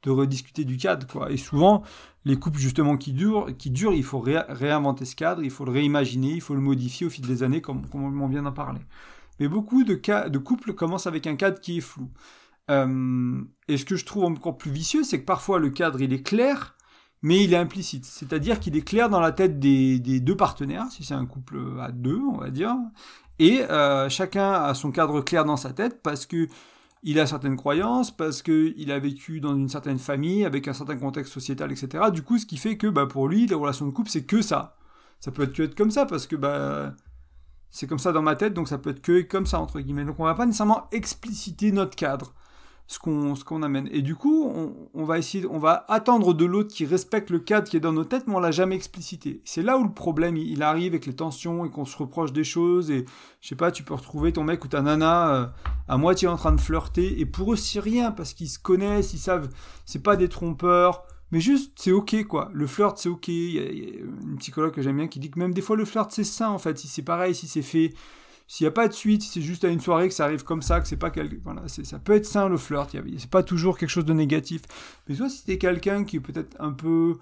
de 0.04 0.12
rediscuter 0.12 0.63
du 0.63 0.77
cadre. 0.77 1.08
Quoi. 1.08 1.32
Et 1.32 1.38
souvent, 1.38 1.84
les 2.25 2.38
couples 2.38 2.60
justement 2.60 2.98
qui 2.98 3.13
durent, 3.13 3.56
qui 3.58 3.70
durent 3.72 3.94
il 3.94 4.04
faut 4.04 4.20
réinventer 4.20 5.06
ce 5.06 5.16
cadre, 5.16 5.44
il 5.44 5.50
faut 5.50 5.66
le 5.66 5.72
réimaginer, 5.72 6.34
il 6.34 6.42
faut 6.42 6.56
le 6.56 6.62
modifier 6.62 7.08
au 7.08 7.10
fil 7.10 7.25
des 7.25 7.44
années, 7.44 7.62
comme, 7.62 7.84
on 7.94 8.27
vient 8.27 8.44
d'en 8.44 8.51
parler. 8.51 8.82
Mais 9.39 9.48
beaucoup 9.48 9.84
de, 9.84 9.94
cas, 9.94 10.30
de 10.30 10.38
couples 10.38 10.74
commencent 10.74 11.08
avec 11.08 11.27
un 11.27 11.36
cadre 11.36 11.60
qui 11.60 11.77
est 11.77 11.82
flou. 11.82 12.10
Euh, 12.70 13.42
et 13.68 13.77
ce 13.77 13.86
que 13.86 13.96
je 13.96 14.06
trouve 14.06 14.25
encore 14.25 14.58
plus 14.58 14.72
vicieux, 14.72 15.04
c'est 15.04 15.20
que 15.20 15.25
parfois 15.25 15.60
le 15.60 15.70
cadre 15.70 16.01
il 16.01 16.12
est 16.12 16.24
clair, 16.24 16.75
mais 17.22 17.44
il 17.44 17.54
est 17.54 17.58
implicite. 17.58 18.06
C'est-à-dire 18.06 18.60
qu'il 18.60 18.75
est 18.75 18.82
clair 18.82 19.10
dans 19.10 19.20
la 19.20 19.32
tête 19.32 19.60
des, 19.60 20.00
deux 20.20 20.36
partenaires, 20.36 20.88
si 20.92 21.04
c'est 21.04 21.13
un 21.13 21.25
couple 21.25 21.60
à 21.80 21.92
deux, 21.92 22.20
on 22.20 22.38
va 22.38 22.50
dire, 22.50 22.75
et 23.40 23.62
euh, 23.62 24.10
chacun 24.10 24.51
a 24.51 24.74
son 24.74 24.92
cadre 24.92 25.22
clair 25.22 25.46
dans 25.46 25.57
sa 25.57 25.72
tête 25.72 26.01
parce 26.01 26.25
que 26.25 26.48
il 27.03 27.20
a 27.20 27.27
certaines 27.27 27.55
croyances, 27.55 28.16
parce 28.16 28.42
qu'il 28.42 28.92
a 28.92 29.00
vécu 29.00 29.40
dans 29.40 29.55
une 29.55 29.70
certaine 29.70 30.00
famille, 30.00 30.46
avec 30.46 30.68
un 30.68 30.74
certain 30.74 30.98
contexte 30.98 31.33
sociétal, 31.33 31.72
etc. 31.72 32.05
Du 32.12 32.24
coup, 32.24 32.38
ce 32.38 32.46
qui 32.46 32.57
fait 32.57 32.77
que 32.77 32.88
bah, 32.88 33.05
pour 33.05 33.27
lui, 33.27 33.48
les 33.48 33.55
relations 33.55 33.86
de 33.86 33.92
couple, 33.92 34.10
c'est 34.10 34.25
que 34.25 34.42
ça. 34.42 34.75
Ça 35.20 35.31
peut 35.31 35.44
être 35.44 35.53
que 35.53 35.64
comme 35.66 35.92
ça, 35.92 36.05
parce 36.05 36.27
que 36.27 36.36
bah, 36.36 36.94
c'est 37.70 37.88
comme 37.88 38.00
ça 38.00 38.12
dans 38.12 38.22
ma 38.22 38.36
tête, 38.36 38.53
donc 38.53 38.68
ça 38.68 38.77
peut 38.77 38.92
être 38.92 39.01
que 39.01 39.22
comme 39.22 39.46
ça, 39.46 39.60
entre 39.60 39.79
guillemets. 39.79 40.05
Donc 40.05 40.20
on 40.20 40.25
va 40.25 40.36
pas 40.36 40.46
nécessairement 40.46 40.88
expliciter 40.92 41.72
notre 41.72 41.96
cadre 41.96 42.33
ce 42.88 43.00
qu'on 43.00 43.36
ce 43.36 43.44
qu'on 43.44 43.64
amène. 43.64 43.90
Et 43.92 44.02
du 44.02 44.16
coup, 44.16 44.50
on, 44.54 44.74
on, 44.94 45.04
va 45.04 45.20
essayer, 45.20 45.46
on 45.46 45.60
va 45.60 45.86
attendre 45.90 46.34
de 46.34 46.46
l'autre 46.46 46.74
qui 46.74 46.86
respecte 46.86 47.30
le 47.30 47.40
cadre 47.40 47.70
qui 47.70 47.76
est 47.76 47.82
dans 47.82 47.92
nos 47.92 48.06
têtes, 48.06 48.24
mais 48.28 48.36
on 48.36 48.40
l'a 48.40 48.52
jamais 48.52 48.76
explicité. 48.76 49.42
C'est 49.44 49.62
là 49.62 49.78
où 49.78 49.84
le 49.84 49.92
problème 49.92 50.38
il, 50.38 50.64
arrive 50.64 50.94
avec 50.94 51.06
les 51.06 51.16
tensions 51.16 51.66
et 51.66 51.70
qu'on 51.70 51.84
se 51.84 51.98
reproche 51.98 52.32
des 52.32 52.46
choses. 52.46 52.90
Et 52.90 53.06
je 53.42 53.48
sais 53.48 53.56
pas, 53.56 53.72
tu 53.72 53.84
peux 53.84 53.94
retrouver 53.94 54.32
ton 54.32 54.44
mec 54.46 54.64
ou 54.64 54.70
ta 54.70 54.82
nana 54.82 55.36
euh, 55.36 55.48
à 55.90 55.98
moitié 55.98 56.30
en 56.30 56.38
train 56.38 56.54
de 56.54 56.62
flirter. 56.62 57.20
Et 57.20 57.26
pour 57.26 57.54
eux, 57.54 57.58
c'est 57.58 57.82
rien 57.82 58.12
parce 58.12 58.34
qu'ils 58.34 58.50
se 58.50 58.60
connaissent, 58.60 59.14
ils 59.14 59.20
savent, 59.20 59.50
c'est 59.86 60.02
pas 60.02 60.16
des 60.16 60.30
trompeurs. 60.30 61.04
Mais 61.32 61.42
juste, 61.42 61.74
c'est 61.76 61.92
ok 61.92 62.24
quoi. 62.26 62.50
Le 62.54 62.68
flirt, 62.68 62.98
c'est 62.98 63.10
ok. 63.10 63.28
Il 63.28 63.52
y, 63.52 63.60
a, 63.60 63.70
une 63.70 64.38
psychologue 64.38 64.74
que 64.74 64.82
j'aime 64.82 64.96
bien 64.96 65.08
qui 65.08 65.20
dit 65.20 65.30
que 65.30 65.40
même 65.40 65.54
des 65.54 65.62
fois 65.62 65.76
le 65.76 65.84
flirt, 65.84 66.10
c'est 66.10 66.24
sain 66.24 66.50
en 66.50 66.58
fait. 66.58 66.78
Si 66.78 66.88
c'est 66.88 67.02
pareil, 67.02 67.36
si 67.36 67.50
c'est 67.50 67.62
fait 67.62 67.94
s'il 68.48 68.64
n'y 68.64 68.70
a 68.70 68.72
pas 68.72 68.88
de 68.88 68.94
suite, 68.94 69.24
si 69.24 69.29
c'est 69.29 69.42
juste 69.42 69.66
à 69.66 69.68
une 69.68 69.81
soirée 69.81 70.07
que 70.07 70.14
ça 70.14 70.24
arrive 70.24 70.44
comme 70.44 70.62
ça, 70.62 70.79
que 70.79 70.88
c'est 70.88 70.98
pas 70.98 71.10
quel... 71.10 71.38
voilà, 71.44 71.68
ça 71.68 72.00
peut 72.00 72.14
être 72.14 72.25
sain 72.25 72.48
le 72.48 72.57
flirt, 72.57 72.90
c'est 73.18 73.29
pas 73.29 73.44
toujours 73.44 73.77
quelque 73.77 73.90
chose 73.90 74.05
de 74.05 74.14
négatif. 74.14 74.62
Mais 75.07 75.16
soit 75.16 75.29
si 75.29 75.44
t'es 75.46 75.57
quelqu'un 75.57 76.05
qui 76.05 76.18
est 76.18 76.22
peut-être 76.22 76.55
un 76.60 76.72
peu 76.72 77.18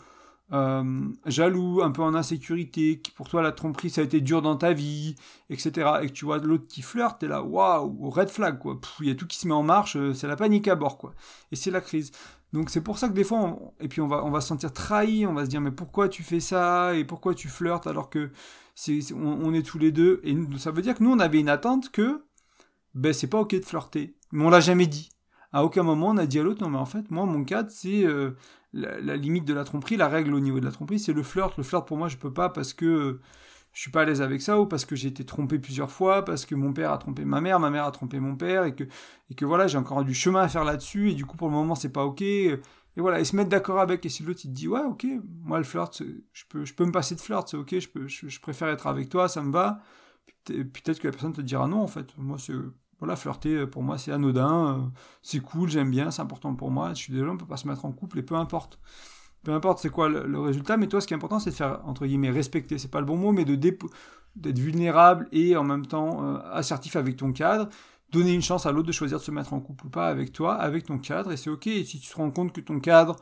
euh, 0.54 1.02
jaloux, 1.26 1.82
un 1.82 1.90
peu 1.90 2.04
en 2.04 2.14
insécurité, 2.14 3.00
qui 3.00 3.10
pour 3.12 3.28
toi 3.28 3.42
la 3.42 3.52
tromperie 3.52 3.90
ça 3.90 4.02
a 4.02 4.04
été 4.04 4.22
dur 4.22 4.44
dans 4.44 4.56
ta 4.56 4.74
vie, 4.74 5.16
etc. 5.50 5.72
Et 6.04 6.08
que 6.08 6.12
tu 6.14 6.26
vois 6.26 6.38
l'autre 6.38 6.68
qui 6.68 6.84
flirte, 6.84 7.20
t'es 7.20 7.28
là, 7.28 7.42
waouh, 7.42 8.10
red 8.12 8.30
flag 8.30 8.60
quoi. 8.60 8.80
Il 9.00 9.08
y 9.08 9.12
a 9.12 9.16
tout 9.16 9.26
qui 9.26 9.40
se 9.40 9.48
met 9.48 9.54
en 9.56 9.64
marche, 9.64 9.96
euh, 9.96 10.14
c'est 10.14 10.28
la 10.28 10.36
panique 10.36 10.68
à 10.68 10.76
bord 10.76 11.00
quoi. 11.00 11.16
Et 11.52 11.56
c'est 11.56 11.72
la 11.72 11.82
crise. 11.82 12.12
Donc 12.54 12.70
c'est 12.70 12.82
pour 12.82 13.00
ça 13.00 13.10
que 13.10 13.14
des 13.14 13.24
fois, 13.24 13.58
et 13.80 13.88
puis 13.88 14.02
on 14.02 14.08
va, 14.08 14.24
on 14.24 14.30
va 14.30 14.42
se 14.42 14.48
sentir 14.48 14.72
trahi, 14.72 15.26
on 15.26 15.34
va 15.34 15.46
se 15.46 15.50
dire 15.50 15.62
mais 15.62 15.72
pourquoi 15.72 16.08
tu 16.08 16.22
fais 16.22 16.40
ça 16.40 16.94
et 16.96 17.04
pourquoi 17.04 17.34
tu 17.34 17.50
flirtes 17.50 17.88
alors 17.88 18.12
que 18.12 18.30
on, 19.16 19.54
est 19.54 19.66
tous 19.66 19.80
les 19.80 19.92
deux. 19.92 20.22
Et 20.24 20.36
ça 20.58 20.72
veut 20.72 20.82
dire 20.82 20.96
que 20.96 21.04
nous, 21.04 21.12
on 21.12 21.20
avait 21.20 21.40
une 21.40 21.50
attente 21.50 21.92
que 21.92 22.24
ben, 22.94 23.14
c'est 23.14 23.28
pas 23.28 23.40
ok 23.40 23.56
de 23.56 23.66
flirter. 23.66 24.16
Mais 24.32 24.44
on 24.44 24.50
l'a 24.50 24.60
jamais 24.60 24.88
dit. 24.88 25.10
À 25.52 25.64
aucun 25.64 25.84
moment, 25.84 26.10
on 26.10 26.18
a 26.18 26.26
dit 26.26 26.40
à 26.40 26.44
l'autre, 26.44 26.62
non, 26.62 26.70
mais 26.70 26.78
en 26.78 26.86
fait, 26.86 27.10
moi, 27.12 27.26
mon 27.26 27.46
cadre, 27.46 27.70
c'est 27.72 28.06
euh, 28.06 28.32
la, 28.74 29.16
limite 29.16 29.46
de 29.46 29.54
la 29.54 29.64
tromperie, 29.64 29.96
la 29.96 30.10
règle 30.10 30.34
au 30.34 30.40
niveau 30.42 30.60
de 30.60 30.66
la 30.66 30.72
tromperie, 30.72 31.00
c'est 31.00 31.14
le 31.14 31.24
flirt. 31.24 31.58
Le 31.58 31.64
flirt, 31.64 31.88
pour 31.88 31.98
moi, 31.98 32.10
je 32.10 32.18
peux 32.18 32.34
pas 32.34 32.50
parce 32.50 32.74
que 32.74 33.22
je 33.72 33.82
suis 33.82 33.92
pas 33.92 34.02
à 34.02 34.06
l'aise 34.06 34.22
avec 34.22 34.42
ça, 34.42 34.60
ou 34.60 34.66
parce 34.66 34.86
que 34.86 34.96
j'ai 34.96 35.10
été 35.10 35.26
trompé 35.26 35.60
plusieurs 35.60 35.92
fois, 35.92 36.26
parce 36.26 36.46
que 36.46 36.56
mon 36.56 36.74
père 36.74 36.92
a 36.92 36.98
trompé 36.98 37.26
ma 37.26 37.42
mère, 37.42 37.60
ma 37.60 37.70
mère 37.70 37.86
a 37.86 37.92
trompé 37.92 38.20
mon 38.20 38.36
père, 38.36 38.66
et 38.66 38.74
que, 38.74 38.86
et 39.30 39.36
que 39.36 39.46
voilà, 39.46 39.68
j'ai 39.68 39.78
encore 39.78 40.04
du 40.04 40.14
chemin 40.14 40.42
à 40.42 40.48
faire 40.48 40.64
là-dessus, 40.64 41.12
et 41.12 41.14
du 41.14 41.26
coup, 41.26 41.38
pour 41.38 41.48
le 41.48 41.54
moment, 41.54 41.76
c'est 41.76 41.92
pas 41.92 42.06
ok. 42.06 42.24
Et 42.98 43.02
voilà, 43.02 43.20
et 43.20 43.26
se 43.26 43.36
mettre 43.36 43.50
d'accord 43.50 43.80
avec. 43.80 44.06
Et 44.06 44.10
si 44.10 44.24
l'autre 44.24 44.42
il 44.44 44.50
te 44.50 44.56
dit, 44.56 44.68
ouais, 44.68 44.84
ok, 44.84 45.06
moi 45.44 45.58
le 45.58 45.64
flirt, 45.64 46.02
je 46.34 46.44
peux, 46.48 46.66
je 46.66 46.74
peux 46.74 46.86
me 46.86 46.92
passer 46.92 47.16
de 47.16 47.20
flirt, 47.20 47.48
c'est 47.48 47.58
ok, 47.58 47.80
je, 47.80 47.90
peux, 47.90 48.08
je, 48.08 48.40
préfère 48.40 48.70
être 48.70 48.88
avec 48.88 49.10
toi, 49.10 49.28
ça 49.28 49.42
me 49.42 49.52
va. 49.52 49.82
Peut-être 50.46 51.00
que 51.00 51.08
la 51.08 51.12
personne 51.12 51.34
te 51.34 51.42
dira 51.42 51.68
non, 51.68 51.82
en 51.82 51.88
fait. 51.88 52.18
Moi. 52.18 52.38
Voilà, 53.00 53.18
flirter, 53.18 53.68
pour 53.68 53.84
moi, 53.84 53.98
c'est 53.98 54.12
anodin, 54.12 54.80
euh, 54.80 54.82
c'est 55.22 55.42
cool, 55.42 55.70
j'aime 55.70 55.92
bien, 55.92 56.12
c'est 56.12 56.22
important 56.22 56.56
pour 56.56 56.72
moi. 56.72 56.90
Je 56.94 57.02
suis 57.02 57.12
désolé, 57.12 57.30
on 57.30 57.38
peut 57.38 57.46
pas 57.46 57.58
se 57.58 57.68
mettre 57.68 57.84
en 57.86 57.92
couple, 57.92 58.20
et 58.20 58.24
peu 58.24 58.36
importe. 58.36 58.80
Peu 59.44 59.54
importe 59.54 59.80
c'est 59.80 59.90
quoi 59.90 60.10
le, 60.10 60.40
résultat, 60.40 60.78
mais 60.78 60.88
toi, 60.88 61.02
ce 61.02 61.08
qui 61.08 61.14
est 61.14 61.18
important, 61.18 61.40
c'est 61.40 61.52
de 61.52 61.56
faire, 61.56 61.82
entre 61.86 62.06
guillemets, 62.08 62.32
respecter. 62.32 62.78
C'est 62.78 62.90
pas 62.90 63.02
le 63.02 63.06
bon 63.06 63.18
mot, 63.18 63.32
mais 63.32 63.46
de 63.46 63.56
d'être 63.56 64.60
vulnérable 64.60 65.30
et 65.32 65.56
en 65.56 65.64
même 65.64 65.86
temps 65.86 66.26
euh, 66.26 66.40
assertif 66.52 66.96
avec 66.96 67.16
ton 67.16 67.32
cadre 67.32 67.70
donner 68.12 68.34
une 68.34 68.42
chance 68.42 68.66
à 68.66 68.72
l'autre 68.72 68.88
de 68.88 68.92
choisir 68.92 69.20
de 69.20 69.24
se 69.24 69.32
mettre 69.32 69.54
en 69.54 69.60
couple 69.60 69.88
ou 69.88 69.90
pas 69.90 70.08
avec 70.08 70.32
toi, 70.32 70.56
avec 70.56 70.86
ton 70.86 70.98
cadre, 70.98 71.32
et 71.32 71.38
c'est 71.38 71.50
ok. 71.50 71.68
Et 71.68 71.84
si 71.84 72.00
tu 72.00 72.10
te 72.10 72.16
rends 72.16 72.32
compte 72.32 72.54
que 72.54 72.62
ton 72.62 72.80
cadre, 72.80 73.16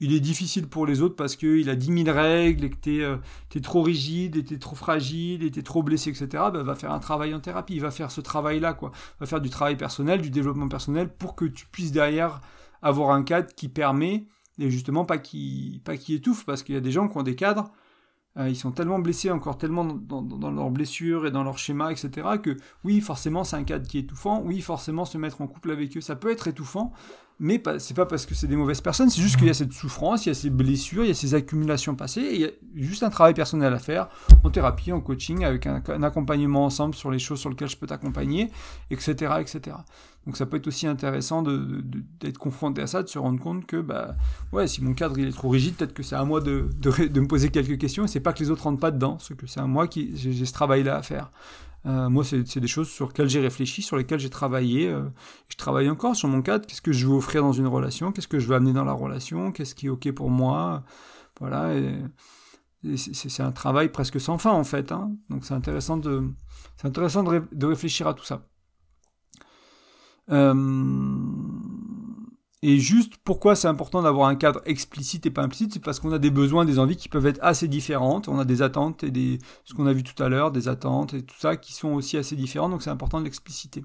il 0.00 0.14
est 0.14 0.20
difficile 0.20 0.66
pour 0.66 0.86
les 0.86 1.02
autres 1.02 1.14
parce 1.14 1.36
qu'il 1.36 1.68
a 1.68 1.76
10 1.76 2.04
000 2.04 2.16
règles 2.16 2.64
et 2.64 2.70
que 2.70 2.76
tu 2.80 2.96
es, 2.96 3.02
euh, 3.02 3.18
trop 3.62 3.82
rigide, 3.82 4.36
et 4.36 4.54
es 4.54 4.58
trop 4.58 4.76
fragile, 4.76 5.42
et 5.42 5.58
es 5.58 5.62
trop 5.62 5.82
blessé, 5.82 6.10
etc., 6.10 6.28
bah, 6.52 6.62
va 6.62 6.74
faire 6.74 6.92
un 6.92 7.00
travail 7.00 7.34
en 7.34 7.40
thérapie. 7.40 7.78
Va 7.78 7.90
faire 7.90 8.10
ce 8.10 8.22
travail-là, 8.22 8.72
quoi. 8.72 8.92
Va 9.20 9.26
faire 9.26 9.40
du 9.40 9.50
travail 9.50 9.76
personnel, 9.76 10.22
du 10.22 10.30
développement 10.30 10.68
personnel 10.68 11.14
pour 11.14 11.36
que 11.36 11.44
tu 11.44 11.66
puisses 11.66 11.92
derrière 11.92 12.40
avoir 12.82 13.10
un 13.10 13.22
cadre 13.22 13.54
qui 13.54 13.68
permet, 13.68 14.26
et 14.58 14.70
justement 14.70 15.04
pas 15.04 15.18
qui, 15.18 15.82
pas 15.84 15.98
qui 15.98 16.14
étouffe, 16.14 16.46
parce 16.46 16.62
qu'il 16.62 16.74
y 16.74 16.78
a 16.78 16.82
des 16.82 16.92
gens 16.92 17.08
qui 17.08 17.18
ont 17.18 17.22
des 17.22 17.36
cadres 17.36 17.70
euh, 18.38 18.48
ils 18.48 18.56
sont 18.56 18.70
tellement 18.70 19.00
blessés, 19.00 19.30
encore 19.30 19.58
tellement 19.58 19.84
dans, 19.84 20.50
leurs 20.50 20.70
blessures 20.70 21.26
et 21.26 21.30
dans 21.30 21.42
leurs 21.42 21.58
schémas, 21.58 21.90
etc., 21.90 22.28
que 22.42 22.56
oui, 22.84 23.00
forcément, 23.00 23.42
c'est 23.42 23.56
un 23.56 23.64
cadre 23.64 23.88
qui 23.88 23.98
est 23.98 24.02
étouffant. 24.02 24.42
Oui, 24.44 24.60
forcément, 24.60 25.04
se 25.04 25.18
mettre 25.18 25.40
en 25.40 25.48
couple 25.48 25.72
avec 25.72 25.96
eux, 25.96 26.00
ça 26.00 26.14
peut 26.14 26.30
être 26.30 26.46
étouffant. 26.46 26.92
Mais 27.42 27.60
c'est 27.78 27.94
pas 27.94 28.04
parce 28.04 28.26
que 28.26 28.34
c'est 28.34 28.46
des 28.46 28.54
mauvaises 28.54 28.82
personnes, 28.82 29.08
c'est 29.08 29.22
juste 29.22 29.38
qu'il 29.38 29.46
y 29.46 29.50
a 29.50 29.54
cette 29.54 29.72
souffrance, 29.72 30.26
il 30.26 30.28
y 30.28 30.32
a 30.32 30.34
ces 30.34 30.50
blessures, 30.50 31.04
il 31.04 31.08
y 31.08 31.10
a 31.10 31.14
ces 31.14 31.34
accumulations 31.34 31.94
passées, 31.94 32.20
et 32.20 32.34
il 32.34 32.40
y 32.42 32.44
a 32.44 32.50
juste 32.74 33.02
un 33.02 33.08
travail 33.08 33.32
personnel 33.32 33.72
à 33.72 33.78
faire 33.78 34.10
en 34.44 34.50
thérapie, 34.50 34.92
en 34.92 35.00
coaching, 35.00 35.42
avec 35.42 35.66
un, 35.66 36.02
accompagnement 36.02 36.66
ensemble 36.66 36.94
sur 36.94 37.10
les 37.10 37.18
choses 37.18 37.40
sur 37.40 37.48
lesquelles 37.48 37.70
je 37.70 37.78
peux 37.78 37.86
t'accompagner, 37.86 38.50
etc., 38.90 39.36
etc. 39.40 39.78
Donc 40.26 40.36
ça 40.36 40.44
peut 40.44 40.58
être 40.58 40.66
aussi 40.66 40.86
intéressant 40.86 41.42
d'être 41.42 42.36
confronté 42.36 42.82
à 42.82 42.86
ça, 42.86 43.02
de 43.02 43.08
se 43.08 43.18
rendre 43.18 43.40
compte 43.40 43.64
que 43.64 43.80
bah 43.80 44.16
ouais, 44.52 44.66
si 44.66 44.84
mon 44.84 44.92
cadre 44.92 45.18
il 45.18 45.26
est 45.26 45.32
trop 45.32 45.48
rigide, 45.48 45.76
peut-être 45.76 45.94
que 45.94 46.02
c'est 46.02 46.16
à 46.16 46.24
moi 46.26 46.42
de, 46.42 46.68
me 46.84 47.26
poser 47.26 47.48
quelques 47.48 47.78
questions, 47.78 48.04
et 48.04 48.08
c'est 48.08 48.20
pas 48.20 48.34
que 48.34 48.40
les 48.40 48.50
autres 48.50 48.64
rentrent 48.64 48.80
pas 48.80 48.90
dedans, 48.90 49.18
c'est 49.18 49.34
que 49.34 49.46
c'est 49.46 49.60
à 49.60 49.66
moi 49.66 49.88
qui 49.88 50.14
j'ai 50.14 50.44
ce 50.44 50.52
travail-là 50.52 50.96
à 50.98 51.02
faire. 51.02 51.30
Euh, 51.86 52.10
moi, 52.10 52.24
c'est 52.24 52.58
des 52.58 52.68
choses 52.68 52.90
sur 52.90 53.08
lesquelles 53.08 53.28
j'ai 53.28 53.40
réfléchi, 53.40 53.82
sur 53.82 53.96
lesquelles 53.96 54.20
j'ai 54.20 54.30
travaillé. 54.30 54.88
Euh, 54.88 55.08
je 55.48 55.56
travaille 55.56 55.88
encore 55.88 56.14
sur 56.14 56.28
mon 56.28 56.42
cadre. 56.42 56.66
Qu'est-ce 56.66 56.82
que 56.82 56.92
je 56.92 57.06
veux 57.06 57.14
offrir 57.14 57.42
dans 57.42 57.52
une 57.52 57.66
relation? 57.66 58.12
Qu'est-ce 58.12 58.28
que 58.28 58.38
je 58.38 58.46
veux 58.46 58.54
amener 58.54 58.72
dans 58.72 58.84
la 58.84 58.92
relation? 58.92 59.52
Qu'est-ce 59.52 59.74
qui 59.74 59.86
est 59.86 59.90
OK 59.90 60.10
pour 60.12 60.30
moi? 60.30 60.84
Voilà. 61.38 61.72
c'est 62.96 63.42
un 63.42 63.52
travail 63.52 63.90
presque 63.90 64.20
sans 64.20 64.36
fin, 64.36 64.52
en 64.52 64.64
fait. 64.64 64.92
Hein. 64.92 65.16
Donc, 65.30 65.44
c'est 65.44 65.54
intéressant, 65.54 65.96
de, 65.96 66.28
intéressant 66.84 67.22
de, 67.22 67.42
de, 67.52 67.66
réfléchir 67.66 68.06
à 68.06 68.14
tout 68.14 68.24
ça. 68.24 68.46
Euh, 70.30 70.54
et 72.62 72.78
juste 72.78 73.14
pourquoi 73.24 73.56
c'est 73.56 73.68
important 73.68 74.02
d'avoir 74.02 74.28
un 74.28 74.34
cadre 74.36 74.60
explicite 74.66 75.24
et 75.24 75.30
pas 75.30 75.42
implicite, 75.42 75.72
c'est 75.72 75.82
parce 75.82 75.98
qu'on 75.98 76.12
a 76.12 76.18
des 76.18 76.30
besoins, 76.30 76.66
des 76.66 76.78
envies 76.78 76.96
qui 76.96 77.08
peuvent 77.08 77.26
être 77.26 77.38
assez 77.40 77.68
différentes. 77.68 78.28
On 78.28 78.38
a 78.38 78.44
des 78.44 78.60
attentes 78.60 79.02
et 79.02 79.10
des, 79.10 79.38
ce 79.64 79.72
qu'on 79.72 79.86
a 79.86 79.94
vu 79.94 80.02
tout 80.02 80.22
à 80.22 80.28
l'heure, 80.28 80.52
des 80.52 80.68
attentes 80.68 81.14
et 81.14 81.22
tout 81.22 81.38
ça 81.38 81.56
qui 81.56 81.72
sont 81.72 81.92
aussi 81.94 82.18
assez 82.18 82.36
différentes, 82.36 82.70
donc 82.70 82.82
c'est 82.82 82.90
important 82.90 83.18
de 83.18 83.24
l'expliciter. 83.24 83.82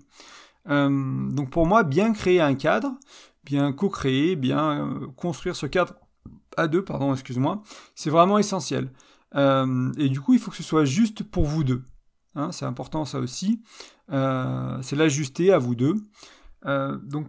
Donc 0.67 1.51
pour 1.51 1.67
moi, 1.67 1.83
bien 1.83 2.11
créer 2.11 2.41
un 2.41 2.55
cadre, 2.55 2.91
bien 3.43 3.71
co-créer, 3.71 4.35
bien 4.35 4.87
euh, 4.87 5.07
construire 5.15 5.55
ce 5.55 5.67
cadre 5.67 5.93
à 6.57 6.67
deux, 6.67 6.83
pardon, 6.83 7.13
excuse-moi, 7.13 7.61
c'est 7.93 8.09
vraiment 8.09 8.39
essentiel. 8.39 8.91
Et 9.35 10.09
du 10.09 10.21
coup, 10.21 10.33
il 10.33 10.39
faut 10.39 10.49
que 10.49 10.57
ce 10.57 10.63
soit 10.63 10.85
juste 10.85 11.23
pour 11.23 11.45
vous 11.45 11.63
deux. 11.63 11.83
Hein, 12.35 12.51
c'est 12.51 12.65
important 12.65 13.05
ça 13.05 13.19
aussi. 13.19 13.61
c'est 14.09 14.95
l'ajuster 14.95 15.53
à 15.53 15.59
vous 15.59 15.75
deux. 15.75 15.95
donc 16.65 17.27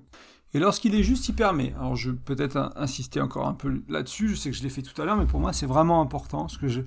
et 0.54 0.58
lorsqu'il 0.58 0.94
est 0.94 1.02
juste, 1.02 1.28
il 1.28 1.34
permet. 1.34 1.74
Alors 1.74 1.96
je 1.96 2.10
vais 2.10 2.16
peut-être 2.16 2.72
insister 2.76 3.20
encore 3.20 3.46
un 3.46 3.54
peu 3.54 3.82
là-dessus, 3.88 4.28
je 4.28 4.34
sais 4.34 4.50
que 4.50 4.56
je 4.56 4.62
l'ai 4.62 4.70
fait 4.70 4.82
tout 4.82 5.00
à 5.00 5.04
l'heure, 5.04 5.16
mais 5.16 5.26
pour 5.26 5.40
moi 5.40 5.52
c'est 5.52 5.66
vraiment 5.66 6.00
important, 6.00 6.42
parce 6.42 6.56
que 6.56 6.68
je, 6.68 6.80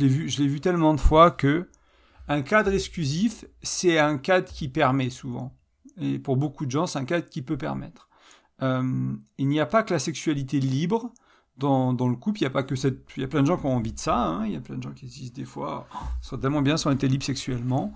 l'ai 0.00 0.08
vu, 0.08 0.26
vu 0.26 0.60
tellement 0.60 0.94
de 0.94 1.00
fois 1.00 1.30
que 1.30 1.68
un 2.28 2.42
cadre 2.42 2.72
exclusif, 2.72 3.46
c'est 3.62 3.98
un 3.98 4.18
cadre 4.18 4.48
qui 4.48 4.68
permet 4.68 5.08
souvent. 5.10 5.54
Et 6.00 6.18
pour 6.18 6.36
beaucoup 6.36 6.66
de 6.66 6.70
gens, 6.70 6.86
c'est 6.86 6.98
un 6.98 7.04
cadre 7.04 7.26
qui 7.28 7.42
peut 7.42 7.56
permettre. 7.56 8.08
Euh, 8.62 9.14
il 9.38 9.48
n'y 9.48 9.60
a 9.60 9.66
pas 9.66 9.82
que 9.82 9.92
la 9.92 9.98
sexualité 9.98 10.60
libre 10.60 11.12
dans, 11.56 11.92
le 11.92 12.14
couple, 12.14 12.38
il 12.38 12.42
n'y 12.42 12.46
a 12.46 12.50
pas 12.50 12.62
que 12.62 12.76
cette... 12.76 13.04
Il 13.16 13.22
y 13.22 13.24
a 13.24 13.28
plein 13.28 13.42
de 13.42 13.46
gens 13.46 13.56
qui 13.56 13.66
ont 13.66 13.74
envie 13.74 13.92
de 13.92 13.98
ça, 13.98 14.16
hein. 14.16 14.46
il 14.46 14.52
y 14.52 14.56
a 14.56 14.60
plein 14.60 14.76
de 14.76 14.82
gens 14.82 14.92
qui 14.92 15.06
disent 15.06 15.32
des 15.32 15.44
fois, 15.44 15.88
oh, 15.92 16.36
tellement 16.36 16.62
bien 16.62 16.76
si 16.76 16.86
on 16.86 16.92
était 16.92 17.08
libre 17.08 17.24
sexuellement. 17.24 17.92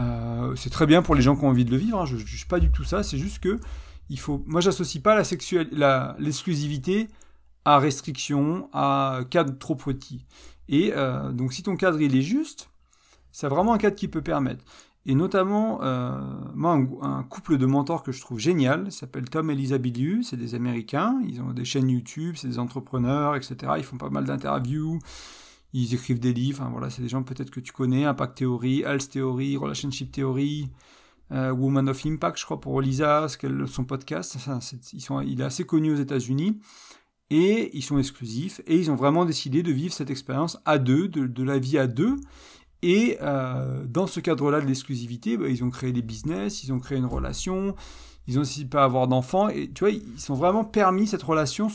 Euh, 0.00 0.56
c'est 0.56 0.70
très 0.70 0.86
bien 0.86 1.02
pour 1.02 1.14
les 1.14 1.20
gens 1.20 1.36
qui 1.36 1.44
ont 1.44 1.48
envie 1.48 1.66
de 1.66 1.70
le 1.70 1.76
vivre, 1.76 2.00
hein. 2.00 2.06
je 2.06 2.14
ne 2.14 2.20
juge 2.20 2.48
pas 2.48 2.58
du 2.58 2.70
tout 2.70 2.84
ça, 2.84 3.02
c'est 3.02 3.18
juste 3.18 3.40
que 3.40 3.60
il 4.12 4.20
faut. 4.20 4.42
Moi, 4.46 4.60
j'associe 4.60 5.02
pas 5.02 5.14
la 5.14 6.16
l'exclusivité 6.18 7.08
à 7.64 7.78
restriction, 7.78 8.68
à 8.72 9.20
cadre 9.30 9.58
trop 9.58 9.74
petit. 9.74 10.26
Et 10.68 10.92
euh, 10.94 11.32
donc, 11.32 11.54
si 11.54 11.62
ton 11.62 11.76
cadre 11.76 12.00
il 12.00 12.14
est 12.14 12.22
juste, 12.22 12.68
c'est 13.30 13.48
vraiment 13.48 13.72
un 13.72 13.78
cadre 13.78 13.96
qui 13.96 14.08
peut 14.08 14.20
permettre. 14.20 14.64
Et 15.06 15.14
notamment, 15.14 15.82
euh, 15.82 16.20
moi, 16.54 16.78
un, 17.00 17.22
couple 17.24 17.56
de 17.56 17.64
mentors 17.66 18.02
que 18.02 18.12
je 18.12 18.20
trouve 18.20 18.38
génial, 18.38 18.92
s'appelle 18.92 19.28
Tom 19.30 19.50
et 19.50 19.54
Lisa 19.54 19.78
Bilyeu, 19.78 20.22
c'est 20.22 20.36
des 20.36 20.54
Américains, 20.54 21.20
ils 21.26 21.40
ont 21.40 21.52
des 21.52 21.64
chaînes 21.64 21.88
YouTube, 21.88 22.36
c'est 22.36 22.48
des 22.48 22.58
entrepreneurs, 22.58 23.34
etc. 23.34 23.72
Ils 23.78 23.84
font 23.84 23.96
pas 23.96 24.10
mal 24.10 24.24
d'interviews, 24.24 24.98
ils 25.72 25.94
écrivent 25.94 26.20
des 26.20 26.34
livres, 26.34 26.68
voilà, 26.70 26.90
c'est 26.90 27.02
des 27.02 27.08
gens 27.08 27.22
peut-être 27.22 27.50
que 27.50 27.60
tu 27.60 27.72
connais, 27.72 28.04
Impact 28.04 28.36
Theory, 28.36 28.82
Health 28.82 29.08
Theory, 29.10 29.56
Relationship 29.56 30.12
Theory, 30.12 30.70
Woman 31.30 31.88
of 31.88 32.04
Impact, 32.04 32.38
je 32.38 32.44
crois, 32.44 32.60
pour 32.60 32.80
Lisa, 32.80 33.26
son 33.66 33.84
podcast. 33.84 34.36
ils 34.92 35.00
sont, 35.00 35.20
il 35.20 35.40
est 35.40 35.44
assez 35.44 35.64
connu 35.64 35.92
aux 35.92 35.96
États-Unis. 35.96 36.60
Et 37.32 37.74
ils 37.74 37.82
sont 37.82 37.98
exclusifs. 37.98 38.60
Et 38.66 38.76
ils 38.76 38.90
ont 38.90 38.94
vraiment 38.94 39.24
décidé 39.24 39.62
de 39.62 39.72
vivre 39.72 39.94
cette 39.94 40.10
expérience 40.10 40.58
à 40.66 40.76
deux, 40.78 41.08
de, 41.08 41.42
la 41.42 41.58
vie 41.58 41.78
à 41.78 41.86
deux. 41.86 42.16
Et 42.82 43.16
euh, 43.22 43.84
dans 43.86 44.06
ce 44.06 44.20
cadre-là 44.20 44.60
de 44.60 44.66
l'exclusivité, 44.66 45.38
bah, 45.38 45.48
ils 45.48 45.64
ont 45.64 45.70
créé 45.70 45.92
des 45.92 46.02
business, 46.02 46.62
ils 46.62 46.74
ont 46.74 46.78
créé 46.78 46.98
une 46.98 47.06
relation, 47.06 47.74
ils 48.26 48.38
ont 48.38 48.42
aussi 48.42 48.66
pas 48.66 48.84
avoir 48.84 49.08
d'enfants. 49.08 49.48
Et 49.48 49.70
tu 49.72 49.80
vois, 49.80 49.90
ils 49.90 50.20
sont 50.20 50.34
vraiment 50.34 50.64
permis 50.64 51.06
cette 51.06 51.22
relation, 51.22 51.68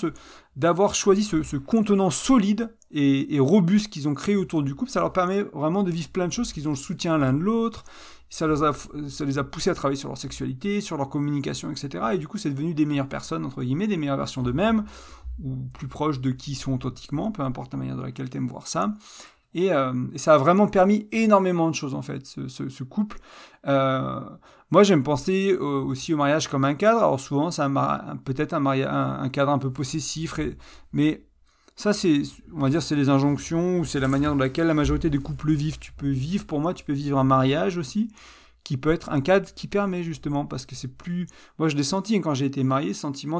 d'avoir 0.55 0.93
choisi 0.93 1.23
ce, 1.23 1.57
contenant 1.57 2.12
solide 2.12 2.75
et 2.91 3.39
robuste 3.39 3.91
qu'ils 3.91 4.07
ont 4.07 4.13
créé 4.13 4.36
autour 4.36 4.62
du 4.62 4.75
couple. 4.75 4.91
Ça 4.91 4.99
leur 4.99 5.12
permet 5.12 5.41
vraiment 5.41 5.81
de 5.81 5.89
vivre 5.89 6.10
plein 6.10 6.27
de 6.27 6.33
choses, 6.33 6.53
qu'ils 6.53 6.67
ont 6.67 6.71
le 6.71 6.77
soutien 6.77 7.17
l'un 7.17 7.33
de 7.33 7.39
l'autre 7.39 7.83
ça, 8.29 8.47
les 8.47 8.63
a, 8.63 8.73
ça 9.09 9.25
les 9.25 9.37
a 9.37 9.43
poussés 9.43 9.69
à 9.69 9.75
travailler 9.75 9.99
sur 9.99 10.09
leur 10.09 10.17
sexualité, 10.17 10.81
sur 10.81 10.97
leur 10.97 11.09
communication, 11.09 11.71
etc. 11.71 12.05
Et 12.13 12.17
du 12.17 12.27
coup, 12.27 12.37
c'est 12.37 12.49
devenu 12.49 12.73
des 12.73 12.85
meilleures 12.85 13.09
personnes, 13.09 13.45
entre 13.45 13.63
guillemets, 13.63 13.87
des 13.87 13.97
meilleures 13.97 14.17
versions 14.17 14.43
d'eux-mêmes, 14.43 14.83
ou 15.43 15.55
plus 15.73 15.87
proches 15.87 16.19
de 16.19 16.31
qui 16.31 16.51
ils 16.51 16.55
sont 16.55 16.73
authentiquement, 16.73 17.31
peu 17.31 17.43
importe 17.43 17.73
la 17.73 17.79
manière 17.79 17.95
de 17.95 18.01
laquelle 18.01 18.29
tu 18.29 18.37
aimes 18.37 18.47
voir 18.47 18.67
ça. 18.67 18.93
Et, 19.53 19.71
euh, 19.71 19.93
et, 20.13 20.17
ça 20.17 20.33
a 20.33 20.37
vraiment 20.37 20.67
permis 20.67 21.07
énormément 21.11 21.69
de 21.69 21.75
choses, 21.75 21.95
en 21.95 22.01
fait, 22.01 22.25
ce, 22.25 22.83
couple. 22.83 23.17
Euh, 23.65 24.19
moi, 24.71 24.83
j'aime 24.83 25.03
penser 25.03 25.55
aussi 25.55 26.13
au 26.13 26.17
mariage 26.17 26.47
comme 26.49 26.65
un 26.65 26.75
cadre. 26.75 26.99
Alors 26.99 27.19
souvent, 27.19 27.49
c'est 27.51 27.63
peut-être 28.25 28.53
un, 28.53 29.29
cadre 29.29 29.51
un 29.51 29.57
peu 29.57 29.71
possessif, 29.71 30.39
mais 30.91 31.25
ça, 31.77 31.93
c'est, 31.93 32.23
on 32.53 32.61
va 32.61 32.69
dire, 32.69 32.81
c'est 32.81 32.95
les 32.95 33.07
injonctions 33.07 33.79
ou 33.79 33.85
c'est 33.85 33.99
la 33.99 34.07
manière 34.07 34.31
dans 34.31 34.39
laquelle 34.39 34.65
la 34.65 34.73
majorité 34.73 35.11
des 35.11 35.19
couples 35.19 35.53
vivent. 35.53 35.77
Tu 35.77 35.91
peux 35.91 36.09
vivre, 36.09 36.43
pour 36.45 36.59
moi, 36.59 36.73
tu 36.73 36.83
peux 36.83 36.91
vivre 36.91 37.19
un 37.19 37.23
mariage 37.23 37.77
aussi, 37.77 38.09
qui 38.63 38.77
peut 38.77 38.91
être 38.91 39.11
un 39.11 39.21
cadre 39.21 39.47
qui 39.53 39.67
permet 39.67 40.01
justement, 40.01 40.47
parce 40.47 40.65
que 40.65 40.73
c'est 40.73 40.87
plus. 40.87 41.27
Moi, 41.59 41.69
je 41.69 41.75
l'ai 41.75 41.83
senti 41.83 42.15
hein, 42.15 42.21
quand 42.21 42.33
j'ai 42.33 42.47
été 42.47 42.63
marié, 42.63 42.95
sentiment 42.95 43.39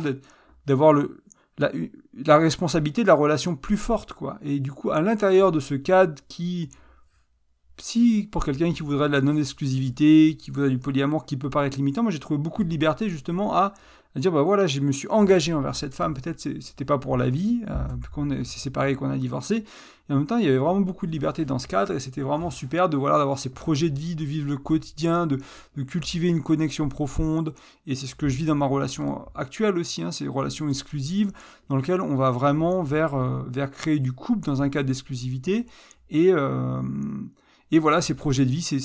d'avoir 0.68 0.94
le, 0.94 1.24
la, 1.58 1.72
la, 2.14 2.38
responsabilité 2.38 3.02
de 3.02 3.08
la 3.08 3.16
relation 3.16 3.56
plus 3.56 3.76
forte, 3.76 4.14
quoi. 4.14 4.38
Et 4.44 4.60
du 4.60 4.72
coup, 4.72 4.92
à 4.92 5.02
l'intérieur 5.02 5.52
de 5.52 5.60
ce 5.60 5.74
cadre 5.74 6.14
qui, 6.28 6.70
si 7.80 8.28
pour 8.32 8.46
quelqu'un 8.46 8.72
qui 8.72 8.84
voudrait 8.84 9.08
de 9.08 9.14
la 9.14 9.22
non-exclusivité, 9.22 10.38
qui 10.38 10.52
voudrait 10.52 10.70
du 10.70 10.78
polyamour, 10.78 11.26
qui 11.26 11.38
peut 11.38 11.50
paraître 11.50 11.78
limitant, 11.78 12.04
moi 12.04 12.12
j'ai 12.12 12.20
trouvé 12.20 12.38
beaucoup 12.38 12.64
de 12.64 12.70
liberté 12.70 13.10
justement 13.10 13.56
à 13.56 13.74
dire 14.18 14.32
bah 14.32 14.42
voilà, 14.42 14.68
je 14.68 14.80
me 14.80 14.92
suis 14.92 15.08
engagé 15.10 15.54
envers 15.54 15.76
cette 15.76 15.94
femme, 15.94 16.14
peut-être 16.14 16.40
c'était 16.40 16.86
pas 16.86 16.98
pour 16.98 17.18
la 17.18 17.30
vie, 17.30 17.62
euh, 17.70 17.88
qu'on 18.14 18.30
s'est 18.44 18.60
séparé, 18.60 18.96
qu'on 18.96 19.10
a 19.10 19.18
divorcé, 19.18 19.64
et 20.10 20.14
en 20.14 20.18
même 20.18 20.26
temps 20.26 20.38
il 20.38 20.46
y 20.46 20.48
avait 20.48 20.58
vraiment 20.58 20.82
beaucoup 20.82 21.06
de 21.06 21.12
liberté 21.12 21.46
dans 21.46 21.60
ce 21.60 21.68
cadre, 21.68 21.94
et 21.94 22.00
c'était 22.00 22.22
vraiment 22.22 22.50
super 22.50 22.90
de 22.90 22.98
voilà 22.98 23.18
d'avoir 23.18 23.40
ces 23.40 23.50
projets 23.50 23.90
de 23.90 24.00
vie, 24.00 24.16
de 24.16 24.26
vivre 24.26 24.50
le 24.50 24.58
quotidien, 24.58 25.28
de, 25.28 25.38
de 25.76 25.84
cultiver 25.84 26.28
une 26.28 26.44
connexion 26.44 26.90
profonde, 26.90 27.54
et 27.86 27.96
c'est 27.96 28.08
ce 28.08 28.16
que 28.16 28.28
je 28.28 28.38
vis 28.38 28.46
dans 28.46 28.56
ma 28.56 28.66
relation 28.66 29.26
actuelle 29.36 29.78
aussi, 29.78 30.04
hein, 30.04 30.12
ces 30.12 30.28
relations 30.28 30.70
exclusives, 30.70 31.32
dans 31.70 31.78
lesquelles 31.78 32.02
on 32.02 32.16
va 32.16 32.32
vraiment 32.32 32.84
vers, 32.84 33.16
euh, 33.16 33.44
vers 33.48 33.72
créer 33.72 34.00
du 34.00 34.14
couple 34.14 34.46
dans 34.46 34.62
un 34.62 34.70
cadre 34.70 34.88
d'exclusivité, 34.88 35.66
et 36.10 36.32
euh, 36.32 36.82
et 37.72 37.80
voilà, 37.80 38.02
ces 38.02 38.14
projets 38.14 38.46
de 38.46 38.50
vie, 38.50 38.62
c'est 38.62 38.80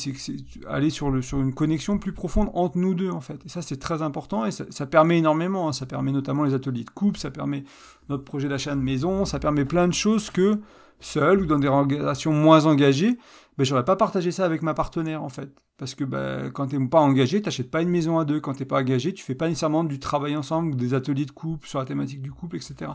aller 0.69 0.91
sur, 0.91 1.11
le, 1.11 1.23
sur 1.23 1.41
une 1.41 1.55
connexion 1.55 1.99
plus 1.99 2.13
profonde 2.13 2.51
entre 2.55 2.79
nous 2.79 2.95
deux, 2.95 3.11
en 3.11 3.21
fait. 3.21 3.39
Et 3.47 3.49
ça, 3.49 3.63
c'est 3.63 3.77
très 3.77 4.03
important 4.03 4.45
et 4.45 4.51
ça, 4.51 4.87
permet 4.87 5.19
énormément. 5.19 5.69
Hein. 5.69 5.73
Ça 5.73 5.87
permet 5.87 6.11
notamment 6.11 6.43
les 6.43 6.55
ateliers 6.55 6.83
de 6.83 6.91
couple, 6.91 7.19
ça 7.19 7.31
permet 7.31 7.63
notre 8.09 8.25
projet 8.25 8.49
d'achat 8.49 8.75
de 8.75 8.81
maison, 8.81 9.25
ça 9.25 9.39
permet 9.39 9.65
plein 9.65 9.87
de 9.87 9.93
choses 9.93 10.31
que 10.31 10.59
seul 10.99 11.43
ou 11.43 11.47
dans 11.47 11.59
des 11.59 11.69
relations 11.69 12.33
moins 12.33 12.67
engagées, 12.67 13.19
ben, 13.59 13.65
j'aurais 13.65 13.85
pas 13.85 13.97
partagé 13.97 14.31
ça 14.33 14.45
avec 14.45 14.63
ma 14.63 14.75
partenaire, 14.75 15.23
en 15.23 15.29
fait. 15.29 15.51
Parce 15.77 15.95
que 15.95 16.05
ben, 16.05 16.51
quand 16.51 16.69
t'es 16.69 16.79
pas 16.87 17.01
engagé, 17.01 17.43
t'achètes 17.43 17.71
pas 17.71 17.83
une 17.83 17.89
maison 17.89 18.19
à 18.19 18.25
deux. 18.25 18.41
Quand 18.41 18.55
t'es 18.55 18.65
pas 18.65 18.81
engagé, 18.81 19.13
tu 19.13 19.23
fais 19.25 19.35
pas 19.35 19.49
nécessairement 19.49 19.85
du 19.85 19.99
travail 19.99 20.37
ensemble 20.37 20.73
ou 20.73 20.77
des 20.77 20.95
ateliers 20.95 21.25
de 21.25 21.31
couple 21.31 21.69
sur 21.69 21.79
la 21.79 21.85
thématique 21.85 22.23
du 22.23 22.33
couple, 22.33 22.57
etc. 22.57 22.93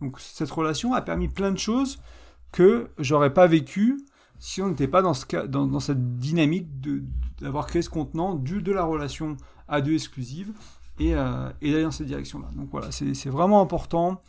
Donc 0.00 0.18
cette 0.20 0.50
relation 0.50 0.94
a 0.94 1.00
permis 1.02 1.28
plein 1.28 1.52
de 1.52 1.58
choses 1.58 1.98
que 2.52 2.88
j'aurais 2.98 3.32
pas 3.32 3.46
vécu 3.46 3.98
si 4.40 4.62
on 4.62 4.70
n'était 4.70 4.88
pas 4.88 5.02
dans, 5.02 5.14
cette 5.80 6.16
dynamique 6.16 6.66
d'avoir 7.40 7.66
créé 7.66 7.82
ce 7.82 7.90
contenant 7.90 8.34
du, 8.34 8.62
de 8.62 8.72
la 8.72 8.84
relation 8.84 9.36
à 9.68 9.82
deux 9.82 9.92
exclusive 9.92 10.52
et, 10.98 11.14
euh, 11.14 11.50
et 11.60 11.70
d'aller 11.70 11.84
dans 11.84 11.90
cette 11.90 12.06
direction-là. 12.06 12.48
Donc 12.56 12.70
voilà, 12.72 12.90
c'est 12.90 13.28
vraiment 13.28 13.60
important. 13.60 14.22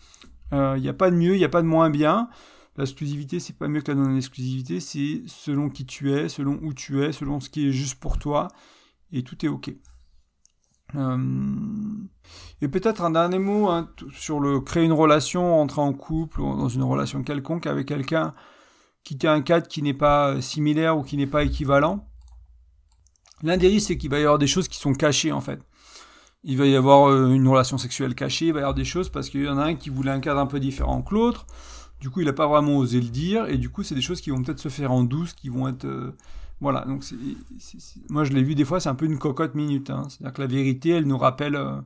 Il 0.52 0.58
euh, 0.58 0.80
n'y 0.80 0.90
a 0.90 0.94
pas 0.94 1.10
de 1.10 1.16
mieux, 1.16 1.36
il 1.36 1.38
n'y 1.38 1.46
a 1.46 1.50
pas 1.50 1.62
de 1.62 1.68
moins 1.68 1.90
bien. 1.90 2.30
L'exclusivité, 2.78 3.40
c'est 3.40 3.58
pas 3.58 3.70
mieux 3.70 3.82
que 3.82 3.92
la 3.92 3.96
non-exclusivité, 3.96 4.82
c'est 4.82 5.24
selon 5.28 5.70
qui 5.70 5.86
tu 5.86 6.12
es, 6.12 6.28
selon 6.28 6.60
où 6.62 6.74
tu 6.74 7.04
es, 7.04 7.14
selon 7.14 7.40
ce 7.40 7.50
qui 7.50 7.70
est 7.70 7.72
juste 7.72 8.00
pour 8.00 8.20
toi, 8.20 8.50
et 9.14 9.24
tout 9.24 9.46
est 9.46 9.50
ok. 9.50 9.74
Euh, 10.96 11.18
et 12.62 12.68
peut-être 12.68 13.02
un 13.02 13.12
dernier 13.12 13.40
mot 13.40 13.70
hein, 13.70 13.90
sur 14.14 14.42
le 14.42 14.60
créer 14.60 14.84
une 14.84 14.92
relation, 14.92 15.62
entrer 15.62 15.82
en 15.82 15.94
couple 15.94 16.42
ou 16.42 16.58
dans 16.58 16.68
une 16.68 16.84
relation 16.84 17.24
quelconque 17.24 17.66
avec 17.66 17.88
quelqu'un 17.88 18.34
quitter 19.04 19.28
un 19.28 19.42
cadre 19.42 19.68
qui 19.68 19.82
n'est 19.82 19.94
pas 19.94 20.42
similaire 20.42 20.98
ou 20.98 21.04
qui 21.04 21.18
n'est 21.18 21.28
pas 21.28 21.44
équivalent. 21.44 22.08
L'un 23.44 23.58
des 23.58 23.68
risques, 23.68 23.88
c'est 23.88 23.98
qu'il 23.98 24.12
va 24.12 24.20
y 24.20 24.24
avoir 24.24 24.38
des 24.38 24.48
choses 24.48 24.68
qui 24.68 24.78
sont 24.78 24.94
cachées 24.94 25.32
en 25.32 25.42
fait. 25.42 25.60
il 26.44 26.58
va 26.58 26.66
y 26.66 26.76
avoir 26.76 27.10
euh, 27.10 27.32
une 27.32 27.48
relation 27.48 27.78
sexuelle 27.78 28.16
cachée, 28.16 28.48
il 28.48 28.54
va 28.54 28.60
y 28.60 28.64
avoir 28.64 28.76
des 28.76 28.86
choses 28.86 29.10
parce 29.10 29.30
qu'il 29.30 29.44
y 29.44 29.50
en 29.50 29.58
a 29.58 29.66
un 29.66 29.76
qui 29.76 29.90
voulait 29.90 30.12
un 30.12 30.20
cadre 30.20 30.40
un 30.40 30.46
peu 30.46 30.60
différent 30.60 31.02
que 31.02 31.14
l'autre. 31.14 31.46
Du 32.00 32.10
coup, 32.10 32.22
il 32.22 32.26
n'a 32.26 32.34
pas 32.34 32.48
vraiment 32.48 32.78
osé 32.78 33.00
le 33.00 33.10
dire, 33.10 33.48
et 33.48 33.58
du 33.58 33.70
coup, 33.70 33.84
c'est 33.84 33.94
des 33.94 34.02
choses 34.02 34.22
qui 34.22 34.32
vont 34.32 34.42
peut-être 34.42 34.60
se 34.60 34.70
faire 34.70 34.92
en 34.92 35.04
douce, 35.04 35.34
qui 35.34 35.50
vont 35.50 35.68
être... 35.68 35.86
Euh, 35.86 36.16
voilà, 36.60 36.82
donc 36.82 37.04
moi 38.10 38.24
je 38.24 38.34
l'ai 38.34 38.44
vu 38.44 38.54
des 38.54 38.66
fois, 38.66 38.80
c'est 38.80 38.90
un 38.90 38.96
peu 38.96 39.06
une 39.06 39.18
cocotte 39.18 39.56
minute. 39.56 39.90
Hein. 39.90 40.04
C'est-à-dire 40.10 40.34
que 40.34 40.42
la 40.42 40.48
vérité, 40.48 40.90
elle 40.90 41.06
nous 41.06 41.18
rappelle... 41.18 41.56
Euh, 41.56 41.80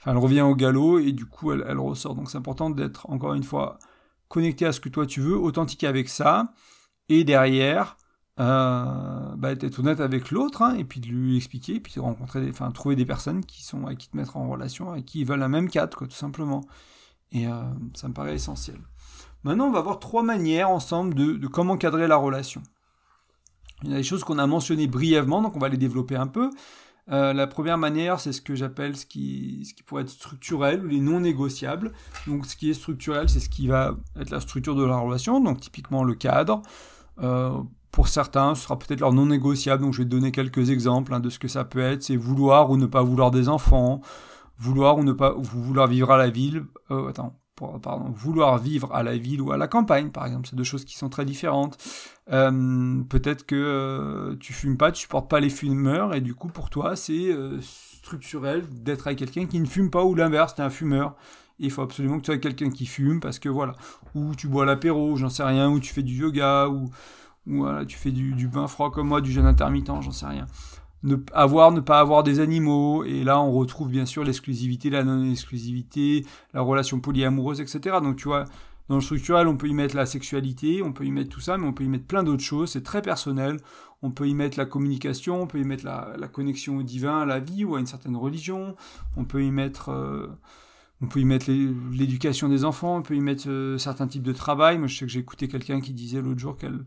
enfin, 0.00 0.10
elle 0.10 0.18
revient 0.18 0.40
au 0.40 0.56
galop, 0.56 0.98
et 0.98 1.12
du 1.12 1.26
coup, 1.26 1.52
elle 1.52 1.78
ressort. 1.78 2.16
Donc 2.16 2.30
c'est 2.30 2.38
important 2.38 2.68
d'être, 2.70 3.08
encore 3.10 3.34
une 3.34 3.44
fois, 3.44 3.78
connecté 4.28 4.66
à 4.66 4.72
ce 4.72 4.80
que 4.80 4.88
toi 4.88 5.06
tu 5.06 5.20
veux, 5.20 5.36
authentique 5.36 5.84
avec 5.84 6.08
ça, 6.08 6.52
et 7.08 7.24
derrière, 7.24 7.96
euh, 8.40 9.36
bah, 9.36 9.54
d'être 9.54 9.78
honnête 9.78 10.00
avec 10.00 10.30
l'autre, 10.30 10.62
hein, 10.62 10.74
et 10.76 10.84
puis 10.84 11.00
de 11.00 11.06
lui 11.06 11.36
expliquer, 11.36 11.76
et 11.76 11.80
puis 11.80 11.94
de 11.94 12.00
rencontrer, 12.00 12.48
enfin, 12.50 12.70
trouver 12.72 12.96
des 12.96 13.06
personnes 13.06 13.44
qui 13.44 13.62
sont 13.62 13.86
à 13.86 13.94
qui 13.94 14.08
te 14.08 14.16
mettre 14.16 14.36
en 14.36 14.48
relation, 14.48 14.94
et 14.94 15.04
qui 15.04 15.24
veulent 15.24 15.38
la 15.38 15.48
même 15.48 15.68
cadre, 15.68 15.96
quoi, 15.96 16.06
tout 16.06 16.16
simplement. 16.16 16.62
Et 17.32 17.46
euh, 17.46 17.62
ça 17.94 18.08
me 18.08 18.14
paraît 18.14 18.34
essentiel. 18.34 18.78
Maintenant, 19.44 19.66
on 19.66 19.72
va 19.72 19.82
voir 19.82 20.00
trois 20.00 20.22
manières 20.22 20.70
ensemble 20.70 21.14
de, 21.14 21.46
comment 21.46 21.76
cadrer 21.76 22.08
la 22.08 22.16
relation. 22.16 22.62
Il 23.82 23.90
y 23.90 23.94
a 23.94 23.98
des 23.98 24.02
choses 24.02 24.24
qu'on 24.24 24.38
a 24.38 24.46
mentionnées 24.46 24.86
brièvement, 24.86 25.42
donc 25.42 25.54
on 25.54 25.58
va 25.58 25.68
les 25.68 25.76
développer 25.76 26.16
un 26.16 26.26
peu. 26.26 26.50
Euh, 27.10 27.34
la 27.34 27.46
première 27.46 27.76
manière, 27.76 28.18
c'est 28.18 28.32
ce 28.32 28.40
que 28.40 28.54
j'appelle 28.54 28.96
ce 28.96 29.04
qui, 29.04 29.64
ce 29.68 29.74
qui 29.74 29.82
pourrait 29.82 30.02
être 30.02 30.10
structurel 30.10 30.84
ou 30.84 30.88
les 30.88 31.00
non 31.00 31.20
négociables. 31.20 31.92
Donc, 32.26 32.46
ce 32.46 32.56
qui 32.56 32.70
est 32.70 32.74
structurel, 32.74 33.28
c'est 33.28 33.40
ce 33.40 33.48
qui 33.48 33.66
va 33.66 33.96
être 34.18 34.30
la 34.30 34.40
structure 34.40 34.74
de 34.74 34.84
la 34.84 34.96
relation, 34.96 35.40
donc 35.40 35.60
typiquement 35.60 36.04
le 36.04 36.14
cadre. 36.14 36.62
Euh, 37.22 37.58
pour 37.90 38.08
certains, 38.08 38.54
ce 38.54 38.62
sera 38.62 38.78
peut-être 38.78 39.00
leur 39.00 39.12
non 39.12 39.26
négociable. 39.26 39.82
Donc, 39.82 39.92
je 39.92 39.98
vais 39.98 40.04
te 40.04 40.10
donner 40.10 40.32
quelques 40.32 40.70
exemples 40.70 41.14
hein, 41.14 41.20
de 41.20 41.30
ce 41.30 41.38
que 41.38 41.48
ça 41.48 41.64
peut 41.64 41.80
être. 41.80 42.02
C'est 42.02 42.16
vouloir 42.16 42.70
ou 42.70 42.76
ne 42.76 42.86
pas 42.86 43.02
vouloir 43.02 43.30
des 43.30 43.48
enfants, 43.48 44.00
vouloir 44.58 44.96
ou 44.98 45.04
ne 45.04 45.12
pas 45.12 45.34
vouloir 45.36 45.86
vivre 45.86 46.10
à 46.10 46.16
la 46.16 46.30
ville. 46.30 46.64
Euh, 46.90 47.08
attends, 47.08 47.38
pardon, 47.56 48.10
vouloir 48.10 48.58
vivre 48.58 48.92
à 48.94 49.02
la 49.02 49.16
ville 49.16 49.40
ou 49.40 49.52
à 49.52 49.56
la 49.56 49.68
campagne, 49.68 50.10
par 50.10 50.26
exemple. 50.26 50.48
C'est 50.48 50.56
deux 50.56 50.64
choses 50.64 50.84
qui 50.84 50.96
sont 50.96 51.08
très 51.08 51.24
différentes. 51.24 51.78
Euh, 52.32 53.02
peut-être 53.08 53.46
que 53.46 53.54
euh, 53.54 54.36
tu 54.40 54.52
fumes 54.52 54.76
pas, 54.76 54.92
tu 54.92 55.02
supportes 55.02 55.28
pas 55.28 55.40
les 55.40 55.50
fumeurs, 55.50 56.14
et 56.14 56.20
du 56.20 56.34
coup, 56.34 56.48
pour 56.48 56.70
toi, 56.70 56.96
c'est 56.96 57.32
euh, 57.32 57.60
structurel 57.60 58.64
d'être 58.70 59.06
avec 59.06 59.18
quelqu'un 59.18 59.46
qui 59.46 59.60
ne 59.60 59.66
fume 59.66 59.90
pas, 59.90 60.04
ou 60.04 60.14
l'inverse, 60.14 60.54
tu 60.54 60.60
es 60.60 60.64
un 60.64 60.70
fumeur. 60.70 61.14
Il 61.60 61.70
faut 61.70 61.82
absolument 61.82 62.16
que 62.16 62.22
tu 62.22 62.32
sois 62.32 62.38
quelqu'un 62.38 62.70
qui 62.70 62.86
fume, 62.86 63.20
parce 63.20 63.38
que 63.38 63.48
voilà. 63.48 63.74
Ou 64.14 64.34
tu 64.34 64.48
bois 64.48 64.64
l'apéro, 64.66 65.16
j'en 65.16 65.28
sais 65.28 65.44
rien, 65.44 65.70
ou 65.70 65.78
tu 65.78 65.92
fais 65.92 66.02
du 66.02 66.14
yoga, 66.14 66.68
ou, 66.68 66.90
voilà, 67.46 67.84
tu 67.84 67.96
fais 67.96 68.10
du, 68.10 68.32
du 68.32 68.48
bain 68.48 68.66
froid 68.66 68.90
comme 68.90 69.08
moi, 69.08 69.20
du 69.20 69.30
jeûne 69.30 69.46
intermittent, 69.46 69.90
j'en 70.00 70.10
sais 70.10 70.26
rien 70.26 70.46
ne, 71.04 71.16
avoir, 71.32 71.70
ne 71.70 71.80
pas 71.80 72.00
avoir 72.00 72.24
des 72.24 72.40
animaux. 72.40 73.04
Et 73.04 73.22
là, 73.22 73.40
on 73.40 73.52
retrouve 73.52 73.88
bien 73.88 74.06
sûr 74.06 74.24
l'exclusivité, 74.24 74.90
la 74.90 75.04
non-exclusivité, 75.04 76.26
la 76.52 76.62
relation 76.62 76.98
polyamoureuse, 76.98 77.60
etc. 77.60 77.98
Donc, 78.02 78.16
tu 78.16 78.24
vois, 78.24 78.46
dans 78.88 78.96
le 78.96 79.00
structurel, 79.00 79.46
on 79.46 79.56
peut 79.56 79.68
y 79.68 79.74
mettre 79.74 79.94
la 79.94 80.06
sexualité, 80.06 80.82
on 80.82 80.92
peut 80.92 81.04
y 81.04 81.12
mettre 81.12 81.30
tout 81.30 81.40
ça, 81.40 81.56
mais 81.56 81.66
on 81.66 81.72
peut 81.72 81.84
y 81.84 81.88
mettre 81.88 82.06
plein 82.06 82.22
d'autres 82.22 82.42
choses. 82.42 82.70
C'est 82.70 82.82
très 82.82 83.02
personnel. 83.02 83.58
On 84.02 84.10
peut 84.10 84.28
y 84.28 84.34
mettre 84.34 84.58
la 84.58 84.66
communication, 84.66 85.42
on 85.42 85.46
peut 85.46 85.58
y 85.58 85.64
mettre 85.64 85.84
la, 85.84 86.28
connexion 86.28 86.78
au 86.78 86.82
divin, 86.82 87.20
à 87.20 87.26
la 87.26 87.38
vie 87.38 87.64
ou 87.64 87.76
à 87.76 87.80
une 87.80 87.86
certaine 87.86 88.16
religion. 88.16 88.74
On 89.16 89.24
peut 89.24 89.42
y 89.44 89.50
mettre. 89.50 89.90
Euh, 89.90 90.26
on 91.00 91.06
peut 91.06 91.20
y 91.20 91.24
mettre 91.24 91.50
l'éducation 91.50 92.48
des 92.48 92.64
enfants, 92.64 92.96
on 92.96 93.02
peut 93.02 93.16
y 93.16 93.20
mettre 93.20 93.48
euh, 93.48 93.78
certains 93.78 94.06
types 94.06 94.22
de 94.22 94.32
travail. 94.32 94.78
Moi, 94.78 94.86
je 94.86 94.96
sais 94.96 95.04
que 95.04 95.10
j'ai 95.10 95.20
écouté 95.20 95.48
quelqu'un 95.48 95.80
qui 95.80 95.92
disait 95.92 96.22
l'autre 96.22 96.38
jour 96.38 96.56
qu'elle 96.56 96.84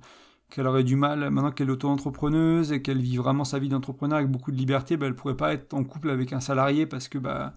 qu'elle 0.50 0.68
aurait 0.68 0.84
du 0.84 0.96
mal, 0.96 1.30
maintenant 1.30 1.52
qu'elle 1.52 1.70
est 1.70 1.72
auto-entrepreneuse 1.72 2.72
et 2.72 2.82
qu'elle 2.82 3.02
vit 3.02 3.18
vraiment 3.18 3.44
sa 3.44 3.60
vie 3.60 3.70
d'entrepreneur 3.70 4.18
avec 4.18 4.32
beaucoup 4.32 4.52
de 4.52 4.58
liberté, 4.58 4.98
bah, 4.98 5.08
elle 5.08 5.16
pourrait 5.16 5.38
pas 5.38 5.54
être 5.54 5.74
en 5.74 5.84
couple 5.84 6.10
avec 6.10 6.34
un 6.34 6.40
salarié 6.40 6.86
parce 6.86 7.08
que 7.08 7.18
bah, 7.18 7.54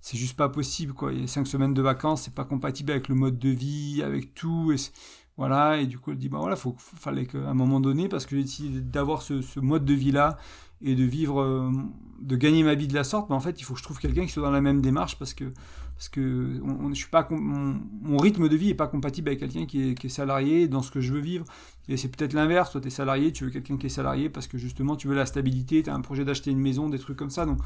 c'est 0.00 0.16
juste 0.16 0.36
pas 0.36 0.48
possible. 0.48 0.92
Quoi. 0.92 1.12
Il 1.12 1.20
y 1.22 1.24
a 1.24 1.26
cinq 1.26 1.46
semaines 1.46 1.74
de 1.74 1.82
vacances, 1.82 2.22
c'est 2.22 2.34
pas 2.34 2.44
compatible 2.44 2.92
avec 2.92 3.08
le 3.08 3.14
mode 3.14 3.38
de 3.38 3.50
vie, 3.50 4.02
avec 4.04 4.34
tout. 4.34 4.72
Et 4.72 4.76
voilà, 5.36 5.78
et 5.78 5.86
du 5.86 5.98
coup, 5.98 6.10
elle 6.10 6.18
dit, 6.18 6.28
bah 6.28 6.38
voilà, 6.38 6.56
faut, 6.56 6.74
fallait 6.78 7.26
qu'à 7.26 7.38
un 7.38 7.54
moment 7.54 7.80
donné, 7.80 8.08
parce 8.08 8.26
que 8.26 8.36
j'ai 8.36 8.42
décidé 8.42 8.80
d'avoir 8.80 9.22
ce, 9.22 9.58
mode 9.60 9.84
de 9.84 9.94
vie-là 9.94 10.36
et 10.82 10.94
de 10.94 11.04
vivre, 11.04 11.40
euh, 11.40 11.70
de 12.20 12.36
gagner 12.36 12.62
ma 12.62 12.74
vie 12.74 12.88
de 12.88 12.94
la 12.94 13.04
sorte, 13.04 13.28
mais 13.30 13.36
en 13.36 13.40
fait, 13.40 13.60
il 13.60 13.64
faut 13.64 13.74
que 13.74 13.78
je 13.78 13.84
trouve 13.84 13.98
quelqu'un 13.98 14.24
qui 14.24 14.32
soit 14.32 14.42
dans 14.42 14.50
la 14.50 14.60
même 14.60 14.80
démarche 14.80 15.18
parce 15.18 15.34
que 15.34 15.44
parce 16.00 16.08
que 16.08 16.62
on, 16.64 16.88
je 16.88 16.94
suis 16.94 17.10
pas 17.10 17.28
mon, 17.30 18.16
rythme 18.16 18.48
de 18.48 18.56
vie 18.56 18.70
est 18.70 18.74
pas 18.74 18.86
compatible 18.86 19.28
avec 19.28 19.40
quelqu'un 19.40 19.66
qui 19.66 19.90
est, 19.90 20.08
salarié 20.08 20.66
dans 20.66 20.80
ce 20.80 20.90
que 20.90 21.02
je 21.02 21.12
veux 21.12 21.20
vivre. 21.20 21.44
Et 21.90 21.98
c'est 21.98 22.08
peut-être 22.08 22.32
l'inverse, 22.32 22.70
toi 22.70 22.80
tu 22.80 22.86
es 22.86 22.90
salarié, 22.90 23.32
tu 23.32 23.44
veux 23.44 23.50
quelqu'un 23.50 23.76
qui 23.76 23.84
est 23.84 23.90
salarié 23.90 24.30
parce 24.30 24.46
que 24.46 24.56
justement 24.56 24.96
tu 24.96 25.08
veux 25.08 25.14
la 25.14 25.26
stabilité, 25.26 25.82
tu 25.82 25.90
as 25.90 25.94
un 25.94 26.00
projet 26.00 26.24
d'acheter 26.24 26.52
une 26.52 26.58
maison, 26.58 26.88
des 26.88 26.98
trucs 26.98 27.18
comme 27.18 27.28
ça. 27.28 27.44
Donc 27.44 27.58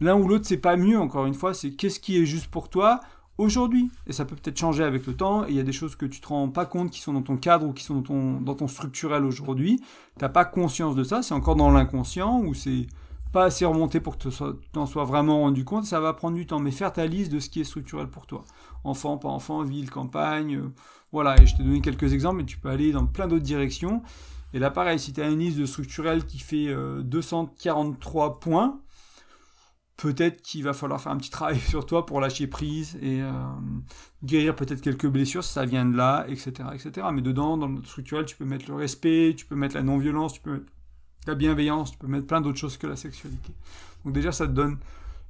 l'un 0.00 0.16
ou 0.16 0.26
l'autre 0.26 0.44
c'est 0.44 0.56
pas 0.56 0.76
mieux 0.76 0.98
encore 0.98 1.26
une 1.26 1.34
fois, 1.34 1.54
c'est 1.54 1.70
qu'est-ce 1.70 2.00
qui 2.00 2.20
est 2.20 2.26
juste 2.26 2.48
pour 2.48 2.68
toi 2.68 2.98
aujourd'hui. 3.38 3.90
Et 4.06 4.12
ça 4.12 4.24
peut 4.24 4.36
peut-être 4.36 4.58
changer 4.58 4.84
avec 4.84 5.06
le 5.06 5.14
temps, 5.14 5.46
il 5.46 5.54
y 5.54 5.60
a 5.60 5.62
des 5.62 5.72
choses 5.72 5.96
que 5.96 6.06
tu 6.06 6.20
te 6.20 6.28
rends 6.28 6.48
pas 6.48 6.66
compte 6.66 6.90
qui 6.90 7.00
sont 7.00 7.12
dans 7.12 7.22
ton 7.22 7.36
cadre 7.36 7.66
ou 7.66 7.72
qui 7.72 7.84
sont 7.84 7.94
dans 7.94 8.02
ton, 8.02 8.40
dans 8.40 8.54
ton 8.54 8.68
structurel 8.68 9.24
aujourd'hui. 9.24 9.80
Tu 10.18 10.24
n'as 10.24 10.28
pas 10.28 10.44
conscience 10.44 10.94
de 10.94 11.04
ça, 11.04 11.22
c'est 11.22 11.34
encore 11.34 11.56
dans 11.56 11.70
l'inconscient 11.70 12.40
ou 12.40 12.54
c'est 12.54 12.86
pas 13.32 13.44
assez 13.44 13.64
remonté 13.64 14.00
pour 14.00 14.18
que 14.18 14.28
tu 14.28 14.36
t'en 14.72 14.86
sois 14.86 15.04
vraiment 15.04 15.40
rendu 15.40 15.64
compte, 15.64 15.84
ça 15.84 16.00
va 16.00 16.12
prendre 16.12 16.36
du 16.36 16.46
temps. 16.46 16.58
Mais 16.58 16.70
faire 16.70 16.92
ta 16.92 17.06
liste 17.06 17.30
de 17.32 17.40
ce 17.40 17.48
qui 17.48 17.60
est 17.60 17.64
structurel 17.64 18.08
pour 18.08 18.26
toi. 18.26 18.44
Enfant, 18.84 19.18
pas 19.18 19.28
enfant, 19.28 19.62
ville, 19.62 19.90
campagne. 19.90 20.56
Euh, 20.56 20.72
voilà, 21.12 21.40
et 21.40 21.46
je 21.46 21.56
t'ai 21.56 21.62
donné 21.62 21.80
quelques 21.80 22.12
exemples, 22.12 22.38
mais 22.38 22.44
tu 22.44 22.58
peux 22.58 22.68
aller 22.68 22.92
dans 22.92 23.06
plein 23.06 23.26
d'autres 23.26 23.44
directions. 23.44 24.02
Et 24.54 24.58
là, 24.58 24.70
pareil, 24.70 24.98
si 24.98 25.12
tu 25.12 25.20
as 25.20 25.28
une 25.28 25.38
liste 25.38 25.58
de 25.58 25.66
structurel 25.66 26.24
qui 26.24 26.38
fait 26.38 26.74
243 27.02 28.26
euh, 28.26 28.30
points, 28.30 28.80
peut-être 29.98 30.40
qu'il 30.42 30.62
va 30.62 30.72
falloir 30.72 31.00
faire 31.00 31.12
un 31.12 31.18
petit 31.18 31.30
travail 31.30 31.58
sur 31.68 31.84
toi 31.84 32.06
pour 32.06 32.20
lâcher 32.20 32.46
prise 32.46 32.96
et 33.02 33.20
euh, 33.20 33.32
guérir 34.24 34.56
peut-être 34.56 34.80
quelques 34.80 35.08
blessures 35.08 35.44
si 35.44 35.52
ça 35.52 35.66
vient 35.66 35.84
de 35.84 35.94
là, 35.94 36.24
etc., 36.28 36.52
etc. 36.72 37.08
Mais 37.12 37.20
dedans, 37.20 37.58
dans 37.58 37.68
le 37.68 37.84
structurel, 37.84 38.24
tu 38.24 38.36
peux 38.36 38.46
mettre 38.46 38.66
le 38.68 38.76
respect, 38.76 39.34
tu 39.36 39.44
peux 39.44 39.56
mettre 39.56 39.74
la 39.74 39.82
non-violence, 39.82 40.32
tu 40.32 40.40
peux 40.40 40.52
mettre 40.52 40.66
la 41.26 41.34
bienveillance, 41.34 41.90
tu 41.92 41.98
peux 41.98 42.06
mettre 42.06 42.26
plein 42.26 42.40
d'autres 42.40 42.58
choses 42.58 42.78
que 42.78 42.86
la 42.86 42.96
sexualité. 42.96 43.52
Donc 44.04 44.14
déjà, 44.14 44.32
ça 44.32 44.46
te 44.46 44.52
donne 44.52 44.78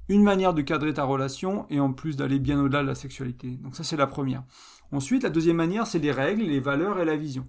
une 0.09 0.23
manière 0.23 0.55
de 0.55 0.63
cadrer 0.63 0.95
ta 0.95 1.05
relation 1.05 1.67
et 1.71 1.81
en 1.81 1.93
plus 1.93 2.17
d'aller 2.17 2.39
bien 2.39 2.61
au-delà 2.61 2.83
de 2.83 2.87
la 2.87 2.95
sexualité. 2.95 3.49
Donc 3.63 3.75
ça, 3.75 3.85
c'est 3.85 3.97
la 3.97 4.07
première. 4.07 4.45
Ensuite, 4.93 5.23
la 5.23 5.31
deuxième 5.31 5.57
manière, 5.57 5.87
c'est 5.87 5.99
les 5.99 6.13
règles, 6.13 6.43
les 6.43 6.61
valeurs 6.61 6.99
et 7.01 7.05
la 7.05 7.17
vision. 7.17 7.47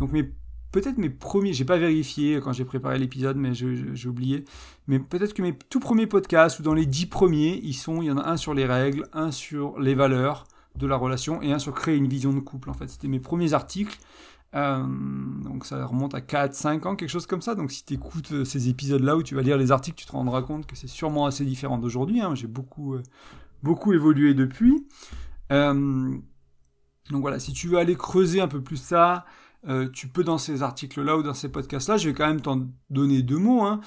Donc 0.00 0.12
peut-être 0.72 0.98
mes 0.98 1.10
premiers, 1.10 1.52
j'ai 1.52 1.64
pas 1.64 1.78
vérifié 1.78 2.40
quand 2.42 2.52
j'ai 2.52 2.64
préparé 2.64 2.98
l'épisode, 2.98 3.36
mais 3.36 3.54
j'ai 3.54 4.08
oublié. 4.08 4.44
Mais 4.88 4.98
peut-être 4.98 5.34
que 5.34 5.42
mes 5.42 5.56
tout 5.68 5.80
premiers 5.80 6.06
podcasts 6.06 6.58
ou 6.58 6.62
dans 6.62 6.74
les 6.74 6.86
dix 6.86 7.06
premiers, 7.06 7.60
ils 7.62 7.74
sont, 7.74 8.02
il 8.02 8.06
y 8.06 8.10
en 8.10 8.18
a 8.18 8.28
un 8.28 8.36
sur 8.36 8.54
les 8.54 8.66
règles, 8.66 9.06
un 9.12 9.30
sur 9.30 9.78
les 9.78 9.94
valeurs 9.94 10.46
de 10.76 10.86
la 10.86 10.96
relation 10.96 11.42
et 11.42 11.52
un 11.52 11.58
sur 11.58 11.74
créer 11.74 11.96
une 11.96 12.08
vision 12.08 12.32
de 12.32 12.40
couple. 12.40 12.70
En 12.70 12.74
fait, 12.74 12.88
c'était 12.88 13.08
mes 13.08 13.20
premiers 13.20 13.52
articles. 13.52 13.98
Euh, 14.54 14.84
donc 15.44 15.64
ça 15.64 15.86
remonte 15.86 16.14
à 16.14 16.20
4-5 16.20 16.86
ans, 16.86 16.96
quelque 16.96 17.08
chose 17.08 17.26
comme 17.26 17.42
ça. 17.42 17.54
Donc 17.54 17.70
si 17.72 17.84
tu 17.84 17.94
écoutes 17.94 18.32
euh, 18.32 18.44
ces 18.44 18.68
épisodes-là 18.68 19.16
où 19.16 19.22
tu 19.22 19.34
vas 19.34 19.42
lire 19.42 19.56
les 19.56 19.72
articles, 19.72 19.96
tu 19.96 20.06
te 20.06 20.12
rendras 20.12 20.42
compte 20.42 20.66
que 20.66 20.76
c'est 20.76 20.88
sûrement 20.88 21.26
assez 21.26 21.44
différent 21.44 21.78
d'aujourd'hui. 21.78 22.20
Hein. 22.20 22.34
J'ai 22.34 22.48
beaucoup, 22.48 22.94
euh, 22.94 23.02
beaucoup 23.62 23.92
évolué 23.92 24.34
depuis. 24.34 24.86
donc 25.50 26.22
voilà, 27.10 27.38
si 27.38 27.52
tu 27.52 27.68
veux 27.68 27.78
aller 27.78 27.96
creuser 27.96 28.40
un 28.40 28.48
peu 28.48 28.62
plus 28.62 28.76
ça, 28.76 29.24
tu 29.92 30.08
peux 30.08 30.24
dans 30.24 30.38
ces 30.38 30.62
articles-là 30.62 31.16
ou 31.16 31.22
dans 31.22 31.34
ces 31.34 31.50
podcasts-là, 31.50 31.96
je 31.96 32.08
vais 32.08 32.14
quand 32.14 32.26
même 32.26 32.40
t'en 32.40 32.66
donner 32.90 33.22
deux 33.22 33.38
mots. 33.38 33.62
Hein. 33.62 33.80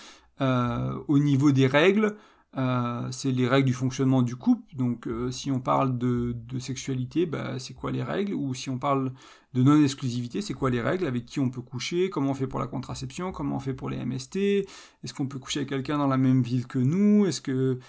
au 1.07 1.19
niveau 1.19 1.51
des 1.51 1.67
règles, 1.67 2.15
euh, 2.57 3.07
c'est 3.11 3.31
les 3.31 3.47
règles 3.47 3.67
du 3.67 3.73
fonctionnement 3.73 4.21
du 4.21 4.35
couple. 4.35 4.63
Donc, 4.75 5.07
euh, 5.07 5.29
si 5.31 5.51
on 5.51 5.59
parle 5.59 5.97
de, 5.97 6.35
sexualité, 6.59 7.25
bah, 7.25 7.59
c'est 7.59 7.73
quoi 7.73 7.91
les 7.91 8.03
règles? 8.03 8.33
Ou 8.33 8.53
si 8.53 8.69
on 8.69 8.77
parle 8.77 9.11
de 9.53 9.63
non-exclusivité, 9.63 10.41
c'est 10.41 10.53
quoi 10.53 10.69
les 10.69 10.81
règles? 10.81 11.05
Avec 11.05 11.25
qui 11.25 11.39
on 11.39 11.49
peut 11.49 11.61
coucher? 11.61 12.09
Comment 12.09 12.31
on 12.31 12.33
fait 12.33 12.47
pour 12.47 12.59
la 12.59 12.67
contraception? 12.67 13.31
Comment 13.31 13.57
on 13.57 13.59
fait 13.59 13.73
pour 13.73 13.89
les 13.89 14.03
MST 14.03 14.37
Est-ce 15.03 15.13
qu'on 15.13 15.27
peut 15.27 15.39
coucher 15.39 15.59
avec 15.59 15.69
quelqu'un 15.69 15.97
dans 15.97 16.07
la 16.07 16.17
même 16.17 16.41
ville 16.41 16.67
que 16.67 16.79
nous? 16.79 17.25
Est-ce 17.25 17.41
que 17.41 17.79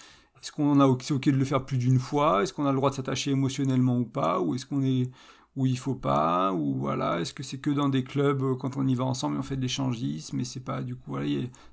est-ce 0.43 0.53
qu'on 0.53 0.81
a 0.81 0.99
c'est 1.01 1.15
ok 1.15 1.27
de 1.27 1.37
le 1.37 1.45
faire 1.45 1.65
plus 1.65 1.79
d'une 1.79 1.99
fois? 1.99 2.43
Est-ce 2.43 2.53
qu'on 2.53 2.67
a 2.67 2.71
le 2.71 2.77
droit 2.77 2.91
de 2.91 2.95
s'attacher 2.95 3.31
émotionnellement 3.31 3.99
ou 3.99 4.05
pas? 4.05 4.41
Ou 4.41 4.55
est-ce 4.55 4.67
qu'on 4.67 4.83
est 4.83 5.11
où 5.57 5.65
il 5.65 5.79
faut 5.79 5.95
pas, 5.95 6.53
ou 6.53 6.75
voilà, 6.75 7.21
est-ce 7.21 7.33
que 7.33 7.43
c'est 7.43 7.59
que 7.59 7.71
dans 7.71 7.89
des 7.89 8.05
clubs 8.05 8.43
euh, 8.43 8.55
quand 8.55 8.77
on 8.77 8.87
y 8.87 8.95
va 8.95 9.05
ensemble 9.05 9.37
et 9.37 9.39
on 9.39 9.43
fait 9.43 9.57
de 9.57 9.63
l'échangisme, 9.63 10.37
mais 10.37 10.45
c'est 10.45 10.61
pas 10.61 10.83
du 10.83 10.95
coup, 10.95 11.13
voilà, 11.13 11.27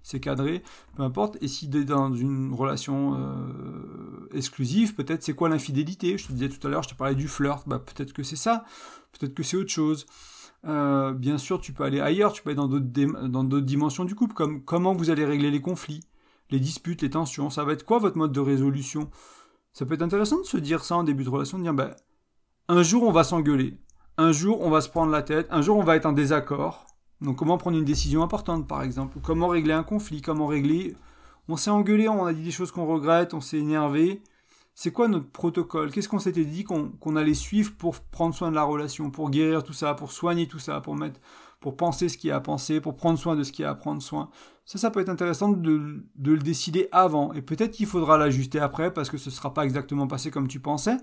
c'est 0.03 0.21
cadré, 0.21 0.63
peu 0.95 1.03
importe. 1.03 1.37
Et 1.41 1.49
si 1.49 1.67
dans 1.67 2.13
une 2.13 2.53
relation 2.53 3.15
euh, 3.15 4.29
exclusive, 4.33 4.95
peut-être 4.95 5.23
c'est 5.23 5.33
quoi 5.33 5.49
l'infidélité? 5.49 6.17
Je 6.17 6.27
te 6.27 6.31
disais 6.31 6.49
tout 6.49 6.65
à 6.65 6.69
l'heure, 6.69 6.83
je 6.83 6.89
te 6.89 6.95
parlais 6.95 7.15
du 7.15 7.27
flirt, 7.27 7.67
bah, 7.67 7.79
peut-être 7.79 8.13
que 8.13 8.23
c'est 8.23 8.37
ça, 8.37 8.63
peut-être 9.11 9.33
que 9.33 9.43
c'est 9.43 9.57
autre 9.57 9.71
chose. 9.71 10.05
Euh, 10.65 11.11
bien 11.11 11.37
sûr, 11.37 11.59
tu 11.59 11.73
peux 11.73 11.83
aller 11.83 11.99
ailleurs, 11.99 12.31
tu 12.31 12.41
peux 12.41 12.51
aller 12.51 12.55
dans 12.55 12.69
d'autres, 12.69 13.65
dimensions 13.65 14.05
du 14.05 14.15
couple, 14.15 14.33
comme 14.33 14.63
comment 14.63 14.93
vous 14.93 15.09
allez 15.09 15.25
régler 15.25 15.51
les 15.51 15.61
conflits, 15.61 15.99
les 16.51 16.59
disputes, 16.61 17.01
les 17.01 17.09
tensions? 17.09 17.49
Ça 17.49 17.65
va 17.65 17.73
être 17.73 17.83
quoi 17.85 17.99
votre 17.99 18.17
mode 18.17 18.31
de 18.31 18.39
résolution? 18.39 19.09
Ça 19.73 19.85
peut 19.85 19.95
être 19.95 20.03
intéressant 20.03 20.39
de 20.39 20.45
se 20.45 20.57
dire 20.57 20.85
ça 20.85 20.95
en 20.95 21.03
début 21.03 21.25
de 21.25 21.29
relation, 21.29 21.57
de 21.57 21.63
dire, 21.63 21.73
bah, 21.73 21.97
un 22.69 22.83
jour 22.83 23.03
on 23.03 23.11
va 23.11 23.23
s'engueuler, 23.23 23.77
un 24.17 24.31
jour 24.31 24.61
on 24.61 24.69
va 24.69 24.81
se 24.81 24.89
prendre 24.89 25.11
la 25.11 25.21
tête, 25.21 25.47
un 25.51 25.61
jour 25.61 25.77
on 25.77 25.83
va 25.83 25.95
être 25.95 26.05
en 26.05 26.13
désaccord. 26.13 26.87
Donc 27.21 27.37
comment 27.37 27.57
prendre 27.57 27.77
une 27.77 27.85
décision 27.85 28.23
importante 28.23 28.67
par 28.67 28.83
exemple, 28.83 29.19
comment 29.21 29.47
régler 29.47 29.73
un 29.73 29.83
conflit, 29.83 30.21
comment 30.21 30.47
régler? 30.47 30.95
On 31.49 31.57
s'est 31.57 31.69
engueulé, 31.69 32.07
on 32.07 32.25
a 32.25 32.33
dit 32.33 32.43
des 32.43 32.51
choses 32.51 32.71
qu'on 32.71 32.85
regrette, 32.85 33.33
on 33.33 33.41
s'est 33.41 33.57
énervé. 33.57 34.21
C'est 34.75 34.91
quoi 34.91 35.07
notre 35.07 35.29
protocole? 35.29 35.91
Qu'est-ce 35.91 36.09
qu'on 36.09 36.19
s'était 36.19 36.45
dit 36.45 36.63
qu'on 36.63 37.15
allait 37.15 37.33
suivre 37.33 37.73
pour 37.77 37.99
prendre 37.99 38.33
soin 38.33 38.49
de 38.49 38.55
la 38.55 38.63
relation, 38.63 39.11
pour 39.11 39.29
guérir 39.29 39.63
tout 39.63 39.73
ça, 39.73 39.93
pour 39.93 40.11
soigner 40.11 40.47
tout 40.47 40.57
ça, 40.57 40.81
pour 40.81 40.95
mettre, 40.95 41.19
pour 41.59 41.77
penser 41.77 42.09
ce 42.09 42.17
qu'il 42.17 42.29
y 42.29 42.31
a 42.31 42.37
à 42.37 42.39
penser, 42.39 42.81
pour 42.81 42.95
prendre 42.95 43.19
soin 43.19 43.35
de 43.35 43.43
ce 43.43 43.51
qu'il 43.51 43.63
y 43.63 43.65
a 43.65 43.71
à 43.71 43.75
prendre 43.75 44.01
soin? 44.01 44.29
Ça, 44.65 44.79
ça 44.79 44.89
peut 44.89 44.99
être 45.01 45.09
intéressant 45.09 45.49
de, 45.49 46.03
le 46.23 46.37
décider 46.37 46.87
avant. 46.91 47.33
Et 47.33 47.41
peut-être 47.41 47.71
qu'il 47.71 47.85
faudra 47.85 48.17
l'ajuster 48.17 48.59
après 48.59 48.91
parce 48.91 49.09
que 49.09 49.17
ce 49.17 49.29
ne 49.29 49.33
sera 49.33 49.53
pas 49.53 49.65
exactement 49.65 50.07
passé 50.07 50.31
comme 50.31 50.47
tu 50.47 50.59
pensais. 50.59 50.97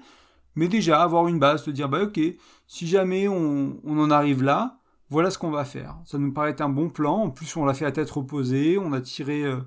Mais 0.57 0.69
déjà, 0.69 1.03
avoir 1.03 1.29
une 1.29 1.39
base, 1.39 1.65
te 1.65 1.71
dire, 1.71 1.89
bah 1.89 2.03
ok, 2.03 2.21
si 2.67 2.87
jamais 2.87 3.29
on, 3.29 3.79
en 3.85 4.11
arrive 4.11 4.43
là, 4.43 4.79
voilà 5.09 5.31
ce 5.31 5.39
qu'on 5.39 5.51
va 5.51 5.65
faire. 5.65 5.97
Ça 6.05 6.19
nous 6.19 6.33
paraît 6.33 6.61
un 6.61 6.69
bon 6.69 6.89
plan. 6.89 7.25
En 7.25 7.31
plus, 7.31 7.57
on 7.57 7.65
l'a 7.65 7.75
fait 7.75 7.87
à 7.87 7.93
tête 7.93 8.11
reposée, 8.11 8.79
on 8.79 8.93
a 8.93 9.01
tiré 9.01 9.43
euh, 9.43 9.59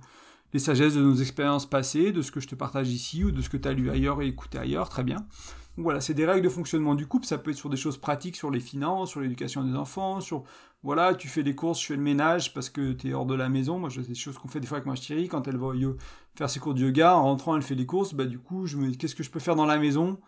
les 0.53 0.59
sagesses 0.59 0.95
de 0.95 1.01
nos 1.01 1.15
expériences 1.15 1.69
passées, 1.69 2.11
de 2.11 2.21
ce 2.21 2.31
que 2.31 2.39
je 2.39 2.47
te 2.47 2.55
partage 2.55 2.89
ici 2.89 3.23
ou 3.23 3.31
de 3.31 3.41
ce 3.41 3.49
que 3.49 3.57
tu 3.57 3.67
as 3.67 3.73
lu 3.73 3.89
ailleurs 3.89 4.21
et 4.21 4.27
écouté 4.27 4.57
ailleurs, 4.57 4.89
très 4.89 5.03
bien. 5.03 5.17
Donc 5.75 5.85
voilà, 5.85 6.01
c'est 6.01 6.13
des 6.13 6.25
règles 6.25 6.43
de 6.43 6.49
fonctionnement 6.49 6.93
du 6.93 7.07
couple, 7.07 7.25
ça 7.25 7.39
peut 7.39 7.49
être 7.49 7.57
sur 7.57 7.69
des 7.69 7.77
choses 7.77 7.97
pratiques, 7.97 8.35
sur 8.35 8.51
les 8.51 8.59
finances, 8.59 9.09
sur 9.09 9.21
l'éducation 9.21 9.63
des 9.63 9.75
enfants, 9.75 10.21
sur, 10.21 10.43
voilà, 10.83 11.15
tu 11.15 11.27
fais 11.27 11.41
les 11.41 11.55
courses, 11.55 11.81
je 11.81 11.87
fais 11.87 11.95
le 11.95 12.03
ménage 12.03 12.53
parce 12.53 12.69
que 12.69 12.91
tu 12.91 13.09
es 13.09 13.13
hors 13.13 13.25
de 13.25 13.33
la 13.33 13.49
maison. 13.49 13.79
Moi, 13.79 13.89
c'est 13.89 14.07
des 14.07 14.13
choses 14.13 14.37
qu'on 14.37 14.47
fait 14.47 14.59
des 14.59 14.67
fois 14.67 14.77
avec 14.77 14.85
ma 14.85 14.95
chérie, 14.95 15.27
quand 15.27 15.47
elle 15.47 15.57
va 15.57 15.71
faire 16.35 16.49
ses 16.49 16.59
cours 16.59 16.75
de 16.75 16.81
yoga, 16.81 17.15
en 17.15 17.23
rentrant, 17.23 17.55
elle 17.55 17.63
fait 17.63 17.73
les 17.73 17.87
courses, 17.87 18.13
bah 18.13 18.25
du 18.25 18.37
coup, 18.37 18.67
je 18.67 18.77
me 18.77 18.91
qu'est-ce 18.91 19.15
que 19.15 19.23
je 19.23 19.31
peux 19.31 19.39
faire 19.39 19.55
dans 19.55 19.65
la 19.65 19.79
maison 19.79 20.19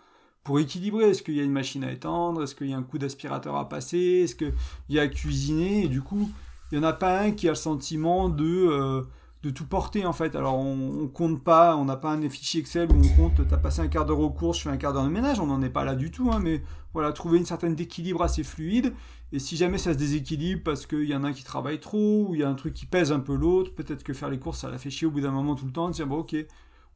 pour 0.46 0.60
équilibrer. 0.60 1.10
Est-ce 1.10 1.22
qu'il 1.22 1.36
y 1.36 1.42
a 1.42 1.44
une 1.44 1.52
machine 1.52 1.84
à 1.84 1.92
étendre? 1.92 2.44
Est-ce 2.44 2.56
qu'il 2.56 2.70
y 2.70 2.74
a 2.74 2.78
un 2.78 2.84
coup 2.84 2.98
d'aspirateur 2.98 3.58
à 3.58 3.68
passer? 3.68 4.22
Est-ce 4.24 4.36
qu'il 4.36 4.54
y 4.88 5.00
a 5.00 5.02
à 5.02 5.08
cuisiner? 5.10 5.84
Et 5.84 5.88
du 5.90 6.02
coup, 6.02 6.32
il 6.72 6.80
n'y 6.80 6.86
en 6.86 6.88
a 6.88 6.94
pas 6.94 7.20
un 7.20 7.32
qui 7.32 7.48
a 7.48 7.52
le 7.52 7.56
sentiment 7.56 8.30
de... 8.30 8.46
Euh, 8.46 9.02
de 9.46 9.52
tout 9.52 9.66
porter 9.66 10.06
en 10.08 10.14
fait. 10.14 10.36
Alors 10.36 10.58
on, 10.58 11.08
compte 11.08 11.44
pas, 11.44 11.78
on 11.78 11.86
n'a 11.86 11.96
pas 11.96 12.12
un 12.12 12.30
fichier 12.30 12.62
Excel 12.62 12.92
où 12.92 12.96
on 12.96 13.16
compte, 13.16 13.48
t'as 13.48 13.58
passé 13.58 13.82
un 13.82 13.88
quart 13.88 14.06
d'heure 14.06 14.20
aux 14.20 14.32
courses, 14.32 14.58
je 14.58 14.64
fais 14.64 14.70
un 14.70 14.78
quart 14.78 14.92
d'heure 14.92 15.04
de 15.04 15.10
ménage, 15.10 15.40
on 15.40 15.46
n'en 15.46 15.62
est 15.62 15.70
pas 15.70 15.86
là 15.86 15.94
du 15.94 16.10
tout, 16.10 16.32
hein, 16.32 16.40
mais 16.42 16.64
voilà, 16.94 17.12
trouver 17.12 17.38
une 17.38 17.46
certaine 17.46 17.80
équilibre 17.80 18.24
assez 18.24 18.44
fluide. 18.44 18.94
Et 19.32 19.38
si 19.38 19.56
jamais 19.56 19.78
ça 19.78 19.94
se 19.94 20.00
déséquilibre 20.00 20.64
parce 20.64 20.88
qu'il 20.88 21.04
y 21.04 21.16
en 21.16 21.24
a 21.24 21.28
un 21.28 21.34
qui 21.34 21.44
travaille 21.44 21.80
trop, 21.80 22.26
ou 22.28 22.34
il 22.34 22.40
y 22.40 22.44
a 22.44 22.50
un 22.50 22.56
truc 22.56 22.74
qui 22.74 22.88
pèse 22.88 23.12
un 23.12 23.20
peu 23.20 23.36
l'autre, 23.36 23.72
peut-être 23.76 24.04
que 24.04 24.14
faire 24.14 24.30
les 24.30 24.40
courses 24.40 24.62
ça 24.62 24.70
la 24.70 24.80
fait 24.80 24.90
chier 24.90 25.06
au 25.06 25.12
bout 25.12 25.22
d'un 25.22 25.32
moment 25.32 25.54
tout 25.54 25.68
le 25.68 25.72
temps, 25.72 25.90
de 25.90 25.94
dire 25.94 26.08
bon 26.08 26.18
ok, 26.18 26.36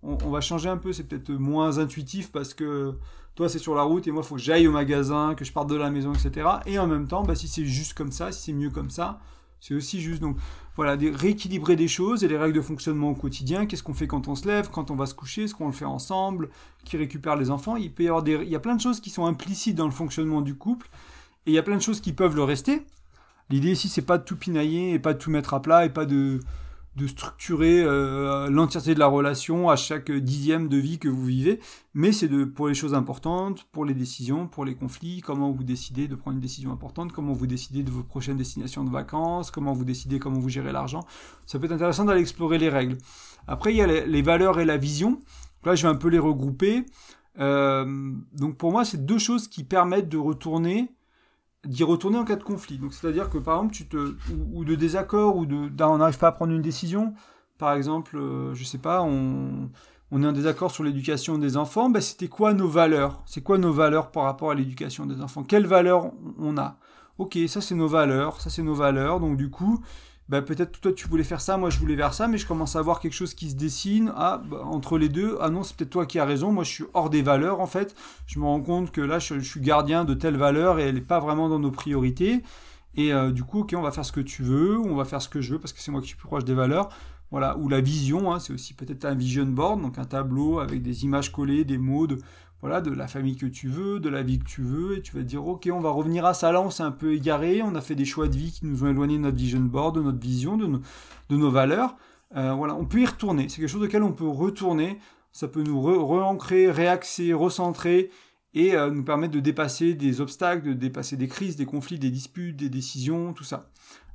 on, 0.03 0.29
va 0.29 0.41
changer 0.41 0.69
un 0.69 0.77
peu, 0.77 0.93
c'est 0.93 1.03
peut-être 1.03 1.31
moins 1.31 1.77
intuitif 1.77 2.31
parce 2.31 2.53
que 2.53 2.95
toi 3.35 3.49
c'est 3.49 3.59
sur 3.59 3.75
la 3.75 3.83
route 3.83 4.07
et 4.07 4.11
moi 4.11 4.21
il 4.23 4.27
faut 4.27 4.35
que 4.35 4.41
j'aille 4.41 4.67
au 4.67 4.71
magasin, 4.71 5.35
que 5.35 5.43
je 5.43 5.51
parte 5.51 5.69
de 5.69 5.75
la 5.75 5.89
maison, 5.91 6.13
etc. 6.13 6.47
Et 6.65 6.79
en 6.79 6.87
même 6.87 7.07
temps, 7.07 7.23
bah, 7.23 7.35
si 7.35 7.47
c'est 7.47 7.65
juste 7.65 7.93
comme 7.93 8.11
ça, 8.11 8.31
si 8.31 8.43
c'est 8.43 8.53
mieux 8.53 8.69
comme 8.69 8.89
ça, 8.89 9.19
c'est 9.59 9.73
aussi 9.73 10.01
juste. 10.01 10.21
Donc 10.21 10.37
voilà, 10.75 10.95
rééquilibrer 10.95 11.75
des 11.75 11.87
choses 11.87 12.23
et 12.23 12.27
les 12.27 12.37
règles 12.37 12.55
de 12.55 12.61
fonctionnement 12.61 13.09
au 13.09 13.15
quotidien. 13.15 13.65
Qu'est-ce 13.65 13.83
qu'on 13.83 13.93
fait 13.93 14.07
quand 14.07 14.27
on 14.27 14.35
se 14.35 14.47
lève, 14.47 14.69
quand 14.69 14.91
on 14.91 14.95
va 14.95 15.05
se 15.05 15.13
coucher, 15.13 15.47
ce 15.47 15.53
qu'on 15.53 15.67
le 15.67 15.73
fait 15.73 15.85
ensemble, 15.85 16.49
qui 16.85 16.95
récupère 16.97 17.35
les 17.35 17.51
enfants? 17.51 17.75
Il 17.75 17.93
peut 17.93 18.03
y 18.03 18.07
avoir 18.07 18.23
des, 18.23 18.35
il 18.35 18.49
y 18.49 18.55
a 18.55 18.59
plein 18.59 18.75
de 18.75 18.81
choses 18.81 19.01
qui 19.01 19.09
sont 19.09 19.25
implicites 19.25 19.75
dans 19.75 19.85
le 19.85 19.91
fonctionnement 19.91 20.41
du 20.41 20.55
couple 20.55 20.89
et 21.45 21.51
il 21.51 21.53
y 21.53 21.57
a 21.57 21.63
plein 21.63 21.75
de 21.75 21.81
choses 21.81 21.99
qui 21.99 22.13
peuvent 22.13 22.35
le 22.35 22.43
rester. 22.43 22.85
L'idée 23.49 23.71
ici, 23.71 23.89
c'est 23.89 24.03
pas 24.03 24.17
de 24.17 24.23
tout 24.23 24.37
pinailler 24.37 24.93
et 24.93 24.99
pas 24.99 25.13
de 25.13 25.19
tout 25.19 25.31
mettre 25.31 25.53
à 25.53 25.61
plat 25.61 25.85
et 25.85 25.89
pas 25.89 26.05
de 26.05 26.39
de 26.99 27.07
structurer 27.07 27.81
euh, 27.81 28.49
l'entièreté 28.49 28.93
de 28.93 28.99
la 28.99 29.07
relation 29.07 29.69
à 29.69 29.77
chaque 29.77 30.11
dixième 30.11 30.67
de 30.67 30.75
vie 30.75 30.99
que 30.99 31.07
vous 31.07 31.23
vivez, 31.23 31.61
mais 31.93 32.11
c'est 32.11 32.27
de 32.27 32.43
pour 32.43 32.67
les 32.67 32.73
choses 32.73 32.93
importantes, 32.93 33.63
pour 33.71 33.85
les 33.85 33.93
décisions, 33.93 34.47
pour 34.47 34.65
les 34.65 34.75
conflits, 34.75 35.21
comment 35.21 35.49
vous 35.49 35.63
décidez 35.63 36.09
de 36.09 36.15
prendre 36.15 36.35
une 36.35 36.41
décision 36.41 36.73
importante, 36.73 37.13
comment 37.13 37.31
vous 37.31 37.47
décidez 37.47 37.83
de 37.83 37.89
vos 37.89 38.03
prochaines 38.03 38.35
destinations 38.35 38.83
de 38.83 38.89
vacances, 38.89 39.49
comment 39.49 39.71
vous 39.71 39.85
décidez 39.85 40.19
comment 40.19 40.39
vous 40.39 40.49
gérez 40.49 40.73
l'argent. 40.73 40.99
Ça 41.45 41.57
peut 41.57 41.65
être 41.65 41.71
intéressant 41.71 42.03
d'aller 42.03 42.21
explorer 42.21 42.57
les 42.57 42.69
règles. 42.69 42.97
Après, 43.47 43.73
il 43.73 43.77
y 43.77 43.81
a 43.81 43.87
les, 43.87 44.21
valeurs 44.21 44.59
et 44.59 44.65
la 44.65 44.75
vision. 44.75 45.21
Là, 45.63 45.75
je 45.75 45.83
vais 45.83 45.93
un 45.93 45.95
peu 45.95 46.09
les 46.09 46.19
regrouper. 46.19 46.85
Euh, 47.39 48.13
donc 48.33 48.57
pour 48.57 48.73
moi, 48.73 48.83
c'est 48.83 49.05
deux 49.05 49.19
choses 49.19 49.47
qui 49.47 49.63
permettent 49.63 50.09
de 50.09 50.17
retourner 50.17 50.91
d'y 51.65 51.83
retourner 51.83 52.17
en 52.17 52.25
cas 52.25 52.35
de 52.35 52.43
conflit. 52.43 52.77
Donc 52.77 52.93
c'est-à-dire 52.93 53.29
que 53.29 53.37
par 53.37 53.57
exemple, 53.57 53.73
tu 53.73 53.87
te 53.87 54.15
ou, 54.53 54.65
de 54.65 54.75
désaccord 54.75 55.35
ou 55.35 55.45
de 55.45 55.69
on 55.83 55.97
n'arrive 55.97 56.17
pas 56.17 56.27
à 56.27 56.31
prendre 56.31 56.53
une 56.53 56.61
décision. 56.61 57.13
Par 57.57 57.73
exemple, 57.73 58.17
euh, 58.17 58.53
je 58.53 58.63
sais 58.63 58.77
pas, 58.77 59.01
on, 59.01 59.69
on 60.11 60.23
est 60.23 60.27
en 60.27 60.31
désaccord 60.31 60.71
sur 60.71 60.83
l'éducation 60.83 61.37
des 61.37 61.57
enfants. 61.57 61.89
Ben, 61.89 62.01
c'était 62.01 62.29
quoi 62.29 62.53
nos 62.53 62.69
valeurs? 62.69 63.21
C'est 63.25 63.41
quoi 63.41 63.57
nos 63.57 63.73
valeurs 63.73 64.11
par 64.11 64.23
rapport 64.23 64.51
à 64.51 64.55
l'éducation 64.55 65.05
des 65.05 65.21
enfants? 65.21 65.43
Quelles 65.43 65.67
valeurs 65.67 66.11
on 66.37 66.57
a? 66.57 66.77
Ok, 67.17 67.37
ça 67.47 67.59
c'est 67.59 67.75
nos 67.75 67.87
valeurs, 67.87 68.39
ça 68.39 68.49
c'est 68.49 68.63
nos 68.63 68.75
valeurs. 68.75 69.19
Donc 69.19 69.35
du 69.35 69.49
coup, 69.49 69.83
bah, 70.29 70.43
peut-être 70.43 70.79
toi 70.79 70.93
tu 70.93 71.07
voulais 71.07 71.23
faire 71.23 71.41
ça, 71.41 71.57
moi 71.57 71.71
je 71.71 71.79
voulais 71.79 71.97
faire 71.97 72.13
ça, 72.13 72.27
mais 72.27 72.37
je 72.37 72.45
commence 72.45 72.75
à 72.75 72.81
voir 72.83 72.99
quelque 72.99 73.13
chose 73.13 73.33
qui 73.33 73.49
se 73.49 73.55
dessine. 73.55 74.13
Ah, 74.15 74.41
bah, 74.45 74.61
entre 74.63 74.99
les 74.99 75.09
deux, 75.09 75.37
ah 75.41 75.49
non, 75.49 75.63
c'est 75.63 75.75
peut-être 75.75 75.89
toi 75.89 76.05
qui 76.05 76.19
as 76.19 76.25
raison, 76.25 76.51
moi 76.51 76.63
je 76.63 76.69
suis 76.69 76.83
hors 76.93 77.09
des 77.09 77.23
valeurs 77.23 77.59
en 77.59 77.65
fait. 77.65 77.95
Je 78.27 78.39
me 78.39 78.45
rends 78.45 78.61
compte 78.61 78.91
que 78.91 79.01
là 79.01 79.17
je, 79.17 79.39
suis 79.39 79.59
gardien 79.59 80.05
de 80.05 80.13
telle 80.13 80.37
valeur 80.37 80.79
et 80.79 80.83
elle 80.83 80.95
n'est 80.95 81.01
pas 81.01 81.19
vraiment 81.19 81.49
dans 81.49 81.59
nos 81.59 81.71
priorités. 81.71 82.43
Et 82.95 83.11
euh, 83.13 83.31
du 83.31 83.43
coup, 83.43 83.61
ok, 83.61 83.73
on 83.75 83.81
va 83.81 83.91
faire 83.91 84.05
ce 84.05 84.11
que 84.11 84.21
tu 84.21 84.43
veux, 84.43 84.77
ou 84.77 84.87
on 84.87 84.95
va 84.95 85.05
faire 85.05 85.21
ce 85.21 85.29
que 85.29 85.41
je 85.41 85.53
veux 85.53 85.59
parce 85.59 85.73
que 85.73 85.79
c'est 85.79 85.91
moi 85.91 86.01
qui 86.01 86.07
suis 86.07 86.17
plus 86.17 86.27
proche 86.27 86.45
des 86.45 86.53
valeurs. 86.53 86.89
Voilà, 87.31 87.57
ou 87.57 87.69
la 87.69 87.79
vision, 87.79 88.33
hein, 88.33 88.39
c'est 88.39 88.53
aussi 88.53 88.73
peut-être 88.73 89.05
un 89.05 89.13
vision 89.13 89.45
board, 89.45 89.81
donc 89.81 89.99
un 89.99 90.05
tableau 90.05 90.59
avec 90.59 90.81
des 90.81 91.03
images 91.03 91.31
collées, 91.31 91.63
des 91.63 91.77
mots 91.77 92.07
de, 92.07 92.17
voilà, 92.61 92.81
de 92.81 92.91
la 92.91 93.07
famille 93.07 93.37
que 93.37 93.45
tu 93.45 93.69
veux, 93.69 93.99
de 93.99 94.09
la 94.09 94.21
vie 94.21 94.39
que 94.39 94.45
tu 94.45 94.61
veux, 94.61 94.97
et 94.97 95.01
tu 95.01 95.15
vas 95.15 95.21
te 95.21 95.27
dire, 95.27 95.45
ok, 95.45 95.69
on 95.71 95.79
va 95.79 95.91
revenir 95.91 96.25
à 96.25 96.33
ça 96.33 96.51
là, 96.51 96.61
on 96.61 96.69
s'est 96.69 96.83
un 96.83 96.91
peu 96.91 97.13
égaré, 97.13 97.61
on 97.61 97.73
a 97.75 97.81
fait 97.81 97.95
des 97.95 98.05
choix 98.05 98.27
de 98.27 98.35
vie 98.35 98.51
qui 98.51 98.65
nous 98.65 98.83
ont 98.83 98.87
éloigné 98.87 99.17
de 99.17 99.23
notre 99.23 99.37
vision 99.37 99.59
board, 99.61 99.95
de 99.95 100.01
notre 100.01 100.19
vision, 100.19 100.57
de, 100.57 100.81
nos 101.29 101.51
valeurs. 101.51 101.95
Euh, 102.35 102.53
voilà, 102.53 102.75
on 102.75 102.85
peut 102.85 102.99
y 102.99 103.05
retourner. 103.05 103.47
C'est 103.47 103.61
quelque 103.61 103.69
chose 103.69 103.83
auquel 103.83 104.03
on 104.03 104.11
peut 104.11 104.27
retourner. 104.27 104.99
Ça 105.31 105.47
peut 105.47 105.63
nous 105.63 105.81
re-ancrer, 105.81 106.69
réaxer, 106.69 107.33
recentrer 107.33 108.09
et 108.53 108.75
euh, 108.75 108.91
nous 108.91 109.03
permettre 109.03 109.33
de 109.33 109.39
dépasser 109.39 109.93
des 109.93 110.21
obstacles, 110.21 110.67
de 110.67 110.73
dépasser 110.73 111.17
des 111.17 111.27
crises, 111.27 111.55
des 111.55 111.65
conflits, 111.65 111.99
des 111.99 112.09
disputes, 112.09 112.57
des 112.57 112.69
décisions, 112.69 113.33
tout 113.33 113.43
ça. 113.43 113.69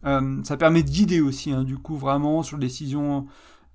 Euh, 0.04 0.42
ça 0.42 0.57
permet 0.57 0.83
de 0.83 0.90
guider 0.90 1.20
aussi, 1.20 1.50
hein, 1.50 1.62
du 1.62 1.78
coup, 1.78 1.96
vraiment 1.96 2.42
sur 2.42 2.59
les 2.59 2.66
décisions, 2.66 3.26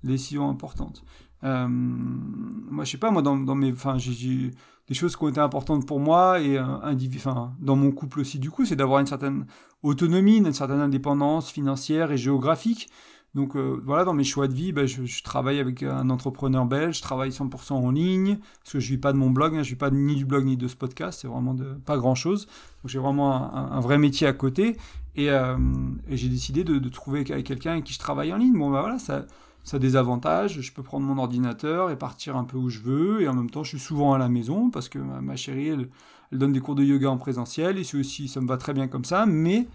les 0.04 0.12
décisions 0.12 0.48
importantes. 0.48 1.02
Euh, 1.44 1.66
moi, 1.68 2.84
je 2.84 2.90
sais 2.90 2.98
pas, 2.98 3.10
moi, 3.10 3.22
dans, 3.22 3.36
dans 3.36 3.54
mes, 3.54 3.72
enfin, 3.72 3.98
j'ai 3.98 4.50
des 4.88 4.94
choses 4.94 5.16
qui 5.16 5.24
ont 5.24 5.28
été 5.28 5.40
importantes 5.40 5.86
pour 5.86 6.00
moi 6.00 6.40
et 6.40 6.58
euh, 6.58 7.44
dans 7.60 7.76
mon 7.76 7.92
couple 7.92 8.20
aussi, 8.20 8.38
du 8.38 8.50
coup, 8.50 8.64
c'est 8.64 8.76
d'avoir 8.76 9.00
une 9.00 9.06
certaine 9.06 9.46
autonomie, 9.82 10.38
une 10.38 10.52
certaine 10.52 10.80
indépendance 10.80 11.50
financière 11.50 12.12
et 12.12 12.16
géographique. 12.16 12.88
Donc 13.36 13.54
euh, 13.54 13.80
voilà, 13.86 14.04
dans 14.04 14.12
mes 14.12 14.24
choix 14.24 14.48
de 14.48 14.54
vie, 14.54 14.72
ben, 14.72 14.86
je, 14.86 15.22
travaille 15.22 15.60
avec 15.60 15.84
un 15.84 16.10
entrepreneur 16.10 16.66
belge, 16.66 16.96
je 16.96 17.02
travaille 17.02 17.30
100% 17.30 17.74
en 17.74 17.92
ligne, 17.92 18.38
parce 18.58 18.72
que 18.72 18.80
je 18.80 18.86
ne 18.86 18.96
vis 18.96 18.98
pas 18.98 19.12
de 19.12 19.18
mon 19.18 19.30
blog, 19.30 19.54
hein, 19.54 19.62
je 19.62 19.68
ne 19.68 19.74
vis 19.74 19.76
pas 19.76 19.90
ni 19.92 20.16
du 20.16 20.24
blog 20.24 20.44
ni 20.44 20.56
de 20.56 20.66
ce 20.66 20.74
podcast, 20.74 21.20
c'est 21.22 21.28
vraiment 21.28 21.54
pas 21.86 21.96
grand-chose. 21.96 22.46
Donc 22.46 22.90
j'ai 22.90 22.98
vraiment 22.98 23.54
un, 23.54 23.78
vrai 23.78 23.98
métier 23.98 24.26
à 24.26 24.32
côté, 24.32 24.76
et, 25.14 25.28
j'ai 26.08 26.28
décidé 26.28 26.64
de, 26.64 26.80
de 26.80 26.88
trouver 26.88 27.22
quelqu'un 27.22 27.70
avec 27.72 27.84
qui 27.84 27.92
je 27.92 28.00
travaille 28.00 28.32
en 28.32 28.36
ligne. 28.36 28.58
Bon 28.58 28.68
ben 28.72 28.80
voilà, 28.80 28.98
ça, 28.98 29.24
ça 29.64 29.76
a 29.76 29.80
des 29.80 29.96
avantages. 29.96 30.60
Je 30.60 30.72
peux 30.72 30.82
prendre 30.82 31.06
mon 31.06 31.18
ordinateur 31.18 31.90
et 31.90 31.96
partir 31.96 32.36
un 32.36 32.44
peu 32.44 32.56
où 32.56 32.68
je 32.68 32.80
veux. 32.80 33.22
Et 33.22 33.28
en 33.28 33.34
même 33.34 33.50
temps, 33.50 33.62
je 33.62 33.70
suis 33.70 33.78
souvent 33.78 34.12
à 34.12 34.18
la 34.18 34.28
maison 34.28 34.70
parce 34.70 34.88
que 34.88 34.98
ma, 34.98 35.36
chérie, 35.36 35.68
elle, 35.68 35.88
donne 36.32 36.52
des 36.52 36.60
cours 36.60 36.74
de 36.74 36.84
yoga 36.84 37.10
en 37.10 37.18
présentiel. 37.18 37.78
Et 37.78 37.84
c'est 37.84 37.98
aussi, 37.98 38.28
ça 38.28 38.40
me 38.40 38.46
va 38.46 38.56
très 38.56 38.72
bien 38.72 38.88
comme 38.88 39.04
ça. 39.04 39.26
Mais 39.26 39.66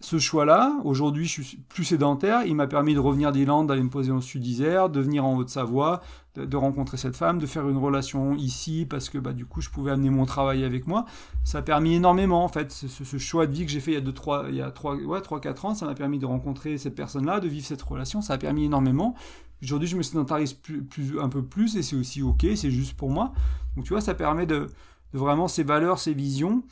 ce 0.00 0.18
choix-là, 0.18 0.76
aujourd'hui 0.84 1.26
je 1.26 1.40
suis 1.40 1.56
plus 1.56 1.84
sédentaire, 1.84 2.44
il 2.44 2.54
m'a 2.54 2.66
permis 2.66 2.94
de 2.94 3.00
revenir 3.00 3.32
d'Irlande, 3.32 3.68
d'aller 3.68 3.82
me 3.82 3.88
poser 3.88 4.12
en 4.12 4.20
Sud 4.20 4.46
Isère, 4.46 4.90
de 4.90 5.00
venir 5.00 5.24
en 5.24 5.36
Haute-Savoie, 5.36 6.02
de, 6.34 6.56
rencontrer 6.56 6.98
cette 6.98 7.16
femme, 7.16 7.38
de 7.38 7.46
faire 7.46 7.66
une 7.66 7.78
relation 7.78 8.34
ici 8.34 8.86
parce 8.88 9.08
que 9.08 9.16
bah, 9.16 9.32
du 9.32 9.46
coup 9.46 9.62
je 9.62 9.70
pouvais 9.70 9.92
amener 9.92 10.10
mon 10.10 10.26
travail 10.26 10.64
avec 10.64 10.86
moi. 10.86 11.06
Ça 11.44 11.58
a 11.58 11.62
permis 11.62 11.94
énormément 11.94 12.44
en 12.44 12.48
fait, 12.48 12.72
ce, 12.72 13.18
choix 13.18 13.46
de 13.46 13.52
vie 13.52 13.64
que 13.64 13.72
j'ai 13.72 13.80
fait 13.80 13.92
il 13.92 14.04
y 14.04 14.08
a 14.08 14.12
3, 14.12 14.46
il 14.50 14.56
y 14.56 14.60
a 14.60 14.70
3, 14.70 14.96
ouais, 14.96 15.20
4 15.40 15.64
ans, 15.64 15.74
ça 15.74 15.86
m'a 15.86 15.94
permis 15.94 16.18
de 16.18 16.26
rencontrer 16.26 16.76
cette 16.76 16.94
personne-là, 16.94 17.40
de 17.40 17.48
vivre 17.48 17.66
cette 17.66 17.82
relation, 17.82 18.20
ça 18.20 18.34
a 18.34 18.38
permis 18.38 18.64
énormément. 18.64 19.14
Aujourd'hui 19.62 19.88
je 19.88 19.96
me 19.96 20.02
sédentarise 20.02 20.52
plus, 20.52 21.18
un 21.18 21.30
peu 21.30 21.42
plus 21.42 21.74
et 21.76 21.82
c'est 21.82 21.96
aussi 21.96 22.20
ok, 22.20 22.46
c'est 22.54 22.70
juste 22.70 22.98
pour 22.98 23.08
moi. 23.08 23.32
Donc 23.74 23.86
tu 23.86 23.94
vois, 23.94 24.02
ça 24.02 24.14
permet 24.14 24.44
de, 24.44 24.66
de 25.14 25.18
vraiment 25.18 25.48
ces 25.48 25.62
valeurs, 25.62 25.98
ces 25.98 26.12
visions. 26.12 26.62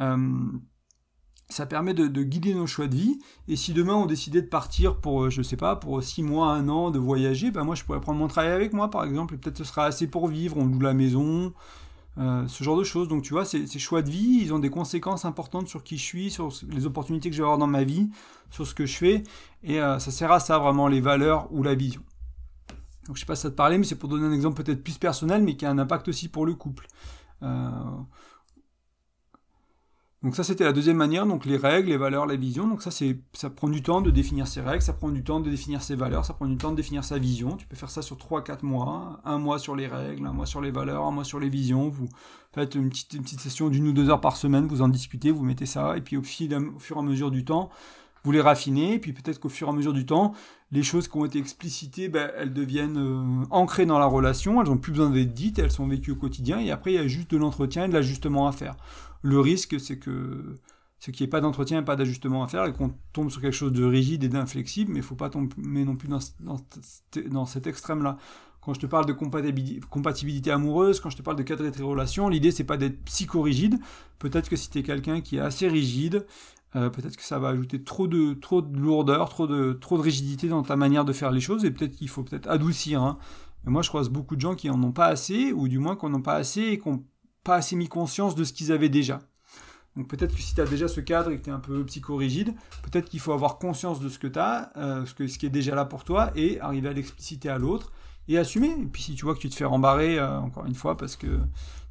Euh, 0.00 0.18
ça 1.54 1.66
permet 1.66 1.94
de, 1.94 2.22
guider 2.22 2.52
nos 2.52 2.66
choix 2.66 2.88
de 2.88 2.96
vie. 2.96 3.18
Et 3.46 3.54
si 3.56 3.72
demain 3.72 3.94
on 3.94 4.06
décidait 4.06 4.42
de 4.42 4.48
partir 4.48 4.96
pour, 4.96 5.24
euh, 5.24 5.30
je 5.30 5.40
sais 5.40 5.56
pas, 5.56 5.76
pour 5.76 6.02
six 6.02 6.22
mois, 6.22 6.48
un 6.52 6.68
an, 6.68 6.90
de 6.90 6.98
voyager, 6.98 7.50
ben 7.52 7.62
moi 7.62 7.76
je 7.76 7.84
pourrais 7.84 8.00
prendre 8.00 8.18
mon 8.18 8.26
travail 8.26 8.52
avec 8.52 8.72
moi 8.72 8.90
par 8.90 9.04
exemple, 9.04 9.34
et 9.34 9.36
peut-être 9.38 9.58
ce 9.58 9.64
sera 9.64 9.84
assez 9.84 10.08
pour 10.08 10.26
vivre, 10.26 10.56
on 10.56 10.66
loue 10.66 10.80
la 10.80 10.94
maison, 10.94 11.52
euh, 12.18 12.46
ce 12.48 12.64
genre 12.64 12.76
de 12.76 12.82
choses. 12.82 13.06
Donc 13.06 13.22
tu 13.22 13.32
vois, 13.32 13.44
ces, 13.44 13.66
choix 13.78 14.02
de 14.02 14.10
vie, 14.10 14.40
ils 14.42 14.52
ont 14.52 14.58
des 14.58 14.70
conséquences 14.70 15.24
importantes 15.24 15.68
sur 15.68 15.84
qui 15.84 15.96
je 15.96 16.02
suis, 16.02 16.30
sur 16.30 16.48
les 16.68 16.86
opportunités 16.86 17.30
que 17.30 17.36
je 17.36 17.42
vais 17.42 17.46
avoir 17.46 17.58
dans 17.58 17.68
ma 17.68 17.84
vie, 17.84 18.10
sur 18.50 18.66
ce 18.66 18.74
que 18.74 18.84
je 18.84 18.96
fais, 18.96 19.22
et 19.62 19.80
euh, 19.80 20.00
ça 20.00 20.10
sert 20.10 20.32
à 20.32 20.40
ça 20.40 20.58
vraiment, 20.58 20.88
les 20.88 21.00
valeurs 21.00 21.46
ou 21.52 21.62
la 21.62 21.76
vision. 21.76 22.02
Donc 23.06 23.16
je 23.16 23.20
sais 23.20 23.26
pas 23.26 23.36
si 23.36 23.42
ça 23.42 23.50
te 23.50 23.56
parlait, 23.56 23.78
mais 23.78 23.84
c'est 23.84 23.98
pour 23.98 24.08
donner 24.08 24.26
un 24.26 24.32
exemple 24.32 24.60
peut-être 24.60 24.82
plus 24.82 24.98
personnel, 24.98 25.42
mais 25.42 25.56
qui 25.56 25.66
a 25.66 25.70
un 25.70 25.78
impact 25.78 26.08
aussi 26.08 26.28
pour 26.28 26.46
le 26.46 26.54
couple. 26.54 26.88
Donc 30.24 30.34
ça, 30.34 30.42
c'était 30.42 30.64
la 30.64 30.72
deuxième 30.72 30.96
manière, 30.96 31.26
donc 31.26 31.44
les 31.44 31.58
règles, 31.58 31.90
les 31.90 31.98
valeurs, 31.98 32.24
les 32.24 32.38
visions. 32.38 32.66
Donc 32.66 32.82
ça, 32.82 32.90
c'est, 32.90 33.18
ça 33.34 33.50
prend 33.50 33.68
du 33.68 33.82
temps 33.82 34.00
de 34.00 34.10
définir 34.10 34.48
ses 34.48 34.62
règles, 34.62 34.80
ça 34.80 34.94
prend 34.94 35.10
du 35.10 35.22
temps 35.22 35.38
de 35.38 35.50
définir 35.50 35.82
ses 35.82 35.96
valeurs, 35.96 36.24
ça 36.24 36.32
prend 36.32 36.46
du 36.46 36.56
temps 36.56 36.70
de 36.70 36.76
définir 36.76 37.04
sa 37.04 37.18
vision. 37.18 37.58
Tu 37.58 37.66
peux 37.66 37.76
faire 37.76 37.90
ça 37.90 38.00
sur 38.00 38.16
3-4 38.16 38.64
mois, 38.64 39.20
un 39.26 39.36
mois 39.36 39.58
sur 39.58 39.76
les 39.76 39.86
règles, 39.86 40.26
un 40.26 40.32
mois 40.32 40.46
sur 40.46 40.62
les 40.62 40.70
valeurs, 40.70 41.04
un 41.04 41.10
mois 41.10 41.24
sur 41.24 41.38
les 41.38 41.50
visions. 41.50 41.90
Vous 41.90 42.08
faites 42.54 42.74
une 42.74 42.88
petite, 42.88 43.38
session 43.38 43.68
d'une 43.68 43.86
ou 43.86 43.92
deux 43.92 44.08
heures 44.08 44.22
par 44.22 44.38
semaine, 44.38 44.66
vous 44.66 44.80
en 44.80 44.88
discutez, 44.88 45.30
vous 45.30 45.44
mettez 45.44 45.66
ça, 45.66 45.94
et 45.94 46.00
puis 46.00 46.16
au, 46.16 46.20
au 46.20 46.78
fur 46.78 46.96
et 46.96 46.98
à 46.98 47.02
mesure 47.02 47.30
du 47.30 47.44
temps, 47.44 47.68
vous 48.24 48.32
les 48.32 48.40
raffinez, 48.40 48.98
puis 48.98 49.12
peut-être 49.12 49.38
qu'au 49.38 49.48
fur 49.48 49.68
et 49.68 49.70
à 49.70 49.74
mesure 49.74 49.92
du 49.92 50.06
temps, 50.06 50.32
les 50.72 50.82
choses 50.82 51.08
qui 51.08 51.16
ont 51.16 51.24
été 51.24 51.38
explicitées, 51.38 52.08
ben, 52.08 52.30
elles 52.36 52.52
deviennent 52.52 52.98
euh, 52.98 53.46
ancrées 53.50 53.86
dans 53.86 53.98
la 53.98 54.06
relation, 54.06 54.60
elles 54.60 54.68
n'ont 54.68 54.78
plus 54.78 54.92
besoin 54.92 55.10
d'être 55.10 55.34
dites, 55.34 55.58
elles 55.58 55.70
sont 55.70 55.86
vécues 55.86 56.12
au 56.12 56.16
quotidien, 56.16 56.58
et 56.58 56.70
après 56.70 56.92
il 56.92 56.96
y 56.96 56.98
a 56.98 57.06
juste 57.06 57.30
de 57.30 57.36
l'entretien 57.36 57.84
et 57.84 57.88
de 57.88 57.92
l'ajustement 57.92 58.48
à 58.48 58.52
faire. 58.52 58.76
Le 59.22 59.38
risque, 59.40 59.78
c'est 59.78 59.98
que 59.98 60.56
qu'il 61.12 61.24
n'y 61.24 61.28
ait 61.28 61.30
pas 61.30 61.40
d'entretien 61.40 61.80
et 61.80 61.84
pas 61.84 61.96
d'ajustement 61.96 62.42
à 62.42 62.48
faire 62.48 62.64
et 62.64 62.72
qu'on 62.72 62.94
tombe 63.12 63.30
sur 63.30 63.40
quelque 63.40 63.54
chose 63.54 63.72
de 63.72 63.84
rigide 63.84 64.24
et 64.24 64.28
d'inflexible, 64.28 64.90
mais 64.90 64.98
il 64.98 65.02
ne 65.02 65.06
faut 65.06 65.14
pas 65.14 65.30
tomber 65.30 65.84
non 65.84 65.96
plus 65.96 66.08
dans, 66.08 66.20
dans, 66.40 67.46
cet 67.46 67.66
extrême-là. 67.66 68.18
Quand 68.60 68.72
je 68.72 68.80
te 68.80 68.86
parle 68.86 69.04
de 69.04 69.12
compatibilité, 69.12 70.50
amoureuse, 70.50 71.00
quand 71.00 71.10
je 71.10 71.18
te 71.18 71.22
parle 71.22 71.36
de 71.36 71.42
cadrer 71.42 71.70
tes 71.70 71.82
relations, 71.82 72.28
l'idée 72.28 72.50
c'est 72.50 72.64
pas 72.64 72.78
d'être 72.78 73.04
psychorigide. 73.04 73.78
Peut-être 74.18 74.48
que 74.48 74.56
si 74.56 74.70
tu 74.70 74.78
es 74.78 74.82
quelqu'un 74.82 75.20
qui 75.20 75.36
est 75.36 75.40
assez 75.40 75.68
rigide, 75.68 76.24
euh, 76.76 76.90
peut-être 76.90 77.16
que 77.16 77.22
ça 77.22 77.38
va 77.38 77.48
ajouter 77.48 77.82
trop 77.82 78.06
de, 78.06 78.34
trop 78.34 78.62
de 78.62 78.76
lourdeur, 78.78 79.28
trop 79.28 79.46
de, 79.46 79.72
trop 79.72 79.96
de 79.96 80.02
rigidité 80.02 80.48
dans 80.48 80.62
ta 80.62 80.76
manière 80.76 81.04
de 81.04 81.12
faire 81.12 81.30
les 81.30 81.40
choses, 81.40 81.64
et 81.64 81.70
peut-être 81.70 81.96
qu'il 81.96 82.08
faut 82.08 82.22
peut-être 82.22 82.48
adoucir. 82.48 83.02
Hein. 83.02 83.18
Moi, 83.64 83.82
je 83.82 83.88
croise 83.88 84.08
beaucoup 84.08 84.36
de 84.36 84.40
gens 84.40 84.54
qui 84.54 84.68
en 84.70 84.82
ont 84.82 84.92
pas 84.92 85.06
assez, 85.06 85.52
ou 85.52 85.68
du 85.68 85.78
moins 85.78 85.96
qui 85.96 86.06
en 86.06 86.14
ont 86.14 86.22
pas 86.22 86.34
assez 86.34 86.62
et 86.62 86.78
qui 86.78 86.88
n'ont 86.88 87.04
pas 87.44 87.56
assez 87.56 87.76
mis 87.76 87.88
conscience 87.88 88.34
de 88.34 88.44
ce 88.44 88.52
qu'ils 88.52 88.72
avaient 88.72 88.88
déjà. 88.88 89.20
Donc 89.96 90.08
peut-être 90.08 90.34
que 90.34 90.40
si 90.40 90.54
tu 90.54 90.60
as 90.60 90.64
déjà 90.64 90.88
ce 90.88 91.00
cadre 91.00 91.30
et 91.30 91.38
que 91.38 91.44
tu 91.44 91.50
es 91.50 91.52
un 91.52 91.60
peu 91.60 91.84
psychorigide, 91.84 92.54
peut-être 92.82 93.08
qu'il 93.08 93.20
faut 93.20 93.32
avoir 93.32 93.58
conscience 93.58 94.00
de 94.00 94.08
ce 94.08 94.18
que 94.18 94.26
tu 94.26 94.38
as, 94.38 94.72
euh, 94.76 95.06
ce, 95.06 95.14
que, 95.14 95.26
ce 95.28 95.38
qui 95.38 95.46
est 95.46 95.50
déjà 95.50 95.74
là 95.74 95.84
pour 95.84 96.04
toi, 96.04 96.32
et 96.34 96.60
arriver 96.60 96.88
à 96.88 96.92
l'expliciter 96.92 97.48
à 97.48 97.58
l'autre, 97.58 97.92
et 98.26 98.38
assumer. 98.38 98.70
Et 98.70 98.86
puis 98.86 99.02
si 99.02 99.14
tu 99.14 99.24
vois 99.24 99.34
que 99.34 99.40
tu 99.40 99.48
te 99.48 99.54
fais 99.54 99.64
rembarrer, 99.64 100.18
euh, 100.18 100.38
encore 100.40 100.66
une 100.66 100.74
fois, 100.74 100.96
parce 100.96 101.14
que 101.14 101.38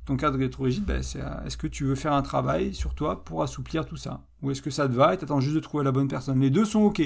ton 0.06 0.18
cadre 0.18 0.42
est 0.42 0.50
trop 0.50 0.64
rigide, 0.64 0.86
ben, 0.86 1.02
c'est 1.02 1.22
est-ce 1.46 1.58
que 1.58 1.68
tu 1.68 1.86
veux 1.86 1.96
faire 1.96 2.14
un 2.14 2.22
travail 2.22 2.74
sur 2.74 2.94
toi 2.94 3.24
pour 3.24 3.42
assouplir 3.42 3.86
tout 3.86 3.96
ça? 3.96 4.22
Ou 4.42 4.52
est-ce 4.52 4.62
que 4.62 4.70
ça 4.70 4.88
te 4.88 4.94
va 4.94 5.14
et 5.14 5.18
tu 5.18 5.24
attends 5.24 5.40
juste 5.40 5.56
de 5.56 5.62
trouver 5.62 5.84
la 5.84 5.92
bonne 5.92 6.08
personne? 6.10 6.42
Les 6.42 6.50
deux 6.50 6.66
sont 6.66 6.82
OK. 6.82 7.02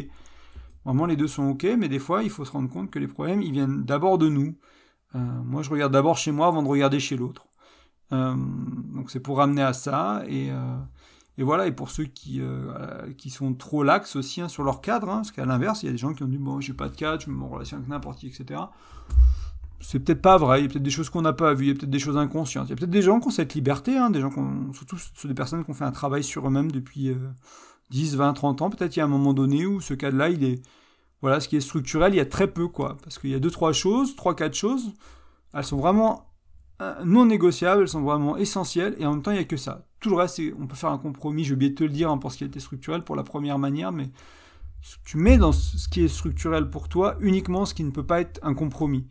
Vraiment, 0.84 1.06
les 1.06 1.16
deux 1.16 1.28
sont 1.28 1.44
OK, 1.50 1.68
mais 1.78 1.90
des 1.90 2.00
fois, 2.00 2.24
il 2.24 2.30
faut 2.30 2.46
se 2.46 2.52
rendre 2.52 2.70
compte 2.70 2.90
que 2.90 2.98
les 2.98 3.08
problèmes, 3.08 3.42
ils 3.42 3.52
viennent 3.52 3.84
d'abord 3.84 4.18
de 4.18 4.30
nous. 4.30 4.56
Euh, 5.16 5.20
moi, 5.44 5.62
je 5.62 5.70
regarde 5.70 5.94
d'abord 5.94 6.18
chez 6.18 6.32
moi 6.32 6.48
avant 6.48 6.64
de 6.64 6.68
regarder 6.68 7.00
chez 7.00 7.18
l'autre. 7.18 7.46
Euh, 8.14 8.34
donc 8.96 9.12
c'est 9.12 9.20
pour 9.20 9.38
ramener 9.38 9.62
à 9.62 9.74
ça. 9.74 10.24
Et, 10.28 10.50
euh, 10.50 10.78
voilà, 11.38 11.68
et 11.68 11.72
pour 11.72 11.92
ceux 11.92 12.06
qui, 12.06 12.42
qui 13.18 13.30
sont 13.30 13.54
trop 13.54 13.84
lax 13.84 14.16
aussi 14.16 14.42
hein, 14.42 14.48
sur 14.48 14.64
leur 14.64 14.82
cadre, 14.82 15.10
hein, 15.10 15.18
parce 15.18 15.32
qu'à 15.32 15.46
l'inverse, 15.46 15.84
il 15.84 15.88
y 15.88 15.90
a 15.90 15.92
des 15.92 15.98
gens 16.00 16.14
qui 16.14 16.24
ont 16.24 16.28
dit, 16.28 16.40
bon, 16.40 16.62
j'ai 16.62 16.74
pas 16.74 16.90
de 16.90 16.96
cadre, 16.96 17.22
je 17.22 17.30
me 17.30 17.36
mets 17.36 17.44
en 17.44 17.50
relation 17.50 17.78
avec 17.78 17.90
n'importe 17.90 18.18
qui, 18.20 18.28
etc 18.28 18.62
c'est 19.80 20.00
peut-être 20.00 20.22
pas 20.22 20.38
vrai, 20.38 20.60
il 20.60 20.64
y 20.64 20.66
a 20.66 20.70
peut-être 20.70 20.84
des 20.84 20.90
choses 20.90 21.10
qu'on 21.10 21.22
n'a 21.22 21.34
pas 21.34 21.54
vues, 21.54 21.66
il 21.66 21.68
y 21.70 21.72
a 21.72 21.74
peut-être 21.76 21.90
des 21.90 22.00
choses 22.00 22.18
inconscientes, 22.18 22.68
il 22.68 22.70
y 22.72 22.74
a 22.74 22.76
peut-être 22.76 22.90
des 22.90 23.02
gens 23.02 23.20
qui 23.20 23.28
ont 23.28 23.32
cette 23.32 23.54
liberté, 23.54 23.98
hein, 23.98 24.10
des 24.10 24.22
gens 24.22 24.30
qui 24.30 24.40
surtout 24.74 25.28
des 25.28 25.34
personnes 25.34 25.64
qui 25.64 25.72
ont 25.72 25.76
fait 25.76 25.84
un 25.84 25.92
travail 25.92 26.24
sur 26.24 26.48
eux-mêmes 26.48 26.72
depuis 26.72 27.12
10, 27.92 28.16
20, 28.16 28.34
30 28.34 28.62
ans, 28.62 28.70
peut-être 28.70 28.96
il 28.96 29.00
y 29.00 29.02
a 29.02 29.06
un 29.06 29.10
moment 29.10 29.34
donné 29.34 29.66
où 29.66 29.80
ce 29.82 29.94
cas-là, 29.94 30.30
il 30.30 30.44
est, 30.44 30.62
voilà, 31.22 31.40
ce 31.40 31.48
qui 31.48 31.56
est 31.56 31.62
structurel, 31.62 32.14
il 32.14 32.18
y 32.18 32.22
a 32.22 32.26
très 32.26 32.48
peu, 32.48 32.68
quoi, 32.68 32.98
parce 33.04 33.20
qu'il 33.20 33.30
y 33.30 33.36
a 33.36 33.40
deux, 33.40 33.52
trois 33.52 33.74
choses, 33.74 34.16
trois, 34.16 34.36
quatre 34.36 34.56
choses, 34.56 34.94
elles 35.54 35.64
sont 35.64 35.78
vraiment 35.78 36.32
euh, 36.82 36.94
non 37.06 37.26
négociables, 37.26 37.84
elles 37.84 37.88
sont 37.88 38.02
vraiment 38.02 38.38
essentielles, 38.38 38.96
et 39.00 39.06
en 39.06 39.14
même 39.14 39.22
temps, 39.22 39.32
il 39.32 39.36
n'y 39.36 39.42
a 39.42 39.46
que 39.46 39.58
ça. 39.58 39.86
Tout 40.00 40.10
le 40.10 40.16
reste, 40.16 40.42
on 40.60 40.68
peut 40.68 40.76
faire 40.76 40.92
un 40.92 40.98
compromis, 40.98 41.44
j'ai 41.44 41.54
oublié 41.54 41.72
de 41.72 41.76
te 41.76 41.84
le 41.84 41.90
dire 41.90 42.10
hein, 42.10 42.18
pour 42.18 42.32
ce 42.32 42.38
qui 42.38 42.44
été 42.44 42.60
structurel, 42.60 43.04
pour 43.04 43.16
la 43.16 43.24
première 43.24 43.60
manière, 43.60 43.92
mais 43.92 44.10
tu 45.06 45.18
mets 45.18 45.38
dans 45.38 45.52
ce 45.52 45.88
qui 45.88 46.04
est 46.04 46.08
structurel 46.08 46.70
pour 46.70 46.88
toi 46.88 47.16
uniquement 47.20 47.66
ce 47.66 47.74
qui 47.74 47.84
ne 47.84 47.90
peut 47.90 48.06
pas 48.06 48.22
être 48.22 48.40
un 48.44 48.54
compromis 48.54 49.08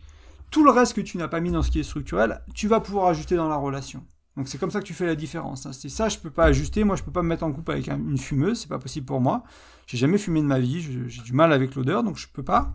tout 0.51 0.65
le 0.65 0.71
reste 0.71 0.95
que 0.95 1.01
tu 1.01 1.19
n'as 1.19 1.29
pas 1.29 1.41
mis 1.41 1.51
dans 1.51 1.63
ce 1.63 1.71
qui 1.71 1.81
est 1.81 1.85
structurel, 1.85 2.41
tu 2.55 2.69
vas 2.69 2.81
pouvoir 2.81 3.09
ajuster 3.09 3.37
dans 3.37 3.49
la 3.49 3.57
relation. 3.57 4.05
Donc 4.37 4.49
c'est 4.49 4.59
comme 4.59 4.71
ça 4.71 4.81
que 4.81 4.85
tu 4.85 4.93
fais 4.93 5.07
la 5.07 5.15
différence. 5.15 5.67
Hein. 5.67 5.73
C'est 5.73 5.89
ça, 5.89 6.09
je 6.09 6.19
peux 6.19 6.31
pas 6.31 6.45
ajuster. 6.45 6.85
Moi, 6.85 6.97
je 6.97 7.03
peux 7.03 7.11
pas 7.11 7.23
me 7.23 7.29
mettre 7.29 7.45
en 7.45 7.53
couple 7.53 7.73
avec 7.73 7.89
une 7.89 8.19
fumeuse, 8.19 8.61
c'est 8.61 8.69
pas 8.69 8.79
possible 8.79 9.07
pour 9.07 9.21
moi. 9.21 9.45
J'ai 9.87 9.97
jamais 9.97 10.19
fumé 10.19 10.41
de 10.41 10.47
ma 10.47 10.59
vie, 10.59 10.81
j'ai 11.09 11.23
du 11.23 11.33
mal 11.33 11.53
avec 11.53 11.75
l'odeur, 11.75 12.03
donc 12.03 12.19
je 12.19 12.27
peux 12.29 12.43
pas. 12.43 12.75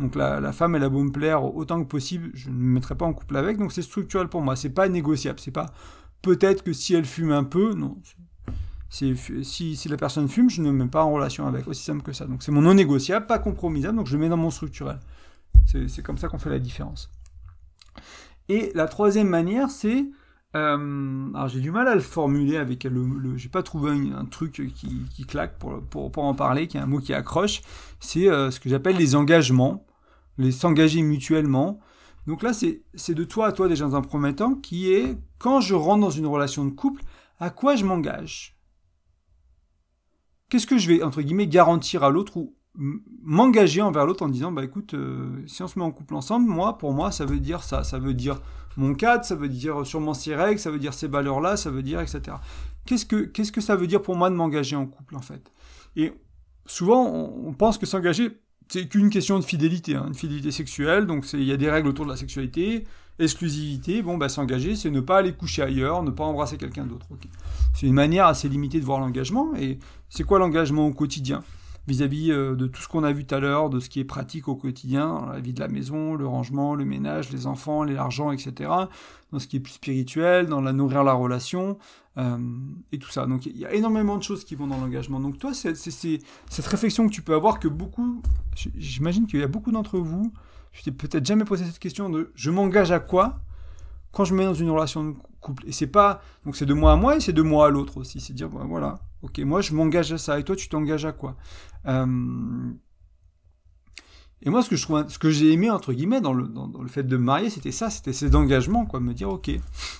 Donc 0.00 0.14
la, 0.16 0.52
femme, 0.52 0.74
elle 0.74 0.82
a 0.82 0.88
beau 0.88 1.04
me 1.04 1.12
plaire 1.12 1.44
autant 1.44 1.82
que 1.82 1.88
possible, 1.88 2.30
je 2.34 2.48
ne 2.48 2.54
me 2.54 2.74
mettrai 2.74 2.96
pas 2.96 3.04
en 3.04 3.12
couple 3.12 3.36
avec. 3.36 3.58
Donc 3.58 3.72
c'est 3.72 3.82
structurel 3.82 4.28
pour 4.28 4.40
moi. 4.40 4.56
C'est 4.56 4.70
pas 4.70 4.88
négociable. 4.88 5.40
C'est 5.40 5.50
pas 5.50 5.66
peut-être 6.22 6.62
que 6.64 6.72
si 6.72 6.94
elle 6.94 7.04
fume 7.04 7.32
un 7.32 7.44
peu, 7.44 7.74
non. 7.74 7.98
Si, 8.88 9.16
si 9.76 9.88
la 9.88 9.96
personne 9.96 10.28
fume, 10.28 10.48
je 10.48 10.62
ne 10.62 10.70
me 10.70 10.84
mets 10.84 10.90
pas 10.90 11.04
en 11.04 11.12
relation 11.12 11.46
avec. 11.46 11.68
Aussi 11.68 11.84
simple 11.84 12.02
que 12.02 12.12
ça. 12.12 12.26
Donc 12.26 12.42
c'est 12.42 12.52
mon 12.52 12.62
non 12.62 12.74
négociable, 12.74 13.26
pas 13.26 13.38
compromisable. 13.38 13.98
Donc 13.98 14.06
je 14.06 14.16
le 14.16 14.20
mets 14.20 14.28
dans 14.28 14.36
mon 14.36 14.50
structurel. 14.50 15.00
C'est 15.66 16.02
comme 16.02 16.18
ça 16.18 16.28
qu'on 16.28 16.38
fait 16.38 16.50
la 16.50 16.58
différence. 16.58 17.10
Et 18.48 18.70
la 18.74 18.86
troisième 18.86 19.28
manière, 19.28 19.70
c'est... 19.70 20.06
Euh, 20.54 21.32
alors 21.34 21.48
j'ai 21.48 21.58
du 21.58 21.72
mal 21.72 21.88
à 21.88 21.96
le 21.96 22.00
formuler 22.00 22.56
avec 22.58 22.84
le... 22.84 23.04
le 23.18 23.36
j'ai 23.36 23.48
pas 23.48 23.64
trouvé 23.64 23.90
un, 23.90 24.24
truc 24.24 24.62
qui, 24.76 25.26
claque 25.26 25.58
pour, 25.58 25.82
pour, 25.82 26.24
en 26.24 26.34
parler, 26.34 26.68
qui 26.68 26.76
est 26.76 26.80
un 26.80 26.86
mot 26.86 27.00
qui 27.00 27.12
accroche. 27.12 27.62
C'est 27.98 28.28
euh, 28.28 28.50
ce 28.50 28.60
que 28.60 28.68
j'appelle 28.68 28.96
les 28.96 29.16
engagements, 29.16 29.84
les 30.38 30.52
s'engager 30.52 31.02
mutuellement. 31.02 31.80
Donc 32.26 32.42
là, 32.42 32.52
c'est 32.52 33.14
de 33.14 33.24
toi 33.24 33.48
à 33.48 33.52
toi 33.52 33.68
déjà 33.68 33.84
dans 33.84 33.96
un 33.96 34.02
premier 34.02 34.34
temps, 34.34 34.54
qui 34.54 34.92
est 34.92 35.18
quand 35.38 35.60
je 35.60 35.74
rentre 35.74 36.00
dans 36.00 36.10
une 36.10 36.26
relation 36.26 36.64
de 36.64 36.70
couple, 36.70 37.02
à 37.38 37.50
quoi 37.50 37.76
je 37.76 37.84
m'engage? 37.84 38.56
Qu'est-ce 40.48 40.66
que 40.66 40.78
je 40.78 40.88
vais, 40.88 41.02
entre 41.02 41.20
guillemets, 41.20 41.46
garantir 41.46 42.04
à 42.04 42.10
l'autre 42.10 42.36
ou 42.36 42.54
m'engager 42.76 43.82
envers 43.82 44.04
l'autre 44.04 44.24
en 44.24 44.28
disant 44.28 44.50
bah 44.50 44.64
écoute 44.64 44.94
euh, 44.94 45.42
si 45.46 45.62
on 45.62 45.68
se 45.68 45.78
met 45.78 45.84
en 45.84 45.92
couple 45.92 46.14
ensemble 46.14 46.48
moi 46.48 46.76
pour 46.76 46.92
moi 46.92 47.12
ça 47.12 47.24
veut 47.24 47.38
dire 47.38 47.62
ça. 47.62 47.84
Ça 47.84 47.98
veut 47.98 48.14
dire 48.14 48.40
mon 48.76 48.94
cadre 48.94 49.24
ça 49.24 49.36
veut 49.36 49.48
dire 49.48 49.86
sûrement 49.86 50.14
ces 50.14 50.34
règles 50.34 50.58
ça 50.58 50.70
veut 50.70 50.80
dire 50.80 50.92
ces 50.92 51.06
valeurs 51.06 51.40
là 51.40 51.56
ça 51.56 51.70
veut 51.70 51.82
dire 51.82 52.00
etc 52.00 52.36
qu'est-ce 52.86 53.06
que 53.06 53.24
qu'est-ce 53.24 53.52
que 53.52 53.60
ça 53.60 53.76
veut 53.76 53.86
dire 53.86 54.02
pour 54.02 54.16
moi 54.16 54.30
de 54.30 54.34
m'engager 54.34 54.76
en 54.76 54.86
couple 54.86 55.16
en 55.16 55.22
fait? 55.22 55.52
Et 55.96 56.12
souvent 56.66 57.04
on, 57.06 57.52
pense 57.52 57.78
que 57.78 57.86
s'engager 57.86 58.38
c'est 58.68 58.88
qu'une 58.88 59.10
question 59.10 59.38
de 59.38 59.44
fidélité 59.44 59.94
hein, 59.94 60.06
une 60.08 60.14
fidélité 60.14 60.50
sexuelle. 60.50 61.06
Donc 61.06 61.26
il 61.32 61.44
y 61.44 61.52
a 61.52 61.56
des 61.56 61.70
règles 61.70 61.88
autour 61.88 62.06
de 62.06 62.10
la 62.10 62.16
sexualité 62.16 62.84
exclusivité. 63.18 64.02
Bon 64.02 64.16
bah 64.16 64.28
s'engager 64.28 64.74
c'est 64.74 64.90
ne 64.90 65.00
pas 65.00 65.18
aller 65.18 65.32
coucher 65.32 65.62
ailleurs 65.62 66.02
ne 66.02 66.10
pas 66.10 66.24
embrasser 66.24 66.56
quelqu'un 66.56 66.84
d'autre. 66.84 67.06
C'est 67.74 67.86
une 67.86 67.94
manière 67.94 68.26
assez 68.26 68.48
limitée 68.48 68.80
de 68.80 68.84
voir 68.84 69.00
l'engagement. 69.00 69.54
Et 69.56 69.78
c'est 70.08 70.24
quoi 70.24 70.38
l'engagement 70.38 70.86
au 70.86 70.92
quotidien? 70.92 71.42
Vis-à-vis 71.86 72.30
euh, 72.30 72.54
de 72.54 72.66
tout 72.66 72.80
ce 72.80 72.88
qu'on 72.88 73.04
a 73.04 73.12
vu 73.12 73.24
tout 73.24 73.34
à 73.34 73.40
l'heure, 73.40 73.70
de 73.70 73.80
ce 73.80 73.88
qui 73.88 74.00
est 74.00 74.04
pratique 74.04 74.48
au 74.48 74.56
quotidien, 74.56 75.26
la 75.32 75.40
vie 75.40 75.52
de 75.52 75.60
la 75.60 75.68
maison, 75.68 76.14
le 76.14 76.26
rangement, 76.26 76.74
le 76.74 76.84
ménage, 76.84 77.30
les 77.30 77.46
enfants, 77.46 77.84
l'argent, 77.84 78.30
etc. 78.30 78.70
Dans 79.32 79.38
ce 79.38 79.46
qui 79.46 79.56
est 79.56 79.60
plus 79.60 79.72
spirituel, 79.72 80.46
dans 80.46 80.60
la 80.60 80.72
nourrir 80.72 81.04
la 81.04 81.12
relation, 81.12 81.78
euh, 82.16 82.38
et 82.92 82.98
tout 82.98 83.10
ça. 83.10 83.26
Donc 83.26 83.46
il 83.46 83.58
y 83.58 83.66
a 83.66 83.74
énormément 83.74 84.16
de 84.16 84.22
choses 84.22 84.44
qui 84.44 84.54
vont 84.54 84.68
dans 84.68 84.78
l'engagement. 84.78 85.18
Donc 85.18 85.38
toi, 85.38 85.52
c'est 85.52 85.74
cette 85.74 86.66
réflexion 86.66 87.08
que 87.08 87.12
tu 87.12 87.22
peux 87.22 87.34
avoir 87.34 87.58
que 87.58 87.68
beaucoup, 87.68 88.22
j'imagine 88.76 89.26
qu'il 89.26 89.40
y 89.40 89.42
a 89.42 89.48
beaucoup 89.48 89.72
d'entre 89.72 89.98
vous, 89.98 90.32
je 90.72 90.82
t'ai 90.82 90.92
peut-être 90.92 91.26
jamais 91.26 91.44
posé 91.44 91.64
cette 91.64 91.78
question 91.78 92.08
de 92.10 92.30
je 92.34 92.50
m'engage 92.50 92.92
à 92.92 93.00
quoi 93.00 93.40
quand 94.12 94.24
je 94.24 94.32
me 94.32 94.38
mets 94.38 94.44
dans 94.44 94.54
une 94.54 94.70
relation 94.70 95.04
de 95.04 95.14
couple? 95.40 95.64
Et 95.66 95.72
c'est 95.72 95.88
pas, 95.88 96.22
donc 96.44 96.54
c'est 96.54 96.66
de 96.66 96.74
moi 96.74 96.92
à 96.92 96.96
moi 96.96 97.16
et 97.16 97.20
c'est 97.20 97.32
de 97.32 97.42
moi 97.42 97.66
à 97.66 97.70
l'autre 97.70 97.96
aussi. 97.96 98.20
C'est 98.20 98.32
dire, 98.32 98.48
voilà, 98.48 99.00
ok, 99.24 99.38
moi 99.40 99.60
je 99.60 99.74
m'engage 99.74 100.12
à 100.12 100.18
ça. 100.18 100.38
Et 100.38 100.44
toi 100.44 100.56
tu 100.56 100.68
t'engages 100.68 101.04
à 101.04 101.12
quoi? 101.12 101.36
Euh, 101.86 102.70
Et 104.42 104.50
moi 104.50 104.62
ce 104.62 104.70
que 104.70 104.76
je 104.76 104.82
trouve, 104.82 105.08
ce 105.08 105.18
que 105.18 105.30
j'ai 105.30 105.52
aimé 105.52 105.70
entre 105.70 105.92
guillemets 105.92 106.20
dans 106.20 106.32
le, 106.32 106.46
dans, 106.46 106.70
le 106.80 106.88
fait 106.88 107.02
de 107.04 107.16
me 107.16 107.24
marier, 107.24 107.50
c'était 107.50 107.72
ça, 107.72 107.90
c'était 107.90 108.12
cet 108.12 108.34
engagement, 108.34 108.86
quoi, 108.86 109.00
me 109.00 109.14
dire, 109.14 109.30
ok, 109.30 109.50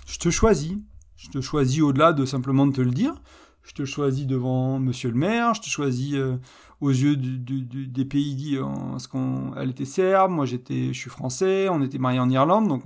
je 0.06 0.18
te 0.18 0.30
choisis, 0.30 0.74
je 1.16 1.30
te 1.30 1.40
choisis 1.40 1.82
au-delà 1.82 2.12
de 2.12 2.24
simplement 2.24 2.66
de 2.66 2.72
te 2.72 2.80
le 2.80 2.90
dire. 2.90 3.14
Je 3.64 3.72
te 3.72 3.86
choisis 3.86 4.26
devant 4.26 4.78
Monsieur 4.78 5.10
le 5.10 5.16
maire, 5.16 5.54
je 5.54 5.62
te 5.62 5.68
choisis 5.68 6.12
euh, 6.16 6.36
aux 6.82 6.90
yeux 6.90 7.16
des 7.16 8.04
pays 8.04 8.58
parce 8.90 9.06
qu'elle 9.06 9.70
était 9.70 9.86
serbe, 9.86 10.32
moi 10.32 10.44
j'étais, 10.44 10.88
je 10.92 10.98
suis 10.98 11.08
français, 11.08 11.70
on 11.70 11.80
était 11.80 11.96
mariés 11.96 12.20
en 12.20 12.28
Irlande, 12.28 12.68
donc 12.68 12.82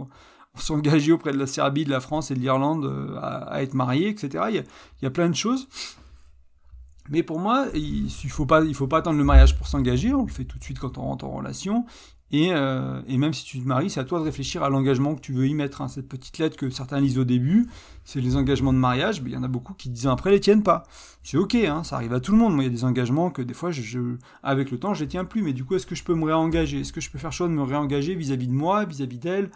s'engager 0.54 1.12
auprès 1.12 1.32
de 1.32 1.38
la 1.38 1.46
Serbie, 1.46 1.84
de 1.84 1.90
la 1.90 2.00
France 2.00 2.30
et 2.30 2.34
de 2.34 2.40
l'Irlande 2.40 2.84
euh, 2.84 3.18
à, 3.20 3.62
être 3.62 3.74
mariés, 3.74 4.08
etc. 4.08 4.44
Il 4.50 4.64
y, 5.02 5.06
a, 5.06 5.10
plein 5.10 5.28
de 5.28 5.34
choses. 5.34 5.68
Mais 7.10 7.22
pour 7.22 7.38
moi, 7.38 7.66
il 7.74 8.04
ne 8.04 8.28
faut, 8.28 8.46
pas, 8.46 8.58
attendre 8.98 9.18
le 9.18 9.24
mariage 9.24 9.56
pour 9.56 9.68
s'engager, 9.68 10.12
on 10.14 10.24
le 10.24 10.32
fait 10.32 10.44
tout 10.44 10.58
de 10.58 10.64
suite 10.64 10.78
quand 10.78 10.98
on 10.98 11.02
rentre 11.02 11.24
en 11.24 11.30
relation. 11.30 11.86
Et, 12.30 12.52
euh, 12.52 13.00
même 13.08 13.32
si 13.32 13.44
tu 13.44 13.58
te 13.58 13.66
maries, 13.66 13.88
c'est 13.88 14.00
à 14.00 14.04
toi 14.04 14.18
de 14.18 14.24
réfléchir 14.24 14.62
à 14.62 14.68
l'engagement 14.68 15.14
que 15.14 15.20
tu 15.20 15.32
veux 15.32 15.46
y 15.46 15.54
mettre. 15.54 15.80
Hein. 15.80 15.88
Cette 15.88 16.08
petite 16.08 16.36
lettre 16.38 16.56
que 16.56 16.68
certains 16.68 17.00
lisent 17.00 17.18
au 17.18 17.24
début, 17.24 17.66
c'est 18.04 18.20
les 18.20 18.36
engagements 18.36 18.74
de 18.74 18.78
mariage. 18.78 19.22
Mais 19.22 19.30
il 19.30 19.32
y 19.32 19.36
en 19.36 19.42
a 19.42 19.48
beaucoup 19.48 19.72
qui 19.72 19.88
disent 19.88 20.06
après 20.06 20.30
les 20.30 20.40
tiennent 20.40 20.62
pas. 20.62 20.82
C'est 21.22 21.38
ok, 21.38 21.54
hein, 21.54 21.84
ça 21.84 21.96
arrive 21.96 22.12
à 22.12 22.20
tout 22.20 22.32
le 22.32 22.38
monde. 22.38 22.54
Moi, 22.54 22.64
il 22.64 22.66
y 22.66 22.70
a 22.70 22.74
des 22.74 22.84
engagements 22.84 23.30
que 23.30 23.40
des 23.40 23.54
fois, 23.54 23.70
je, 23.70 24.16
avec 24.42 24.70
le 24.70 24.78
temps, 24.78 24.92
je 24.92 25.04
les 25.04 25.08
tiens 25.08 25.24
plus. 25.24 25.40
Mais 25.40 25.54
du 25.54 25.64
coup, 25.64 25.74
est-ce 25.74 25.86
que 25.86 25.94
je 25.94 26.04
peux 26.04 26.14
me 26.14 26.24
réengager? 26.26 26.80
Est-ce 26.80 26.92
que 26.92 27.00
je 27.00 27.10
peux 27.10 27.18
faire 27.18 27.32
choix 27.32 27.48
de 27.48 27.54
me 27.54 27.62
réengager 27.62 28.14
vis-à-vis 28.14 28.48
de 28.48 28.52
moi, 28.52 28.84
vis-à-vis 28.84 29.18
d'elle 29.18 29.50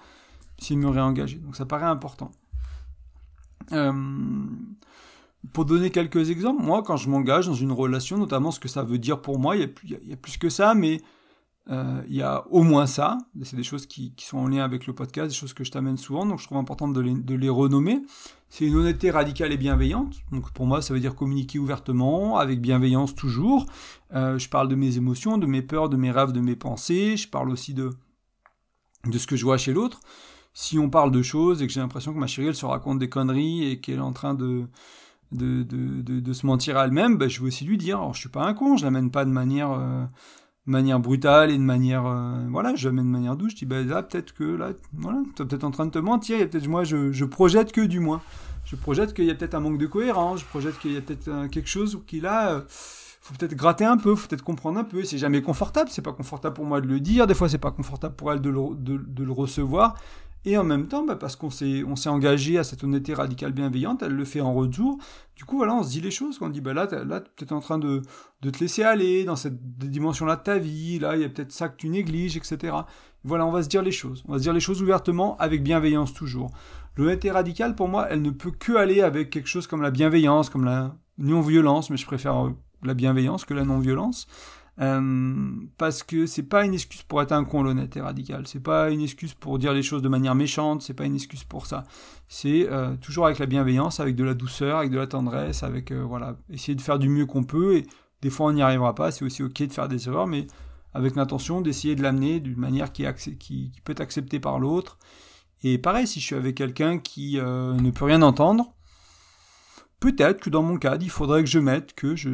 s'il 0.63 0.79
me 0.79 0.89
réengager. 0.89 1.39
Donc 1.39 1.57
ça 1.57 1.67
paraît 1.67 1.87
important. 1.87 2.31
Euh, 3.73 3.93
pour 5.53 5.65
donner 5.65 5.91
quelques 5.91 6.31
exemples, 6.31 6.63
moi, 6.63 6.83
quand 6.83 6.97
je 6.97 7.09
m'engage 7.09 7.47
dans 7.47 7.55
une 7.55 7.73
relation, 7.73 8.17
notamment 8.17 8.51
ce 8.51 8.61
que 8.61 8.69
ça 8.69 8.83
veut 8.83 8.99
dire 8.99 9.21
pour 9.21 9.39
moi, 9.39 9.57
il 9.57 9.63
y 9.85 10.13
a, 10.13 10.17
plus 10.17 10.39
que 10.39 10.49
ça, 10.49 10.75
mais 10.75 11.01
euh, 11.71 12.03
il 12.09 12.17
y 12.17 12.23
a 12.23 12.47
au 12.51 12.63
moins 12.63 12.87
ça. 12.87 13.19
C'est 13.43 13.57
des 13.57 13.63
choses 13.63 13.87
qui, 13.87 14.15
sont 14.19 14.39
en 14.39 14.49
lien 14.49 14.65
avec 14.65 14.87
le 14.87 14.95
podcast, 14.95 15.29
des 15.29 15.35
choses 15.35 15.53
que 15.53 15.65
je 15.65 15.71
t'amène 15.71 15.97
souvent, 15.97 16.25
donc 16.25 16.41
je 16.41 16.47
trouve 16.47 16.59
important 16.59 16.89
de 16.89 17.01
les, 17.01 17.49
renommer. 17.49 18.03
C'est 18.49 18.67
une 18.67 18.77
honnêteté 18.77 19.11
radicale 19.11 19.53
et 19.53 19.57
bienveillante. 19.57 20.17
Donc 20.31 20.51
pour 20.53 20.67
moi, 20.67 20.81
ça 20.81 20.95
veut 20.95 21.01
dire 21.01 21.15
communiquer 21.15 21.59
ouvertement, 21.59 22.39
avec 22.39 22.61
bienveillance 22.61 23.15
toujours. 23.15 23.67
Euh, 24.15 24.39
je 24.39 24.49
parle 24.49 24.69
de 24.69 24.75
mes 24.75 24.97
émotions, 24.97 25.39
de 25.39 25.47
mes 25.47 25.63
peurs, 25.63 25.89
de 25.89 25.97
mes 25.97 26.11
rêves, 26.11 26.33
de 26.33 26.41
mes 26.41 26.57
pensées. 26.57 27.17
Je 27.17 27.29
parle 27.29 27.51
aussi 27.51 27.75
de, 27.75 27.91
de 29.07 29.19
ce 29.19 29.27
que 29.27 29.37
je 29.37 29.45
vois 29.45 29.59
chez 29.59 29.73
l'autre. 29.73 30.01
Si 30.55 30.79
on 30.79 30.91
parle 30.91 31.11
de 31.11 31.23
choses 31.23 31.63
et 31.63 31.67
que 31.67 31.73
j'ai 31.73 31.81
l'impression 31.81 32.13
que 32.13 32.19
ma 32.19 32.27
chérie, 32.27 32.49
elle 32.49 32.55
se 32.55 32.67
raconte 32.67 32.99
des 32.99 33.09
conneries 33.09 33.65
et 33.71 33.81
qu'elle 33.81 33.97
est 33.97 34.01
en 34.01 34.13
train 34.13 34.35
de, 34.35 34.67
de, 35.33 35.63
de, 35.63 36.21
de, 36.21 36.33
se 36.33 36.47
mentir 36.47 36.77
à 36.77 36.85
elle-même, 36.85 37.17
ben, 37.17 37.29
je 37.29 37.41
vais 37.41 37.49
aussi 37.49 37.65
lui 37.65 37.79
dire, 37.79 37.99
alors 37.99 38.15
je 38.15 38.21
suis 38.21 38.29
pas 38.29 38.45
un 38.45 38.55
con, 38.55 38.77
je 38.77 38.85
l'amène 38.85 39.11
pas 39.11 39.25
de 39.25 39.31
manière... 39.31 39.73
Euh, 39.73 40.05
manière 40.67 41.01
brutale 41.01 41.51
et 41.51 41.59
de 41.59 41.63
manière 41.63 42.07
euh, 42.07 42.47
voilà 42.51 42.75
je 42.77 42.89
mets 42.89 43.03
de 43.03 43.07
manière 43.07 43.37
douce 43.37 43.53
je 43.53 43.57
dis 43.57 43.67
bah 43.67 43.83
là 43.83 44.03
peut-être 44.03 44.33
que 44.33 44.45
là 44.45 44.73
voilà 44.93 45.19
tu 45.35 45.43
es 45.43 45.47
peut-être 45.47 45.65
en 45.65 45.73
train 45.73 45.87
de 45.87 45.91
te 45.91 45.99
mentir 45.99 46.41
a 46.41 46.47
peut-être 46.47 46.69
moi 46.69 46.85
je, 46.85 47.11
je, 47.13 47.25
projette 47.25 47.73
que 47.73 47.81
du 47.81 47.99
moins. 48.01 48.21
Je 48.65 48.77
projette 48.77 49.13
qu'il 49.13 49.25
y 49.25 49.31
a 49.31 49.35
peut-être 49.35 49.55
un 49.55 49.61
manque 49.61 49.79
de 49.79 49.87
cohérence 49.87 50.41
je 50.41 50.45
projette 50.45 50.79
qu'il 50.79 50.93
y 50.93 50.97
a 50.97 51.01
peut-être 51.01 51.29
euh, 51.29 51.49
quelque 51.49 51.69
chose 51.69 52.01
qui 52.07 52.21
là 52.21 52.53
euh, 52.53 52.61
faut 52.69 53.35
peut-être 53.35 53.57
gratter 53.57 53.85
un 53.85 53.97
peu 53.97 54.15
faut 54.15 54.29
peut-être 54.29 54.45
comprendre 54.45 54.79
un 54.79 54.85
peu 54.85 55.03
c'est 55.03 55.19
jamais 55.19 55.43
confortable 55.43 55.91
c'est 55.91 56.03
pas 56.03 56.13
confortable 56.13 56.55
pour 56.55 56.65
moi 56.65 56.81
de 56.81 56.87
le 56.87 57.01
dire 57.01 57.27
des 57.27 57.35
fois 57.35 57.49
c'est 57.49 57.59
pas 57.59 57.73
confortable 57.73 58.15
pour 58.15 58.33
elle 58.33 58.41
de 58.41 58.51
le, 58.51 58.77
de 58.77 59.25
le 59.25 59.33
recevoir 59.33 59.97
et 60.45 60.57
en 60.57 60.65
même 60.65 60.89
temps, 60.89 61.05
bah, 61.05 61.17
parce 61.17 61.37
qu'on 61.37 61.51
s'est, 61.51 61.85
on 61.85 61.95
s'est 61.95 62.09
engagé 62.09 62.59
à 62.59 62.65
cette 62.65 62.83
honnêteté 62.83 63.15
radicale 63.15 63.53
bienveillante, 63.53 64.03
elle 64.03 64.13
le 64.13 64.25
fait 64.25 64.41
en 64.41 64.53
retour. 64.53 64.99
Du 65.37 65.45
coup, 65.45 65.57
voilà, 65.57 65.75
on 65.75 65.83
se 65.85 65.91
dit 65.91 66.01
les 66.01 66.11
choses. 66.11 66.39
On 66.41 66.49
dit, 66.49 66.61
bah 66.61 66.75
là, 66.75 66.89
là, 67.05 67.23
tu 67.37 67.45
es 67.45 67.53
en 67.53 67.61
train 67.61 67.79
de, 67.79 68.03
de 68.43 68.51
te 68.51 68.59
laisser 68.59 68.83
aller 68.83 69.25
dans 69.25 69.37
cette 69.37 69.79
dimension-là 69.79 70.37
de 70.37 70.43
ta 70.43 70.59
vie. 70.59 70.99
Là, 70.99 71.15
il 71.17 71.23
y 71.23 71.25
a 71.25 71.29
peut-être 71.29 71.53
ça 71.53 71.69
que 71.69 71.77
tu 71.77 71.89
négliges, 71.89 72.37
etc. 72.37 72.77
Voilà, 73.23 73.47
on 73.47 73.53
va 73.53 73.63
se 73.63 73.69
dire 73.69 73.83
les 73.83 73.93
choses. 73.93 74.25
On 74.27 74.33
va 74.33 74.39
se 74.39 74.43
dire 74.43 74.53
les 74.53 74.61
choses 74.61 74.83
ouvertement, 74.83 75.37
avec 75.39 75.63
bienveillance 75.63 76.13
toujours. 76.13 76.51
L'honnêteté 76.97 77.31
radicale, 77.31 77.77
pour 77.77 77.89
moi, 77.89 78.09
elle 78.11 78.23
ne 78.23 78.31
peut 78.31 78.51
que 78.51 78.73
aller 78.73 79.01
avec 79.01 79.31
quelque 79.31 79.49
chose 79.49 79.69
comme 79.69 79.81
la 79.81 79.93
bienveillance, 79.93 80.51
comme 80.51 80.65
la 80.65 80.97
non-violence, 81.19 81.89
mais 81.89 81.97
je 81.97 82.05
préfère 82.05 82.53
la 82.83 82.95
bienveillance 82.95 83.45
que 83.45 83.55
la 83.55 83.65
non-violence. 83.65 84.27
Euh, 84.81 85.51
parce 85.77 86.03
que 86.03 86.25
c'est 86.25 86.45
pas 86.45 86.65
une 86.65 86.73
excuse 86.73 87.03
pour 87.03 87.21
être 87.21 87.33
un 87.33 87.45
con 87.45 87.63
l'honnêteté 87.63 88.01
radicale, 88.01 88.47
c'est 88.47 88.63
pas 88.63 88.91
une 88.91 89.03
excuse 89.03 89.35
pour 89.35 89.59
dire 89.59 89.75
les 89.75 89.83
choses 89.83 90.01
de 90.01 90.09
manière 90.09 90.35
méchante, 90.35 90.81
c'est 90.81 90.95
pas 90.95 91.05
une 91.05 91.15
excuse 91.15 91.45
pour 91.45 91.67
ça. 91.67 91.85
C'est 92.29 92.69
euh, 92.71 92.97
toujours 92.97 93.27
avec 93.27 93.39
la 93.39 93.47
bienveillance, 93.47 94.01
avec 94.01 94.17
de 94.17 94.25
la 94.25 94.33
douceur, 94.35 94.79
avec 94.79 94.91
de 94.91 94.97
la 94.97 95.07
tendresse, 95.07 95.63
avec 95.63 95.91
euh, 95.91 96.03
voilà, 96.03 96.37
essayer 96.51 96.75
de 96.75 96.81
faire 96.81 96.99
du 96.99 97.11
mieux 97.11 97.27
qu'on 97.27 97.45
peut 97.45 97.77
et 97.77 97.87
des 98.23 98.31
fois 98.31 98.47
on 98.47 98.53
n'y 98.53 98.63
arrivera 98.63 98.95
pas, 98.95 99.11
c'est 99.11 99.25
aussi 99.25 99.43
ok 99.43 99.63
de 99.63 99.73
faire 99.73 99.89
des 99.89 100.09
erreurs, 100.09 100.27
mais 100.27 100.47
avec 100.95 101.17
l'intention 101.17 101.61
d'essayer 101.61 101.95
de 101.95 102.03
l'amener 102.03 102.41
d'une 102.41 102.59
manière 102.59 102.93
qui, 102.93 103.05
qui, 103.15 103.37
qui, 103.39 103.81
peut 103.85 103.93
être 103.93 104.01
acceptée 104.01 104.41
par 104.41 104.59
l'autre. 104.59 104.99
Et 105.65 105.79
pareil, 105.79 106.07
si 106.07 106.21
je 106.21 106.27
suis 106.27 106.35
avec 106.35 106.57
quelqu'un 106.57 106.99
qui 106.99 107.37
ne 107.37 107.91
peut 107.91 108.05
rien 108.05 108.21
entendre, 108.21 108.75
Peut-être 110.03 110.41
que 110.41 110.51
dans 110.51 110.65
mon 110.65 110.79
cadre, 110.79 111.05
il 111.05 111.11
faudrait 111.11 111.45
que 111.45 111.49
je 111.49 111.61
mette, 111.61 111.95
que 111.95 112.17
je 112.17 112.29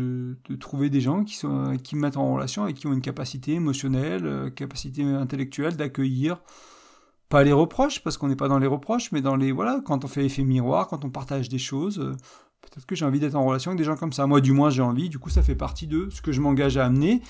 de 0.48 0.56
trouver 0.58 0.88
des 0.88 1.02
gens 1.02 1.22
qui, 1.22 1.36
sont, 1.36 1.76
qui 1.76 1.96
me 1.96 2.00
mettent 2.00 2.16
en 2.16 2.32
relation 2.32 2.66
et 2.66 2.72
qui 2.72 2.86
ont 2.86 2.94
une 2.94 3.02
capacité 3.02 3.52
émotionnelle, 3.52 4.24
euh, 4.24 4.48
capacité 4.48 5.02
intellectuelle 5.02 5.76
d'accueillir, 5.76 6.40
pas 7.28 7.44
les 7.44 7.52
reproches, 7.52 8.02
parce 8.02 8.16
qu'on 8.16 8.28
n'est 8.28 8.36
pas 8.36 8.48
dans 8.48 8.58
les 8.58 8.66
reproches, 8.66 9.12
mais 9.12 9.20
dans 9.20 9.36
les, 9.36 9.52
voilà, 9.52 9.82
quand 9.84 10.02
on 10.06 10.08
fait 10.08 10.24
effet 10.24 10.44
miroir, 10.44 10.88
quand 10.88 11.04
on 11.04 11.10
partage 11.10 11.50
des 11.50 11.58
choses, 11.58 11.98
euh, 11.98 12.16
peut-être 12.62 12.86
que 12.86 12.94
j'ai 12.94 13.04
envie 13.04 13.20
d'être 13.20 13.34
en 13.34 13.44
relation 13.44 13.72
avec 13.72 13.78
des 13.78 13.84
gens 13.84 13.96
comme 13.96 14.14
ça. 14.14 14.26
Moi, 14.26 14.40
du 14.40 14.52
moins, 14.52 14.70
j'ai 14.70 14.80
envie, 14.80 15.10
du 15.10 15.18
coup, 15.18 15.28
ça 15.28 15.42
fait 15.42 15.54
partie 15.54 15.86
de 15.86 16.08
ce 16.08 16.22
que 16.22 16.32
je 16.32 16.40
m'engage 16.40 16.78
à 16.78 16.86
amener, 16.86 17.20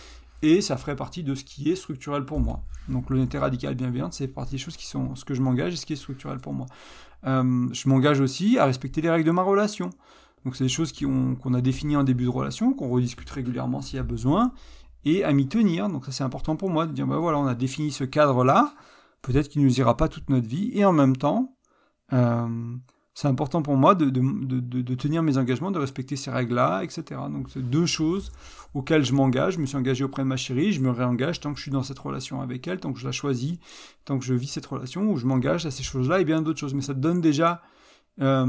et 0.42 0.60
ça 0.60 0.76
ferait 0.76 0.94
partie 0.94 1.24
de 1.24 1.34
ce 1.34 1.42
qui 1.42 1.68
est 1.68 1.74
structurel 1.74 2.24
pour 2.24 2.38
moi. 2.38 2.62
Donc 2.88 3.10
l'honnêteté 3.10 3.38
radicale 3.38 3.74
bienveillante, 3.74 4.12
c'est 4.12 4.28
partie 4.28 4.52
des 4.52 4.58
choses 4.58 4.76
qui 4.76 4.86
sont 4.86 5.16
ce 5.16 5.24
que 5.24 5.34
je 5.34 5.42
m'engage 5.42 5.72
et 5.72 5.76
ce 5.76 5.84
qui 5.84 5.94
est 5.94 5.96
structurel 5.96 6.38
pour 6.38 6.52
moi. 6.52 6.66
Euh, 7.26 7.68
je 7.72 7.88
m'engage 7.88 8.20
aussi 8.20 8.58
à 8.58 8.64
respecter 8.64 9.00
les 9.00 9.10
règles 9.10 9.26
de 9.26 9.32
ma 9.32 9.42
relation. 9.42 9.90
Donc 10.48 10.56
c'est 10.56 10.64
des 10.64 10.70
choses 10.70 10.94
qu'on 10.94 11.52
a 11.52 11.60
définies 11.60 11.96
en 11.96 12.04
début 12.04 12.24
de 12.24 12.30
relation, 12.30 12.72
qu'on 12.72 12.88
rediscute 12.88 13.28
régulièrement 13.28 13.82
s'il 13.82 13.96
y 13.96 13.98
a 13.98 14.02
besoin, 14.02 14.50
et 15.04 15.22
à 15.22 15.30
m'y 15.34 15.46
tenir. 15.46 15.90
Donc 15.90 16.06
ça 16.06 16.10
c'est 16.10 16.24
important 16.24 16.56
pour 16.56 16.70
moi 16.70 16.86
de 16.86 16.92
dire, 16.92 17.06
bah 17.06 17.18
voilà, 17.18 17.36
on 17.36 17.46
a 17.46 17.54
défini 17.54 17.90
ce 17.90 18.04
cadre-là, 18.04 18.72
peut-être 19.20 19.50
qu'il 19.50 19.60
ne 19.60 19.66
nous 19.66 19.78
ira 19.78 19.94
pas 19.98 20.08
toute 20.08 20.30
notre 20.30 20.48
vie, 20.48 20.70
et 20.72 20.86
en 20.86 20.92
même 20.94 21.18
temps, 21.18 21.54
euh, 22.14 22.48
c'est 23.12 23.28
important 23.28 23.60
pour 23.60 23.76
moi 23.76 23.94
de, 23.94 24.08
tenir 24.94 25.22
mes 25.22 25.36
engagements, 25.36 25.70
de 25.70 25.78
respecter 25.78 26.16
ces 26.16 26.30
règles-là, 26.30 26.82
etc. 26.82 27.20
Donc 27.30 27.50
c'est 27.50 27.68
deux 27.68 27.84
choses 27.84 28.32
auxquelles 28.72 29.04
je 29.04 29.12
m'engage. 29.12 29.56
Je 29.56 29.60
me 29.60 29.66
suis 29.66 29.76
engagé 29.76 30.02
auprès 30.02 30.22
de 30.22 30.28
ma 30.28 30.38
chérie, 30.38 30.72
je 30.72 30.80
me 30.80 30.90
réengage 30.90 31.40
tant 31.40 31.52
que 31.52 31.58
je 31.58 31.62
suis 31.64 31.70
dans 31.70 31.82
cette 31.82 31.98
relation 31.98 32.40
avec 32.40 32.66
elle, 32.66 32.80
tant 32.80 32.94
que 32.94 32.98
je 32.98 33.04
la 33.04 33.12
choisis, 33.12 33.58
tant 34.06 34.18
que 34.18 34.24
je 34.24 34.32
vis 34.32 34.48
cette 34.48 34.64
relation, 34.64 35.10
où 35.10 35.18
je 35.18 35.26
m'engage 35.26 35.66
à 35.66 35.70
ces 35.70 35.82
choses-là 35.82 36.22
et 36.22 36.24
bien 36.24 36.40
d'autres 36.40 36.58
choses. 36.58 36.72
Mais 36.72 36.80
ça 36.80 36.94
donne 36.94 37.20
déjà... 37.20 37.60
Euh, 38.22 38.46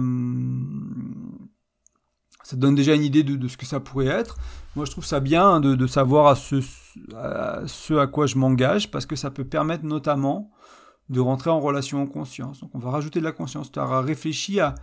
ça 2.49 2.55
donne 2.55 2.73
déjà 2.73 2.95
une 2.95 3.03
idée 3.03 3.21
de, 3.21 3.47
ce 3.47 3.57
que 3.57 3.67
ça 3.67 3.79
pourrait 3.79 4.07
être. 4.07 4.35
Moi, 4.75 4.85
je 4.85 4.89
trouve 4.89 5.05
ça 5.05 5.19
bien 5.19 5.59
de, 5.59 5.85
savoir 5.85 6.25
à 6.25 6.35
ce, 6.35 6.55
à 7.15 7.59
ce, 7.67 7.93
à 7.93 8.07
quoi 8.07 8.25
je 8.25 8.39
m'engage, 8.39 8.89
parce 8.89 9.05
que 9.05 9.15
ça 9.15 9.29
peut 9.29 9.43
permettre 9.43 9.85
notamment 9.85 10.49
de 11.09 11.19
rentrer 11.19 11.51
en 11.51 11.59
relation 11.59 12.01
en 12.01 12.07
conscience. 12.07 12.61
Donc, 12.61 12.71
on 12.73 12.79
va 12.79 12.89
rajouter 12.89 13.19
de 13.19 13.25
la 13.25 13.33
conscience. 13.33 13.71
Tu 13.71 13.79
auras 13.79 14.01
réfléchi 14.01 14.59
à 14.59 14.73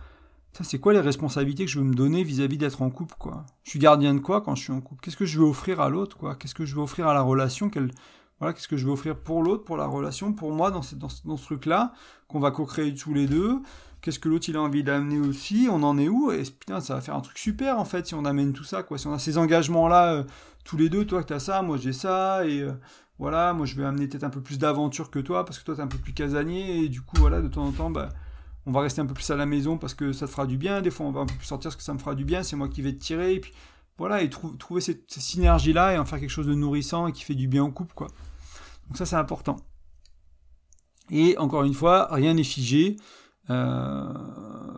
ça, 0.53 0.63
c'est 0.63 0.79
quoi 0.79 0.93
les 0.93 1.01
responsabilités 1.01 1.65
que 1.65 1.71
je 1.71 1.79
veux 1.79 1.85
me 1.85 1.93
donner 1.93 2.23
vis-à-vis 2.23 2.57
d'être 2.57 2.81
en 2.81 2.89
couple, 2.89 3.15
quoi? 3.19 3.45
Je 3.65 3.71
suis 3.71 3.79
gardien 3.79 4.13
de 4.13 4.19
quoi 4.19 4.39
quand 4.39 4.55
je 4.55 4.63
suis 4.63 4.73
en 4.73 4.79
couple? 4.79 5.01
Qu'est-ce 5.03 5.17
que 5.17 5.25
je 5.25 5.37
veux 5.37 5.45
offrir 5.45 5.81
à 5.81 5.89
l'autre, 5.89 6.17
quoi? 6.17 6.35
Qu'est-ce 6.35 6.55
que 6.55 6.65
je 6.65 6.73
veux 6.73 6.81
offrir 6.81 7.07
à 7.07 7.13
la 7.13 7.21
relation? 7.21 7.69
Voilà, 8.39 8.53
qu'est-ce 8.53 8.69
que 8.69 8.77
je 8.77 8.85
veux 8.85 8.93
offrir 8.93 9.17
pour 9.17 9.43
l'autre, 9.43 9.65
pour 9.65 9.75
la 9.75 9.87
relation, 9.87 10.31
pour 10.31 10.53
moi 10.53 10.71
dans, 10.71 10.81
dans 10.95 11.37
ce 11.37 11.43
truc-là 11.43 11.91
qu'on 12.29 12.39
va 12.39 12.51
co-créer 12.51 12.95
tous 12.95 13.13
les 13.13 13.27
deux 13.27 13.59
qu'est-ce 14.07 14.19
que 14.19 14.29
l'autre 14.29 14.47
il 14.47 14.55
a 14.55 14.61
envie 14.61 14.85
d'amener 14.85 15.19
aussi, 15.19 15.67
on 15.69 15.83
en 15.83 15.97
est 15.97 16.07
où, 16.07 16.31
et 16.31 16.41
putain, 16.43 16.79
ça 16.79 16.95
va 16.95 17.01
faire 17.01 17.13
un 17.13 17.19
truc 17.19 17.37
super 17.37 17.77
en 17.77 17.83
fait 17.83 18.07
si 18.07 18.15
on 18.15 18.23
amène 18.23 18.53
tout 18.53 18.63
ça, 18.63 18.81
quoi. 18.81 18.97
Si 18.97 19.05
on 19.05 19.11
a 19.11 19.19
ces 19.19 19.37
engagements-là, 19.37 20.13
euh, 20.13 20.23
tous 20.63 20.77
les 20.77 20.87
deux, 20.87 21.05
toi 21.05 21.21
que 21.21 21.27
t'as 21.27 21.39
ça, 21.39 21.61
moi 21.61 21.75
j'ai 21.75 21.91
ça, 21.91 22.45
et 22.47 22.61
euh, 22.61 22.71
voilà, 23.19 23.51
moi 23.51 23.65
je 23.65 23.75
vais 23.75 23.83
amener 23.83 24.07
peut-être 24.07 24.23
un 24.23 24.29
peu 24.29 24.39
plus 24.39 24.59
d'aventure 24.59 25.11
que 25.11 25.19
toi, 25.19 25.43
parce 25.43 25.59
que 25.59 25.65
toi 25.65 25.75
t'es 25.75 25.81
un 25.81 25.87
peu 25.87 25.97
plus 25.97 26.13
casanier, 26.13 26.85
et 26.85 26.87
du 26.87 27.01
coup, 27.01 27.17
voilà, 27.17 27.41
de 27.41 27.49
temps 27.49 27.65
en 27.65 27.73
temps, 27.73 27.89
bah, 27.89 28.07
on 28.65 28.71
va 28.71 28.79
rester 28.79 29.01
un 29.01 29.05
peu 29.05 29.13
plus 29.13 29.29
à 29.29 29.35
la 29.35 29.45
maison 29.45 29.77
parce 29.77 29.93
que 29.93 30.13
ça 30.13 30.25
te 30.25 30.31
fera 30.31 30.45
du 30.45 30.55
bien, 30.57 30.81
des 30.81 30.89
fois 30.89 31.05
on 31.05 31.11
va 31.11 31.19
un 31.19 31.25
peu 31.25 31.35
plus 31.35 31.45
sortir 31.45 31.67
parce 31.67 31.75
que 31.75 31.83
ça 31.83 31.93
me 31.93 31.99
fera 31.99 32.15
du 32.15 32.23
bien, 32.23 32.43
c'est 32.43 32.55
moi 32.55 32.69
qui 32.69 32.81
vais 32.81 32.93
te 32.93 32.99
tirer, 32.99 33.33
et 33.33 33.41
puis 33.41 33.51
voilà, 33.97 34.21
et 34.21 34.29
trouver 34.29 34.79
cette, 34.79 35.11
cette 35.11 35.23
synergie-là 35.23 35.95
et 35.95 35.97
en 35.97 36.05
faire 36.05 36.21
quelque 36.21 36.29
chose 36.29 36.47
de 36.47 36.53
nourrissant 36.53 37.07
et 37.07 37.11
qui 37.11 37.25
fait 37.25 37.35
du 37.35 37.49
bien 37.49 37.65
au 37.65 37.71
couple, 37.71 37.93
quoi. 37.93 38.07
Donc 38.87 38.95
ça 38.95 39.05
c'est 39.05 39.17
important. 39.17 39.57
Et 41.11 41.37
encore 41.37 41.65
une 41.65 41.73
fois, 41.73 42.07
rien 42.09 42.35
n'est 42.35 42.45
figé. 42.45 42.95
Euh, 43.49 44.13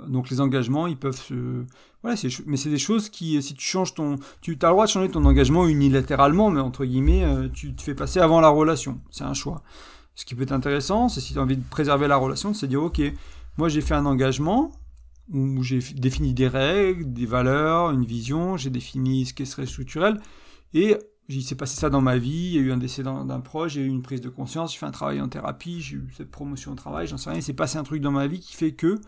donc 0.07 0.29
les 0.29 0.41
engagements, 0.41 0.87
ils 0.87 0.97
peuvent 0.97 1.19
se... 1.19 1.63
Voilà, 2.01 2.17
mais 2.45 2.57
c'est 2.57 2.69
des 2.69 2.77
choses 2.77 3.09
qui, 3.09 3.41
si 3.41 3.53
tu 3.53 3.65
changes 3.65 3.93
ton... 3.93 4.15
Tu 4.41 4.57
as 4.61 4.67
le 4.67 4.71
droit 4.71 4.85
de 4.85 4.91
changer 4.91 5.09
ton 5.09 5.25
engagement 5.25 5.67
unilatéralement, 5.67 6.49
mais 6.49 6.61
entre 6.61 6.85
guillemets, 6.85 7.23
euh, 7.23 7.49
tu 7.51 7.73
te 7.73 7.81
fais 7.81 7.95
passer 7.95 8.19
avant 8.19 8.39
la 8.39 8.49
relation. 8.49 8.99
C'est 9.11 9.25
un 9.25 9.33
choix. 9.33 9.61
Ce 10.15 10.25
qui 10.25 10.35
peut 10.35 10.43
être 10.43 10.51
intéressant, 10.51 11.09
c'est 11.09 11.21
si 11.21 11.33
tu 11.33 11.39
as 11.39 11.41
envie 11.41 11.57
de 11.57 11.63
préserver 11.69 12.07
la 12.07 12.17
relation, 12.17 12.53
c'est 12.53 12.67
de 12.67 12.71
dire, 12.71 12.83
ok, 12.83 13.01
moi 13.57 13.69
j'ai 13.69 13.81
fait 13.81 13.95
un 13.95 14.05
engagement, 14.05 14.71
où 15.31 15.63
j'ai 15.63 15.79
défini 15.95 16.33
des 16.33 16.47
règles, 16.47 17.13
des 17.13 17.25
valeurs, 17.25 17.91
une 17.91 18.03
vision, 18.03 18.57
j'ai 18.57 18.69
défini 18.69 19.25
ce 19.25 19.33
qui 19.33 19.45
serait 19.45 19.65
structurel, 19.65 20.19
et 20.73 20.97
il 21.35 21.43
s'est 21.43 21.55
passé 21.55 21.79
ça 21.79 21.89
dans 21.89 22.01
ma 22.01 22.17
vie, 22.17 22.31
il 22.31 22.53
y 22.53 22.57
a 22.57 22.61
eu 22.61 22.71
un 22.71 22.77
décès 22.77 23.03
d'un 23.03 23.39
proche, 23.39 23.73
j'ai 23.73 23.81
eu 23.81 23.87
une 23.87 24.01
prise 24.01 24.21
de 24.21 24.29
conscience, 24.29 24.73
j'ai 24.73 24.79
fait 24.79 24.87
un 24.87 24.91
travail 24.91 25.21
en 25.21 25.29
thérapie, 25.29 25.79
j'ai 25.79 25.97
eu 25.97 26.07
cette 26.17 26.31
promotion 26.31 26.71
au 26.71 26.75
travail, 26.75 27.07
j'en 27.07 27.17
sais 27.17 27.29
rien, 27.29 27.39
il 27.39 27.43
s'est 27.43 27.53
passé 27.53 27.77
un 27.77 27.83
truc 27.83 28.01
dans 28.01 28.11
ma 28.11 28.25
vie 28.25 28.39
qui 28.39 28.55
fait 28.55 28.71
que 28.71 28.99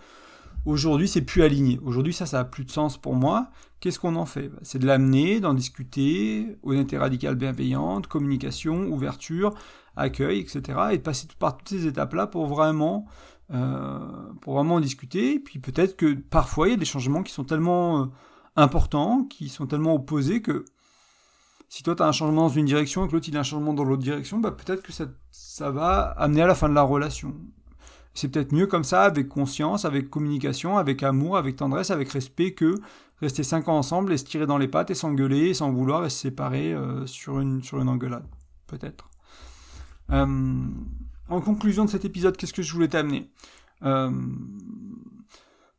aujourd'hui 0.66 1.08
c'est 1.08 1.24
plus 1.24 1.42
aligné. 1.42 1.80
Aujourd'hui 1.84 2.14
ça, 2.14 2.28
ça 2.28 2.40
a 2.42 2.46
plus 2.46 2.64
de 2.64 2.72
sens 2.72 2.98
pour 2.98 3.16
moi. 3.16 3.50
Qu'est-ce 3.80 4.00
qu'on 4.00 4.16
en 4.16 4.28
fait? 4.28 4.50
Bah, 4.50 4.60
C'est 4.62 4.78
de 4.78 4.86
l'amener, 4.86 5.40
d'en 5.40 5.56
discuter, 5.56 6.58
honnêteté 6.62 7.00
radicale 7.00 7.36
bienveillante, 7.36 8.06
communication, 8.06 8.84
ouverture, 8.90 9.56
accueil, 9.96 10.40
etc. 10.40 10.62
Et 10.92 10.98
de 10.98 11.02
passer 11.02 11.28
par 11.40 11.58
toutes 11.58 11.70
ces 11.70 11.88
étapes-là 11.88 12.28
pour 12.28 12.46
vraiment, 12.46 13.08
euh, 13.52 14.00
pour 14.42 14.54
vraiment 14.54 14.76
en 14.76 14.80
discuter. 14.80 15.36
Et 15.36 15.40
puis 15.40 15.58
peut-être 15.58 15.98
que 15.98 16.14
parfois 16.14 16.68
il 16.68 16.72
y 16.72 16.74
a 16.76 16.78
des 16.78 16.86
changements 16.86 17.24
qui 17.24 17.34
sont 17.34 17.46
tellement 17.46 18.04
euh, 18.04 18.06
importants, 18.56 19.24
qui 19.24 19.50
sont 19.50 19.66
tellement 19.66 19.96
opposés 19.96 20.44
que 20.44 20.66
si 21.72 21.84
toi 21.84 21.96
tu 21.96 22.04
as 22.04 22.06
un 22.06 22.12
changement 22.12 22.42
dans 22.42 22.50
une 22.50 22.66
direction 22.66 23.06
et 23.06 23.08
que 23.08 23.14
l'autre 23.14 23.30
il 23.30 23.38
a 23.38 23.40
un 23.40 23.44
changement 23.44 23.74
dans 23.74 23.86
l'autre 23.86 24.04
direction, 24.04 24.40
bah 24.40 24.52
peut-être 24.52 24.84
que 24.84 24.92
ça, 24.92 25.06
ça 25.32 25.72
va 25.72 26.02
amener 26.02 26.42
à 26.42 26.48
la 26.48 26.54
fin 26.54 26.68
de 26.68 26.74
la 26.74 26.82
relation. 26.82 27.34
C'est 28.14 28.28
peut-être 28.28 28.52
mieux 28.52 28.68
comme 28.68 28.84
ça, 28.84 29.04
avec 29.04 29.30
conscience, 29.30 29.86
avec 29.86 30.10
communication, 30.10 30.78
avec 30.78 31.02
amour, 31.02 31.38
avec 31.38 31.56
tendresse, 31.56 31.90
avec 31.90 32.10
respect, 32.10 32.52
que 32.52 32.76
rester 33.22 33.44
cinq 33.44 33.70
ans 33.70 33.78
ensemble 33.78 34.12
et 34.12 34.18
se 34.18 34.26
tirer 34.26 34.46
dans 34.46 34.58
les 34.58 34.68
pattes 34.68 34.92
et 34.92 34.96
s'engueuler, 34.96 35.54
sans 35.54 35.72
vouloir 35.72 36.04
et 36.06 36.10
se 36.10 36.18
séparer 36.18 36.74
euh, 36.74 37.08
sur, 37.08 37.40
une, 37.40 37.64
sur 37.64 37.78
engueulade. 37.80 38.28
Peut-être. 38.68 39.10
Euh, 40.10 40.26
en 41.30 41.40
conclusion 41.40 41.86
de 41.86 41.90
cet 41.90 42.04
épisode, 42.04 42.36
qu'est-ce 42.36 42.52
que 42.52 42.64
je 42.64 42.74
voulais 42.74 42.90
t'amener? 42.90 43.32
Euh, 43.84 44.12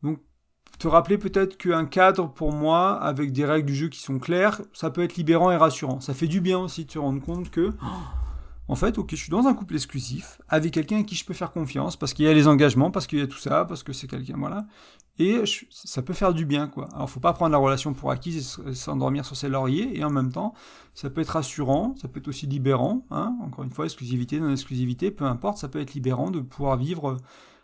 Donc, 0.02 0.20
te 0.82 0.88
rappeler 0.88 1.16
peut-être 1.16 1.56
qu'un 1.56 1.84
cadre 1.84 2.28
pour 2.28 2.52
moi, 2.52 3.00
avec 3.00 3.30
des 3.30 3.44
règles 3.44 3.66
du 3.66 3.74
jeu 3.74 3.88
qui 3.88 4.00
sont 4.00 4.18
claires, 4.18 4.60
ça 4.72 4.90
peut 4.90 5.04
être 5.04 5.14
libérant 5.14 5.52
et 5.52 5.56
rassurant. 5.56 6.00
Ça 6.00 6.12
fait 6.12 6.26
du 6.26 6.40
bien 6.40 6.58
aussi 6.58 6.84
de 6.84 6.90
se 6.90 6.98
rendre 6.98 7.22
compte 7.22 7.50
que, 7.52 7.72
en 8.66 8.74
fait, 8.74 8.98
ok, 8.98 9.10
je 9.12 9.16
suis 9.16 9.30
dans 9.30 9.46
un 9.46 9.54
couple 9.54 9.76
exclusif, 9.76 10.40
avec 10.48 10.72
quelqu'un 10.72 10.98
à 10.98 11.02
qui 11.04 11.14
je 11.14 11.24
peux 11.24 11.34
faire 11.34 11.52
confiance, 11.52 11.94
parce 11.94 12.14
qu'il 12.14 12.24
y 12.24 12.28
a 12.28 12.34
les 12.34 12.48
engagements, 12.48 12.90
parce 12.90 13.06
qu'il 13.06 13.20
y 13.20 13.22
a 13.22 13.28
tout 13.28 13.38
ça, 13.38 13.64
parce 13.64 13.84
que 13.84 13.92
c'est 13.92 14.08
quelqu'un, 14.08 14.34
voilà. 14.36 14.66
Et 15.20 15.44
ça 15.70 16.02
peut 16.02 16.14
faire 16.14 16.34
du 16.34 16.46
bien, 16.46 16.66
quoi. 16.66 16.88
Alors, 16.96 17.08
faut 17.08 17.20
pas 17.20 17.32
prendre 17.32 17.52
la 17.52 17.58
relation 17.58 17.94
pour 17.94 18.10
acquise 18.10 18.60
et 18.66 18.74
s'endormir 18.74 19.24
sur 19.24 19.36
ses 19.36 19.48
lauriers, 19.48 19.96
et 19.96 20.02
en 20.02 20.10
même 20.10 20.32
temps, 20.32 20.52
ça 20.94 21.10
peut 21.10 21.20
être 21.20 21.28
rassurant, 21.28 21.94
ça 22.02 22.08
peut 22.08 22.18
être 22.18 22.26
aussi 22.26 22.48
libérant, 22.48 23.06
hein. 23.12 23.36
Encore 23.40 23.62
une 23.62 23.70
fois, 23.70 23.84
exclusivité, 23.84 24.40
non-exclusivité, 24.40 25.12
peu 25.12 25.26
importe, 25.26 25.58
ça 25.58 25.68
peut 25.68 25.80
être 25.80 25.94
libérant 25.94 26.32
de 26.32 26.40
pouvoir 26.40 26.76
vivre 26.76 27.18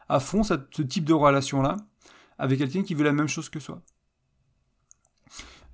à 0.08 0.20
fond 0.20 0.44
ce 0.44 0.82
type 0.82 1.04
de 1.04 1.14
relation-là 1.14 1.78
avec 2.38 2.58
quelqu'un 2.58 2.82
qui 2.82 2.94
veut 2.94 3.04
la 3.04 3.12
même 3.12 3.28
chose 3.28 3.48
que 3.48 3.60
soi. 3.60 3.82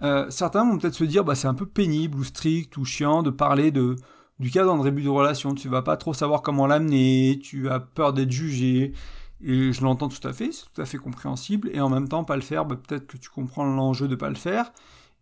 Euh, 0.02 0.28
certains 0.28 0.64
vont 0.64 0.78
peut-être 0.78 0.94
se 0.94 1.04
dire 1.04 1.24
bah, 1.24 1.34
c'est 1.34 1.46
un 1.46 1.54
peu 1.54 1.66
pénible 1.66 2.18
ou 2.18 2.24
strict 2.24 2.76
ou 2.76 2.84
chiant 2.84 3.22
de 3.22 3.30
parler 3.30 3.70
de, 3.70 3.96
du 4.40 4.50
cas 4.50 4.64
d'un 4.64 4.82
début 4.82 5.02
de 5.02 5.08
relation. 5.08 5.54
Tu 5.54 5.68
vas 5.68 5.82
pas 5.82 5.96
trop 5.96 6.14
savoir 6.14 6.42
comment 6.42 6.66
l'amener, 6.66 7.38
tu 7.42 7.68
as 7.68 7.80
peur 7.80 8.12
d'être 8.12 8.32
jugé. 8.32 8.92
Et 9.40 9.72
je 9.72 9.82
l'entends 9.82 10.08
tout 10.08 10.26
à 10.26 10.32
fait, 10.32 10.52
c'est 10.52 10.64
tout 10.72 10.80
à 10.80 10.86
fait 10.86 10.98
compréhensible. 10.98 11.70
Et 11.72 11.80
en 11.80 11.90
même 11.90 12.08
temps, 12.08 12.24
pas 12.24 12.36
le 12.36 12.42
faire, 12.42 12.64
bah, 12.64 12.76
peut-être 12.76 13.06
que 13.06 13.16
tu 13.16 13.28
comprends 13.30 13.64
l'enjeu 13.64 14.08
de 14.08 14.16
pas 14.16 14.30
le 14.30 14.36
faire. 14.36 14.72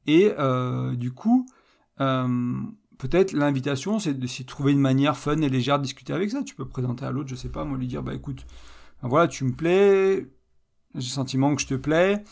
Et 0.07 0.33
euh, 0.39 0.95
du 0.95 1.13
coup, 1.13 1.47
euh, 2.01 2.55
peut-être 2.99 3.33
l'invitation, 3.33 3.99
c'est 3.99 4.15
de, 4.15 4.27
de 4.27 4.47
trouver 4.47 4.73
une 4.73 4.81
manière 4.81 5.17
fun 5.17 5.41
et 5.41 5.49
légère 5.49 5.79
de 5.79 5.85
discuter 5.85 6.13
avec 6.13 6.31
ça. 6.31 6.43
Tu 6.43 6.55
peux 6.55 6.67
présenter 6.67 7.05
à 7.05 7.11
l'autre, 7.11 7.29
je 7.29 7.35
sais 7.35 7.49
pas, 7.49 7.65
moi 7.65 7.77
lui 7.79 7.87
dire 7.87 8.03
bah 8.03 8.15
écoute, 8.15 8.47
voilà, 9.03 9.29
tu 9.29 9.45
me 9.45 9.53
plais, 9.53 10.29
j'ai 10.95 11.01
le 11.01 11.13
sentiment 11.13 11.55
que 11.55 11.63
je 11.63 11.67
te 11.67 11.75
plais. 11.75 12.23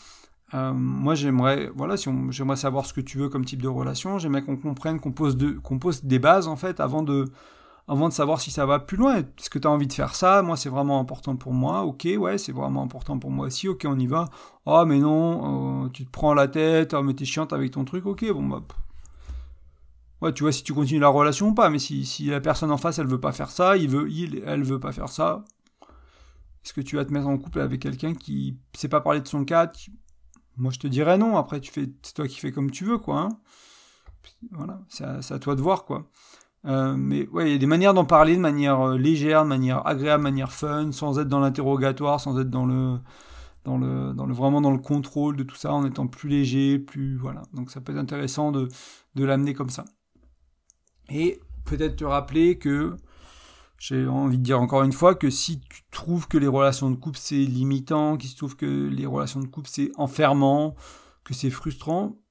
Euh, 0.53 0.73
moi, 0.73 1.15
j'aimerais, 1.15 1.71
voilà, 1.75 1.95
si 1.97 2.09
j'aimerais 2.29 2.57
savoir 2.57 2.85
ce 2.85 2.93
que 2.93 3.01
tu 3.01 3.17
veux 3.17 3.29
comme 3.29 3.45
type 3.45 3.61
de 3.61 3.67
relation. 3.67 4.19
J'aimerais 4.19 4.41
qu'on 4.43 4.57
comprenne, 4.57 4.99
qu'on 4.99 5.11
pose, 5.11 5.37
qu'on 5.63 5.79
pose 5.79 6.03
des 6.03 6.19
bases 6.19 6.47
en 6.47 6.55
fait 6.57 6.79
avant 6.79 7.03
de, 7.03 7.31
avant 7.87 8.09
de 8.09 8.13
savoir 8.13 8.41
si 8.41 8.51
ça 8.51 8.65
va 8.65 8.79
plus 8.79 8.97
loin. 8.97 9.17
Est-ce 9.17 9.49
que 9.49 9.59
tu 9.59 9.67
as 9.67 9.71
envie 9.71 9.87
de 9.87 9.93
faire 9.93 10.13
ça? 10.15 10.41
Moi, 10.41 10.57
c'est 10.57 10.69
vraiment 10.69 10.99
important 10.99 11.35
pour 11.35 11.53
moi. 11.53 11.83
Ok, 11.83 12.07
ouais, 12.17 12.37
c'est 12.37 12.51
vraiment 12.51 12.83
important 12.83 13.17
pour 13.17 13.31
moi 13.31 13.47
aussi. 13.47 13.67
Ok, 13.69 13.85
on 13.87 13.97
y 13.97 14.07
va. 14.07 14.29
Oh, 14.65 14.83
mais 14.85 14.99
non, 14.99 15.85
euh, 15.85 15.89
tu 15.89 16.05
te 16.05 16.11
prends 16.11 16.33
la 16.33 16.47
tête. 16.47 16.93
Oh, 16.93 17.01
mais 17.01 17.13
t'es 17.13 17.25
chiante 17.25 17.53
avec 17.53 17.71
ton 17.71 17.85
truc. 17.85 18.05
Ok, 18.05 18.25
bon, 18.31 18.43
bah. 18.43 18.61
Ouais, 20.21 20.33
tu 20.33 20.43
vois 20.43 20.51
si 20.51 20.63
tu 20.63 20.73
continues 20.73 20.99
la 20.99 21.07
relation 21.07 21.47
ou 21.47 21.53
pas. 21.53 21.69
Mais 21.69 21.79
si, 21.79 22.05
si 22.05 22.25
la 22.25 22.41
personne 22.41 22.71
en 22.71 22.77
face, 22.77 22.99
elle 22.99 23.07
veut 23.07 23.19
pas 23.19 23.31
faire 23.31 23.49
ça, 23.49 23.77
il 23.77 23.89
veut, 23.89 24.09
il, 24.11 24.43
elle 24.45 24.63
veut 24.63 24.79
pas 24.79 24.91
faire 24.91 25.09
ça. 25.09 25.43
Est-ce 26.63 26.73
que 26.73 26.81
tu 26.81 26.95
vas 26.95 27.05
te 27.05 27.13
mettre 27.13 27.27
en 27.27 27.37
couple 27.37 27.59
avec 27.61 27.81
quelqu'un 27.81 28.13
qui 28.13 28.57
ne 28.73 28.77
sait 28.77 28.89
pas 28.89 29.01
parler 29.01 29.21
de 29.21 29.27
son 29.27 29.45
cas 29.45 29.71
Moi, 30.57 30.71
je 30.71 30.79
te 30.79 30.87
dirais 30.87 31.17
non. 31.17 31.37
Après, 31.37 31.61
c'est 31.63 32.13
toi 32.13 32.27
qui 32.27 32.39
fais 32.39 32.51
comme 32.51 32.69
tu 32.71 32.85
veux, 32.85 32.97
quoi. 32.97 33.21
Hein. 33.21 33.29
voilà, 34.51 34.79
c'est 34.87 35.03
à, 35.03 35.39
toi 35.39 35.55
de 35.55 35.61
voir, 35.61 35.85
quoi. 35.85 36.07
Euh, 36.65 36.95
mais 36.95 37.27
ouais, 37.29 37.49
il 37.49 37.53
y 37.53 37.55
a 37.55 37.57
des 37.57 37.65
manières 37.65 37.95
d'en 37.95 38.05
parler 38.05 38.35
de 38.35 38.41
manière 38.41 38.79
euh, 38.81 38.97
légère, 38.97 39.43
de 39.43 39.49
manière 39.49 39.85
agréable, 39.87 40.21
de 40.21 40.29
manière 40.29 40.51
fun, 40.51 40.91
sans 40.91 41.17
être 41.17 41.27
dans 41.27 41.39
l'interrogatoire, 41.39 42.19
sans 42.19 42.39
être 42.39 42.51
dans 42.51 42.67
le, 42.67 42.99
dans 43.63 43.79
le, 43.79 44.13
dans 44.13 44.27
le, 44.27 44.33
vraiment 44.33 44.61
dans 44.61 44.69
le 44.69 44.77
contrôle 44.77 45.35
de 45.35 45.43
tout 45.43 45.55
ça, 45.55 45.73
en 45.73 45.83
étant 45.85 46.05
plus 46.05 46.29
léger, 46.29 46.77
plus 46.77 47.17
voilà. 47.17 47.41
Donc 47.53 47.71
ça 47.71 47.81
peut 47.81 47.93
être 47.93 47.97
intéressant 47.97 48.51
de 48.51 48.69
l'amener 49.15 49.55
comme 49.55 49.71
ça. 49.71 49.85
Et 51.09 51.41
peut-être 51.65 51.95
te 51.95 52.05
rappeler 52.05 52.57
que 52.57 52.95
j'ai 53.81 54.05
envie 54.05 54.37
de 54.37 54.43
dire 54.43 54.61
encore 54.61 54.83
une 54.83 54.91
fois 54.91 55.15
que 55.15 55.31
si 55.31 55.59
tu 55.59 55.81
trouves 55.89 56.27
que 56.27 56.37
les 56.37 56.45
relations 56.45 56.91
de 56.91 56.95
couple 56.95 57.17
c'est 57.19 57.33
limitant, 57.33 58.15
qu'il 58.15 58.29
se 58.29 58.37
trouve 58.37 58.55
que 58.55 58.87
les 58.87 59.07
relations 59.07 59.39
de 59.39 59.47
couple 59.47 59.69
c'est 59.71 59.89
enfermant, 59.95 60.75
que 61.23 61.33
c'est 61.33 61.49
frustrant, 61.49 62.21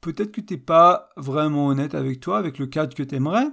peut-être 0.00 0.30
que 0.30 0.40
tu 0.40 0.54
n'es 0.54 0.60
pas 0.60 1.08
vraiment 1.16 1.66
honnête 1.66 1.96
avec 1.96 2.20
toi, 2.20 2.38
avec 2.38 2.58
le 2.58 2.68
cadre 2.68 2.94
que 2.94 3.02
tu 3.02 3.16
aimerais. 3.16 3.48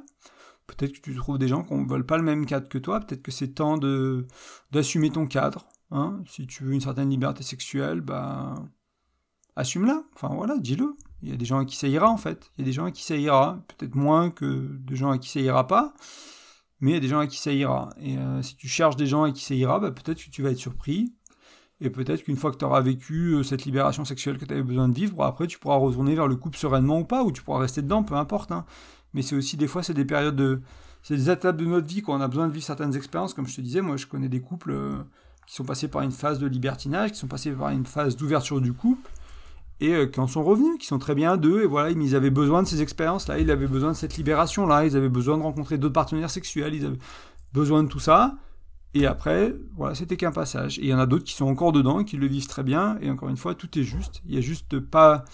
Peut-être 0.68 0.94
que 0.94 1.00
tu 1.00 1.16
trouves 1.16 1.40
des 1.40 1.48
gens 1.48 1.64
qui 1.64 1.74
ne 1.74 1.90
veulent 1.90 2.06
pas 2.06 2.18
le 2.18 2.24
même 2.24 2.46
cadre 2.46 2.70
que 2.70 2.78
toi. 2.78 3.00
Peut-être 3.00 3.24
que 3.24 3.32
c'est 3.32 3.48
temps 3.48 3.80
de 3.80 4.28
d'assumer 4.72 5.10
ton 5.10 5.26
cadre. 5.26 5.66
Hein. 5.90 6.22
Si 6.28 6.46
tu 6.46 6.64
veux 6.64 6.74
une 6.74 6.82
certaine 6.82 7.10
liberté 7.10 7.42
sexuelle, 7.42 8.02
bah 8.02 8.54
assume-la. 9.56 10.04
Enfin 10.14 10.36
voilà, 10.36 10.60
dis-le. 10.60 10.96
Il 11.24 11.30
y 11.30 11.34
a 11.34 11.36
des 11.36 11.46
gens 11.46 11.58
à 11.58 11.66
qui 11.66 11.78
ça 11.78 11.88
ira 11.88 12.12
en 12.12 12.18
fait. 12.18 12.52
Il 12.58 12.62
y 12.62 12.64
a 12.64 12.66
des 12.66 12.74
gens 12.74 12.86
à 12.86 12.92
qui 12.92 13.04
ça 13.04 13.16
ira. 13.16 13.60
Peut-être 13.70 13.96
moins 13.96 14.30
que 14.30 14.70
de 14.72 14.94
gens 14.96 15.10
à 15.10 15.18
qui 15.18 15.30
ça 15.30 15.40
ira 15.40 15.66
pas 15.66 15.96
mais 16.84 16.92
il 16.92 16.94
y 16.96 16.98
a 16.98 17.00
des 17.00 17.08
gens 17.08 17.20
à 17.20 17.28
qui 17.28 17.38
ça 17.38 17.54
ira. 17.54 17.92
Et 18.02 18.18
euh, 18.18 18.42
si 18.42 18.58
tu 18.58 18.68
cherches 18.68 18.98
des 18.98 19.06
gens 19.08 19.24
à 19.24 19.32
qui 19.32 19.42
ça 19.42 19.56
ira, 19.56 19.80
bah, 19.80 19.92
peut-être 19.92 20.22
que 20.22 20.30
tu 20.30 20.44
vas 20.44 20.52
être 20.52 20.58
surpris. 20.58 21.14
Et 21.80 21.90
peut-être 21.90 22.24
qu'une 22.26 22.36
fois 22.36 22.52
que 22.52 22.58
tu 22.58 22.66
auras 22.66 22.82
vécu 22.82 23.36
euh, 23.36 23.44
cette 23.44 23.64
libération 23.64 24.04
sexuelle 24.04 24.38
que 24.38 24.44
tu 24.44 24.54
avais 24.54 24.64
besoin 24.64 24.90
de 24.90 24.94
vivre, 24.94 25.24
après 25.24 25.48
tu 25.48 25.60
pourras 25.60 25.78
retourner 25.78 26.14
vers 26.14 26.28
le 26.28 26.36
couple 26.36 26.58
sereinement 26.58 27.00
ou 27.00 27.06
pas, 27.06 27.24
ou 27.24 27.32
tu 27.32 27.42
pourras 27.42 27.60
rester 27.60 27.82
dedans, 27.82 28.04
peu 28.04 28.16
importe. 28.16 28.52
Hein. 28.52 28.66
Mais 29.14 29.22
c'est 29.22 29.34
aussi 29.34 29.56
des 29.56 29.68
fois, 29.68 29.82
c'est 29.82 29.94
des 29.94 30.04
périodes 30.04 30.36
de. 30.36 30.62
C'est 31.04 31.16
des 31.16 31.30
étapes 31.30 31.56
de 31.56 31.66
notre 31.66 31.88
vie 31.88 32.02
quand 32.02 32.18
on 32.18 32.22
a 32.22 32.28
besoin 32.28 32.50
de 32.50 32.54
vivre 32.54 32.66
certaines 32.66 32.98
expériences. 32.98 33.34
Comme 33.34 33.48
je 33.48 33.56
te 33.56 33.62
disais, 33.62 33.80
moi 33.80 33.96
je 33.96 34.06
connais 34.06 34.30
des 34.30 34.42
couples 34.42 34.72
euh, 34.72 34.98
qui 35.48 35.56
sont 35.56 35.64
passés 35.64 35.88
par 35.88 36.02
une 36.02 36.12
phase 36.12 36.38
de 36.38 36.48
libertinage, 36.48 37.14
qui 37.14 37.18
sont 37.18 37.28
passés 37.28 37.52
par 37.52 37.70
une 37.70 37.86
phase 37.86 38.18
d'ouverture 38.18 38.60
du 38.60 38.74
couple, 38.74 39.10
et 39.84 39.94
euh, 39.94 40.06
qui 40.06 40.20
en 40.22 40.28
sont 40.28 40.44
revenus, 40.44 40.78
qui 40.80 40.88
sont 40.88 40.98
très 40.98 41.14
bien 41.14 41.36
d'eux, 41.36 41.64
et 41.64 41.68
voilà, 41.68 41.92
ils 41.92 42.16
avaient 42.16 42.30
besoin 42.30 42.64
de 42.64 42.68
ces 42.68 42.82
expériences-là, 42.82 43.40
ils 43.40 43.52
avaient 43.52 43.68
besoin 43.68 43.92
de 43.92 43.98
cette 43.98 44.16
libération-là, 44.16 44.86
ils 44.86 44.96
avaient 44.96 45.10
besoin 45.10 45.38
de 45.38 45.44
rencontrer 45.44 45.78
d'autres 45.78 45.94
partenaires 45.94 46.30
sexuels, 46.30 46.74
ils 46.74 46.86
avaient 46.86 47.00
besoin 47.52 47.84
de 47.84 47.90
tout 47.90 48.00
ça, 48.00 48.36
et 48.94 49.06
après, 49.06 49.54
voilà, 49.76 49.94
c'était 49.94 50.16
qu'un 50.16 50.32
passage. 50.32 50.80
Et 50.80 50.84
il 50.84 50.88
y 50.88 50.94
en 50.94 51.00
a 51.00 51.06
d'autres 51.06 51.26
qui 51.26 51.34
sont 51.34 51.48
encore 51.48 51.74
dedans 51.74 52.04
qui 52.06 52.16
le 52.16 52.28
vivent 52.28 52.48
très 52.48 52.64
bien, 52.64 52.98
et 53.02 53.10
encore 53.10 53.28
une 53.28 53.38
fois, 53.38 53.56
tout 53.56 53.78
est 53.78 53.84
juste, 53.84 54.22
il 54.26 54.34
y 54.34 54.38
a 54.38 54.42
juste 54.42 54.80
pas... 54.80 55.26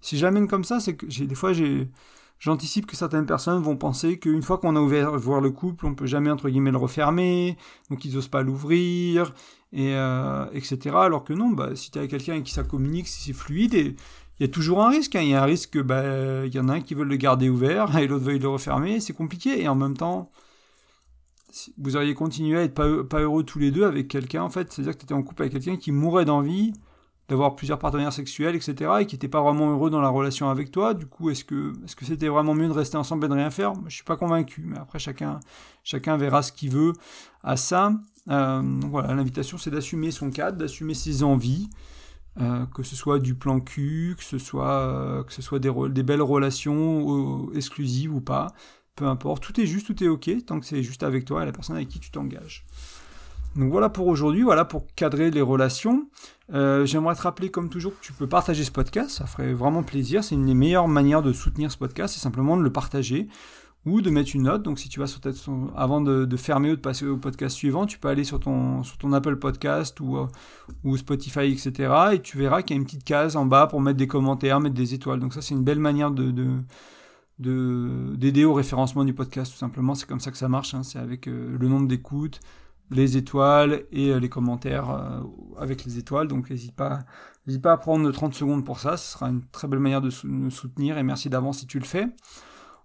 Si 0.00 0.16
j'amène 0.16 0.48
comme 0.48 0.64
ça, 0.64 0.80
c'est 0.80 0.96
que 0.96 1.06
j'ai 1.10 1.26
des 1.26 1.34
fois, 1.34 1.52
j'ai... 1.52 1.90
J'anticipe 2.38 2.86
que 2.86 2.96
certaines 2.96 3.24
personnes 3.24 3.62
vont 3.62 3.76
penser 3.76 4.18
qu'une 4.18 4.42
fois 4.42 4.58
qu'on 4.58 4.76
a 4.76 4.80
ouvert 4.80 5.12
voir 5.18 5.40
le 5.40 5.50
couple, 5.50 5.86
on 5.86 5.94
peut 5.94 6.06
jamais 6.06 6.30
entre 6.30 6.50
guillemets 6.50 6.70
le 6.70 6.76
refermer, 6.76 7.56
donc 7.90 8.04
ils 8.04 8.14
n'osent 8.14 8.28
pas 8.28 8.42
l'ouvrir, 8.42 9.32
et 9.72 9.94
euh, 9.94 10.46
etc. 10.52 10.96
Alors 10.98 11.24
que 11.24 11.32
non, 11.32 11.50
bah, 11.50 11.74
si 11.74 11.90
tu 11.90 11.98
as 11.98 12.06
quelqu'un 12.06 12.32
avec 12.32 12.44
qui 12.44 12.52
ça 12.52 12.62
communique, 12.62 13.08
si 13.08 13.22
c'est 13.22 13.32
fluide, 13.32 13.74
il 13.74 13.96
y 14.40 14.44
a 14.44 14.48
toujours 14.48 14.82
un 14.82 14.90
risque. 14.90 15.16
Hein. 15.16 15.22
Il 15.22 15.28
y 15.28 15.34
a 15.34 15.42
un 15.42 15.46
risque 15.46 15.70
que 15.70 15.78
bah, 15.78 16.46
y 16.46 16.58
en 16.58 16.68
a 16.68 16.74
un 16.74 16.80
qui 16.80 16.94
veut 16.94 17.04
le 17.04 17.16
garder 17.16 17.48
ouvert 17.48 17.96
et 17.98 18.06
l'autre 18.06 18.24
veut 18.24 18.38
le 18.38 18.48
refermer, 18.48 19.00
c'est 19.00 19.14
compliqué. 19.14 19.62
Et 19.62 19.68
en 19.68 19.74
même 19.74 19.96
temps, 19.96 20.30
vous 21.78 21.96
auriez 21.96 22.14
continué 22.14 22.58
à 22.58 22.62
être 22.62 22.74
pas, 22.74 23.04
pas 23.04 23.20
heureux 23.20 23.44
tous 23.44 23.58
les 23.58 23.70
deux 23.70 23.84
avec 23.84 24.08
quelqu'un, 24.08 24.42
en 24.42 24.50
fait, 24.50 24.72
c'est-à-dire 24.72 24.92
que 24.92 24.98
tu 24.98 25.04
étais 25.04 25.14
en 25.14 25.22
couple 25.22 25.42
avec 25.42 25.52
quelqu'un 25.54 25.76
qui 25.76 25.92
mourait 25.92 26.26
d'envie 26.26 26.74
d'avoir 27.28 27.56
plusieurs 27.56 27.78
partenaires 27.78 28.12
sexuels, 28.12 28.54
etc., 28.54 28.90
et 29.00 29.06
qui 29.06 29.16
n'était 29.16 29.28
pas 29.28 29.40
vraiment 29.40 29.70
heureux 29.70 29.90
dans 29.90 30.00
la 30.00 30.08
relation 30.08 30.48
avec 30.48 30.70
toi. 30.70 30.94
Du 30.94 31.06
coup, 31.06 31.30
est-ce 31.30 31.44
que 31.44 31.72
est-ce 31.84 31.96
que 31.96 32.04
c'était 32.04 32.28
vraiment 32.28 32.54
mieux 32.54 32.68
de 32.68 32.72
rester 32.72 32.96
ensemble 32.96 33.26
et 33.26 33.28
de 33.28 33.34
rien 33.34 33.50
faire? 33.50 33.72
Je 33.86 33.94
suis 33.94 34.04
pas 34.04 34.16
convaincu, 34.16 34.62
mais 34.64 34.78
après 34.78 34.98
chacun 34.98 35.40
chacun 35.82 36.16
verra 36.16 36.42
ce 36.42 36.52
qu'il 36.52 36.70
veut 36.70 36.92
à 37.42 37.56
ça. 37.56 37.92
Euh, 38.28 38.62
voilà, 38.88 39.14
l'invitation 39.14 39.58
c'est 39.58 39.70
d'assumer 39.70 40.10
son 40.10 40.30
cadre, 40.30 40.58
d'assumer 40.58 40.94
ses 40.94 41.22
envies, 41.22 41.68
euh, 42.40 42.66
que 42.66 42.82
ce 42.82 42.94
soit 42.96 43.18
du 43.18 43.34
plan 43.34 43.60
cul, 43.60 44.14
que 44.16 44.24
ce 44.24 44.38
soit 44.38 44.70
euh, 44.70 45.24
que 45.24 45.32
ce 45.32 45.42
soit 45.42 45.58
des 45.58 46.02
belles 46.02 46.22
relations 46.22 47.52
exclusives 47.54 48.14
ou 48.14 48.20
pas, 48.20 48.48
peu 48.94 49.06
importe. 49.06 49.42
Tout 49.42 49.60
est 49.60 49.66
juste, 49.66 49.86
tout 49.86 50.02
est 50.02 50.08
ok 50.08 50.30
tant 50.46 50.60
que 50.60 50.66
c'est 50.66 50.82
juste 50.82 51.02
avec 51.02 51.24
toi 51.24 51.42
et 51.42 51.46
la 51.46 51.52
personne 51.52 51.76
avec 51.76 51.88
qui 51.88 51.98
tu 51.98 52.10
t'engages. 52.10 52.64
Donc 53.56 53.70
voilà 53.70 53.88
pour 53.88 54.06
aujourd'hui, 54.06 54.42
voilà 54.42 54.64
pour 54.64 54.86
cadrer 54.94 55.30
les 55.30 55.40
relations. 55.40 56.08
Euh, 56.52 56.84
j'aimerais 56.84 57.14
te 57.14 57.22
rappeler 57.22 57.50
comme 57.50 57.68
toujours 57.68 57.98
que 57.98 58.04
tu 58.04 58.12
peux 58.12 58.26
partager 58.26 58.64
ce 58.64 58.70
podcast, 58.70 59.10
ça 59.10 59.26
ferait 59.26 59.52
vraiment 59.52 59.82
plaisir. 59.82 60.22
C'est 60.22 60.34
une 60.34 60.46
des 60.46 60.54
meilleures 60.54 60.88
manières 60.88 61.22
de 61.22 61.32
soutenir 61.32 61.72
ce 61.72 61.78
podcast, 61.78 62.14
c'est 62.14 62.20
simplement 62.20 62.56
de 62.56 62.62
le 62.62 62.70
partager 62.70 63.28
ou 63.86 64.02
de 64.02 64.10
mettre 64.10 64.34
une 64.34 64.42
note. 64.42 64.62
Donc 64.62 64.78
si 64.78 64.88
tu 64.88 65.00
vas 65.00 65.06
sur, 65.06 65.20
avant 65.76 66.00
de, 66.00 66.36
fermer 66.36 66.72
ou 66.72 66.76
de 66.76 66.80
passer 66.80 67.06
au 67.06 67.16
podcast 67.16 67.56
suivant, 67.56 67.86
tu 67.86 67.98
peux 67.98 68.08
aller 68.08 68.24
sur 68.24 68.40
ton, 68.40 68.82
Apple 69.12 69.36
Podcast 69.36 69.98
ou, 70.00 70.18
euh, 70.18 70.96
Spotify, 70.96 71.52
etc. 71.52 71.94
Et 72.12 72.20
tu 72.20 72.36
verras 72.36 72.62
qu'il 72.62 72.76
y 72.76 72.78
a 72.78 72.80
une 72.80 72.84
petite 72.84 73.04
case 73.04 73.36
en 73.36 73.46
bas 73.46 73.66
pour 73.68 73.80
mettre 73.80 73.96
des 73.96 74.08
commentaires, 74.08 74.60
mettre 74.60 74.74
des 74.74 74.92
étoiles. 74.92 75.20
Donc 75.20 75.32
ça 75.32 75.40
c'est 75.40 75.54
une 75.54 75.64
belle 75.64 75.80
manière 75.80 76.10
de, 76.10 76.32
d'aider 77.38 78.44
au 78.44 78.54
référencement 78.54 79.04
du 79.04 79.12
podcast 79.12 79.52
tout 79.52 79.58
simplement 79.58 79.94
c'est 79.94 80.06
comme 80.08 80.20
ça 80.20 80.30
que 80.30 80.38
ça 80.38 80.48
marche 80.48 80.72
hein. 80.72 80.82
c'est 80.82 80.98
avec 80.98 81.28
euh, 81.28 81.54
le 81.60 81.68
nombre 81.68 81.86
d'écoutes 81.86 82.40
les 82.90 83.16
étoiles 83.16 83.84
et 83.92 84.10
euh, 84.10 84.20
les 84.20 84.28
commentaires 84.28 84.90
euh, 84.90 85.20
avec 85.58 85.84
les 85.84 85.98
étoiles. 85.98 86.28
Donc 86.28 86.50
n'hésite 86.50 86.74
pas, 86.74 87.00
n'hésite 87.46 87.62
pas 87.62 87.72
à 87.72 87.76
prendre 87.76 88.10
30 88.10 88.34
secondes 88.34 88.64
pour 88.64 88.80
ça. 88.80 88.96
Ce 88.96 89.12
sera 89.12 89.28
une 89.28 89.42
très 89.52 89.68
belle 89.68 89.80
manière 89.80 90.00
de 90.00 90.10
nous 90.24 90.50
soutenir 90.50 90.98
et 90.98 91.02
merci 91.02 91.28
d'avance 91.28 91.58
si 91.58 91.66
tu 91.66 91.78
le 91.78 91.84
fais. 91.84 92.06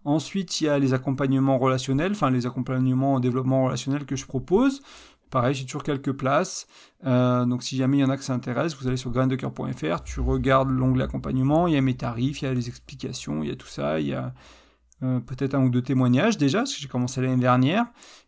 Ensuite, 0.04 0.62
il 0.62 0.64
y 0.64 0.68
a 0.68 0.80
les 0.80 0.94
accompagnements 0.94 1.60
relationnels, 1.60 2.14
enfin 2.14 2.32
les 2.32 2.48
accompagnements 2.48 3.16
en 3.16 3.20
développement 3.20 3.66
relationnel 3.66 4.06
que 4.06 4.16
je 4.16 4.26
propose. 4.26 4.82
Pareil, 5.30 5.54
j'ai 5.54 5.66
toujours 5.66 5.84
quelques 5.84 6.12
places. 6.12 6.68
Euh, 7.06 7.46
donc 7.46 7.64
si 7.64 7.78
jamais 7.78 7.98
il 7.98 8.02
y 8.02 8.04
en 8.04 8.10
a 8.10 8.18
que 8.18 8.24
ça 8.24 8.34
intéresse, 8.34 8.76
vous 8.76 8.88
allez 8.88 8.98
sur 8.98 9.12
graindecoeur.fr, 9.12 10.04
tu 10.04 10.20
regardes 10.20 10.70
l'onglet 10.70 11.04
accompagnement, 11.04 11.68
il 11.68 11.76
y 11.76 11.78
a 11.78 11.82
mes 11.82 11.96
tarifs, 11.96 12.42
il 12.42 12.46
y 12.46 12.48
a 12.48 12.54
les 12.54 12.68
explications, 12.68 13.44
il 13.44 13.50
y 13.50 13.52
a 13.52 13.56
tout 13.56 13.68
ça, 13.68 14.00
il 14.00 14.08
y 14.08 14.14
a 14.14 14.34
peut-être 15.02 15.56
un 15.56 15.64
ou 15.64 15.70
deux 15.70 15.82
témoignages 15.82 16.38
déjà, 16.38 16.60
parce 16.60 16.74
que 16.74 16.80
j'ai 16.80 16.88
commencé 16.88 17.22
l'année 17.22 17.42
dernière, 17.42 17.86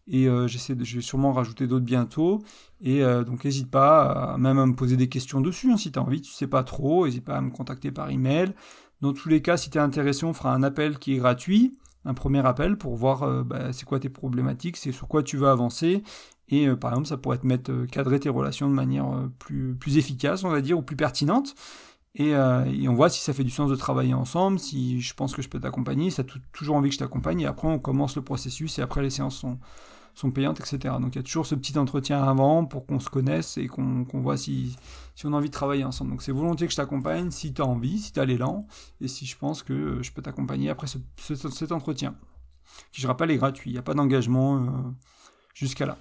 et 0.08 0.28
j'essaie 0.48 0.76
de, 0.76 0.84
je 0.84 0.96
vais 0.96 1.02
sûrement 1.02 1.32
rajouter 1.32 1.68
d'autres 1.68 1.86
bientôt. 1.86 2.42
Et 2.82 3.02
donc 3.26 3.46
n'hésite 3.46 3.70
pas 3.70 4.36
même 4.38 4.58
à 4.58 4.66
me 4.66 4.76
poser 4.76 4.98
des 4.98 5.08
questions 5.08 5.40
dessus, 5.40 5.72
hein, 5.72 5.78
si 5.78 5.92
tu 5.92 6.00
as 6.00 6.02
envie, 6.02 6.22
tu 6.22 6.32
sais 6.32 6.48
pas 6.48 6.64
trop, 6.64 7.06
n'hésite 7.06 7.26
pas 7.26 7.38
à 7.38 7.42
me 7.42 7.52
contacter 7.52 7.92
par 7.92 8.10
email. 8.10 8.54
Dans 9.02 9.14
tous 9.14 9.30
les 9.30 9.42
cas, 9.42 9.58
si 9.58 9.70
tu 9.70 9.78
es 9.78 9.82
intéressé, 9.82 10.26
on 10.26 10.34
fera 10.34 10.54
un 10.54 10.64
appel 10.64 10.98
qui 10.98 11.14
est 11.14 11.18
gratuit 11.18 11.78
un 12.06 12.14
premier 12.14 12.46
appel 12.46 12.78
pour 12.78 12.96
voir 12.96 13.24
euh, 13.24 13.44
bah, 13.44 13.72
c'est 13.74 13.86
quoi 13.86 14.00
tes 14.00 14.10
problématiques, 14.10 14.78
c'est 14.78 14.92
sur 14.92 15.08
quoi 15.08 15.24
tu 15.24 15.38
veux 15.38 15.48
avancer. 15.48 16.04
Et 16.50 16.68
euh, 16.68 16.76
par 16.76 16.92
exemple, 16.92 17.08
ça 17.08 17.18
pourrait 17.18 17.38
te 17.38 17.48
mettre 17.48 17.72
euh, 17.72 17.86
cadrer 17.86 18.20
tes 18.20 18.30
relations 18.30 18.70
de 18.70 18.74
manière 18.74 19.30
plus, 19.40 19.76
plus 19.76 19.98
efficace, 19.98 20.44
on 20.44 20.50
va 20.50 20.62
dire, 20.62 20.78
ou 20.78 20.82
plus 20.82 20.96
pertinente. 20.96 21.56
Et, 22.16 22.36
on 22.36 22.94
voit 22.94 23.10
si 23.10 23.22
ça 23.22 23.34
fait 23.34 23.44
du 23.44 23.50
sens 23.50 23.70
de 23.70 23.76
travailler 23.76 24.14
ensemble, 24.14 24.60
si 24.60 25.02
je 25.02 25.14
pense 25.14 25.36
que 25.36 25.42
je 25.42 25.50
peux 25.50 25.60
t'accompagner, 25.60 26.12
si 26.12 26.24
tu 26.24 26.38
as 26.38 26.42
toujours 26.52 26.76
envie 26.76 26.90
que 26.90 26.96
je 26.96 27.00
t'accompagne. 27.00 27.42
Et 27.42 27.46
après, 27.46 27.68
on 27.68 27.80
commence 27.80 28.16
le 28.16 28.22
processus 28.22 28.78
et 28.78 28.82
après, 28.82 29.02
les 29.02 29.10
séances 29.10 29.38
sont, 29.38 29.58
sont 30.16 30.32
payantes, 30.32 30.60
etc. 30.60 30.96
Donc 31.00 31.16
il 31.16 31.18
y 31.18 31.20
a 31.20 31.24
toujours 31.24 31.46
ce 31.46 31.56
petit 31.56 31.78
entretien 31.78 32.24
avant 32.24 32.66
pour 32.66 32.86
qu'on 32.86 33.00
se 33.00 33.10
connaisse 33.10 33.58
et 33.58 33.68
qu'on 33.68 34.06
voit 34.14 34.38
si, 34.38 34.78
si 35.16 35.26
on 35.26 35.34
a 35.34 35.38
envie 35.38 35.50
de 35.50 35.54
travailler 35.54 35.84
ensemble. 35.84 36.12
Donc 36.12 36.22
c'est 36.22 36.32
volontiers 36.32 36.68
que 36.68 36.72
je 36.72 36.78
t'accompagne 36.78 37.32
si 37.32 37.54
tu 37.54 37.62
as 37.62 37.66
envie, 37.66 38.00
si 38.00 38.12
tu 38.12 38.20
as 38.20 38.26
l'élan 38.26 38.68
et 39.02 39.08
si 39.08 39.26
je 39.26 39.38
pense 39.38 39.64
que 39.64 40.02
je 40.02 40.12
peux 40.12 40.22
t'accompagner 40.22 40.70
après 40.70 40.88
ce, 40.88 41.00
cet 41.18 41.72
entretien. 41.72 42.16
Qui 42.92 43.02
je 43.02 43.08
rappelle 43.08 43.32
est 43.32 43.38
gratuit, 43.38 43.72
il 43.72 43.74
n'y 43.74 43.80
a 43.80 43.84
pas 43.84 43.94
d'engagement 43.94 44.58
euh, 44.58 44.70
jusqu'à 45.54 45.86
là. 45.86 45.98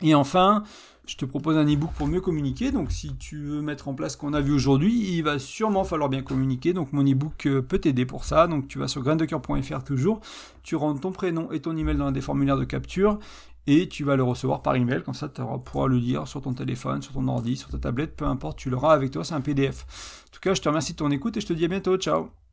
Et 0.00 0.14
enfin, 0.14 0.64
je 1.06 1.16
te 1.16 1.24
propose 1.24 1.56
un 1.56 1.66
e-book 1.66 1.90
pour 1.96 2.06
mieux 2.06 2.20
communiquer. 2.20 2.70
Donc, 2.70 2.90
si 2.90 3.14
tu 3.16 3.42
veux 3.42 3.60
mettre 3.60 3.88
en 3.88 3.94
place 3.94 4.14
ce 4.14 4.16
qu'on 4.16 4.32
a 4.32 4.40
vu 4.40 4.52
aujourd'hui, 4.52 5.16
il 5.16 5.22
va 5.22 5.38
sûrement 5.38 5.84
falloir 5.84 6.08
bien 6.08 6.22
communiquer. 6.22 6.72
Donc, 6.72 6.92
mon 6.92 7.04
e-book 7.04 7.46
euh, 7.46 7.62
peut 7.62 7.78
t'aider 7.78 8.06
pour 8.06 8.24
ça. 8.24 8.46
Donc, 8.46 8.68
tu 8.68 8.78
vas 8.78 8.88
sur 8.88 9.02
graindecoeur.fr 9.02 9.84
toujours. 9.84 10.20
Tu 10.62 10.76
rentres 10.76 11.00
ton 11.00 11.12
prénom 11.12 11.50
et 11.52 11.60
ton 11.60 11.76
email 11.76 11.96
dans 11.96 12.10
des 12.10 12.20
formulaires 12.20 12.56
de 12.56 12.64
capture 12.64 13.18
et 13.66 13.88
tu 13.88 14.04
vas 14.04 14.16
le 14.16 14.22
recevoir 14.22 14.62
par 14.62 14.76
email. 14.76 15.02
Comme 15.02 15.14
ça, 15.14 15.28
tu 15.28 15.42
pourras 15.64 15.88
le 15.88 15.96
lire 15.96 16.26
sur 16.26 16.42
ton 16.42 16.52
téléphone, 16.52 17.02
sur 17.02 17.12
ton 17.12 17.26
ordi, 17.28 17.56
sur 17.56 17.70
ta 17.70 17.78
tablette, 17.78 18.16
peu 18.16 18.24
importe. 18.24 18.58
Tu 18.58 18.70
l'auras 18.70 18.94
avec 18.94 19.10
toi. 19.10 19.24
C'est 19.24 19.34
un 19.34 19.40
PDF. 19.40 19.86
En 20.28 20.32
tout 20.32 20.40
cas, 20.40 20.54
je 20.54 20.62
te 20.62 20.68
remercie 20.68 20.92
de 20.92 20.98
ton 20.98 21.10
écoute 21.10 21.36
et 21.36 21.40
je 21.40 21.46
te 21.46 21.52
dis 21.52 21.64
à 21.64 21.68
bientôt. 21.68 21.96
Ciao 21.96 22.43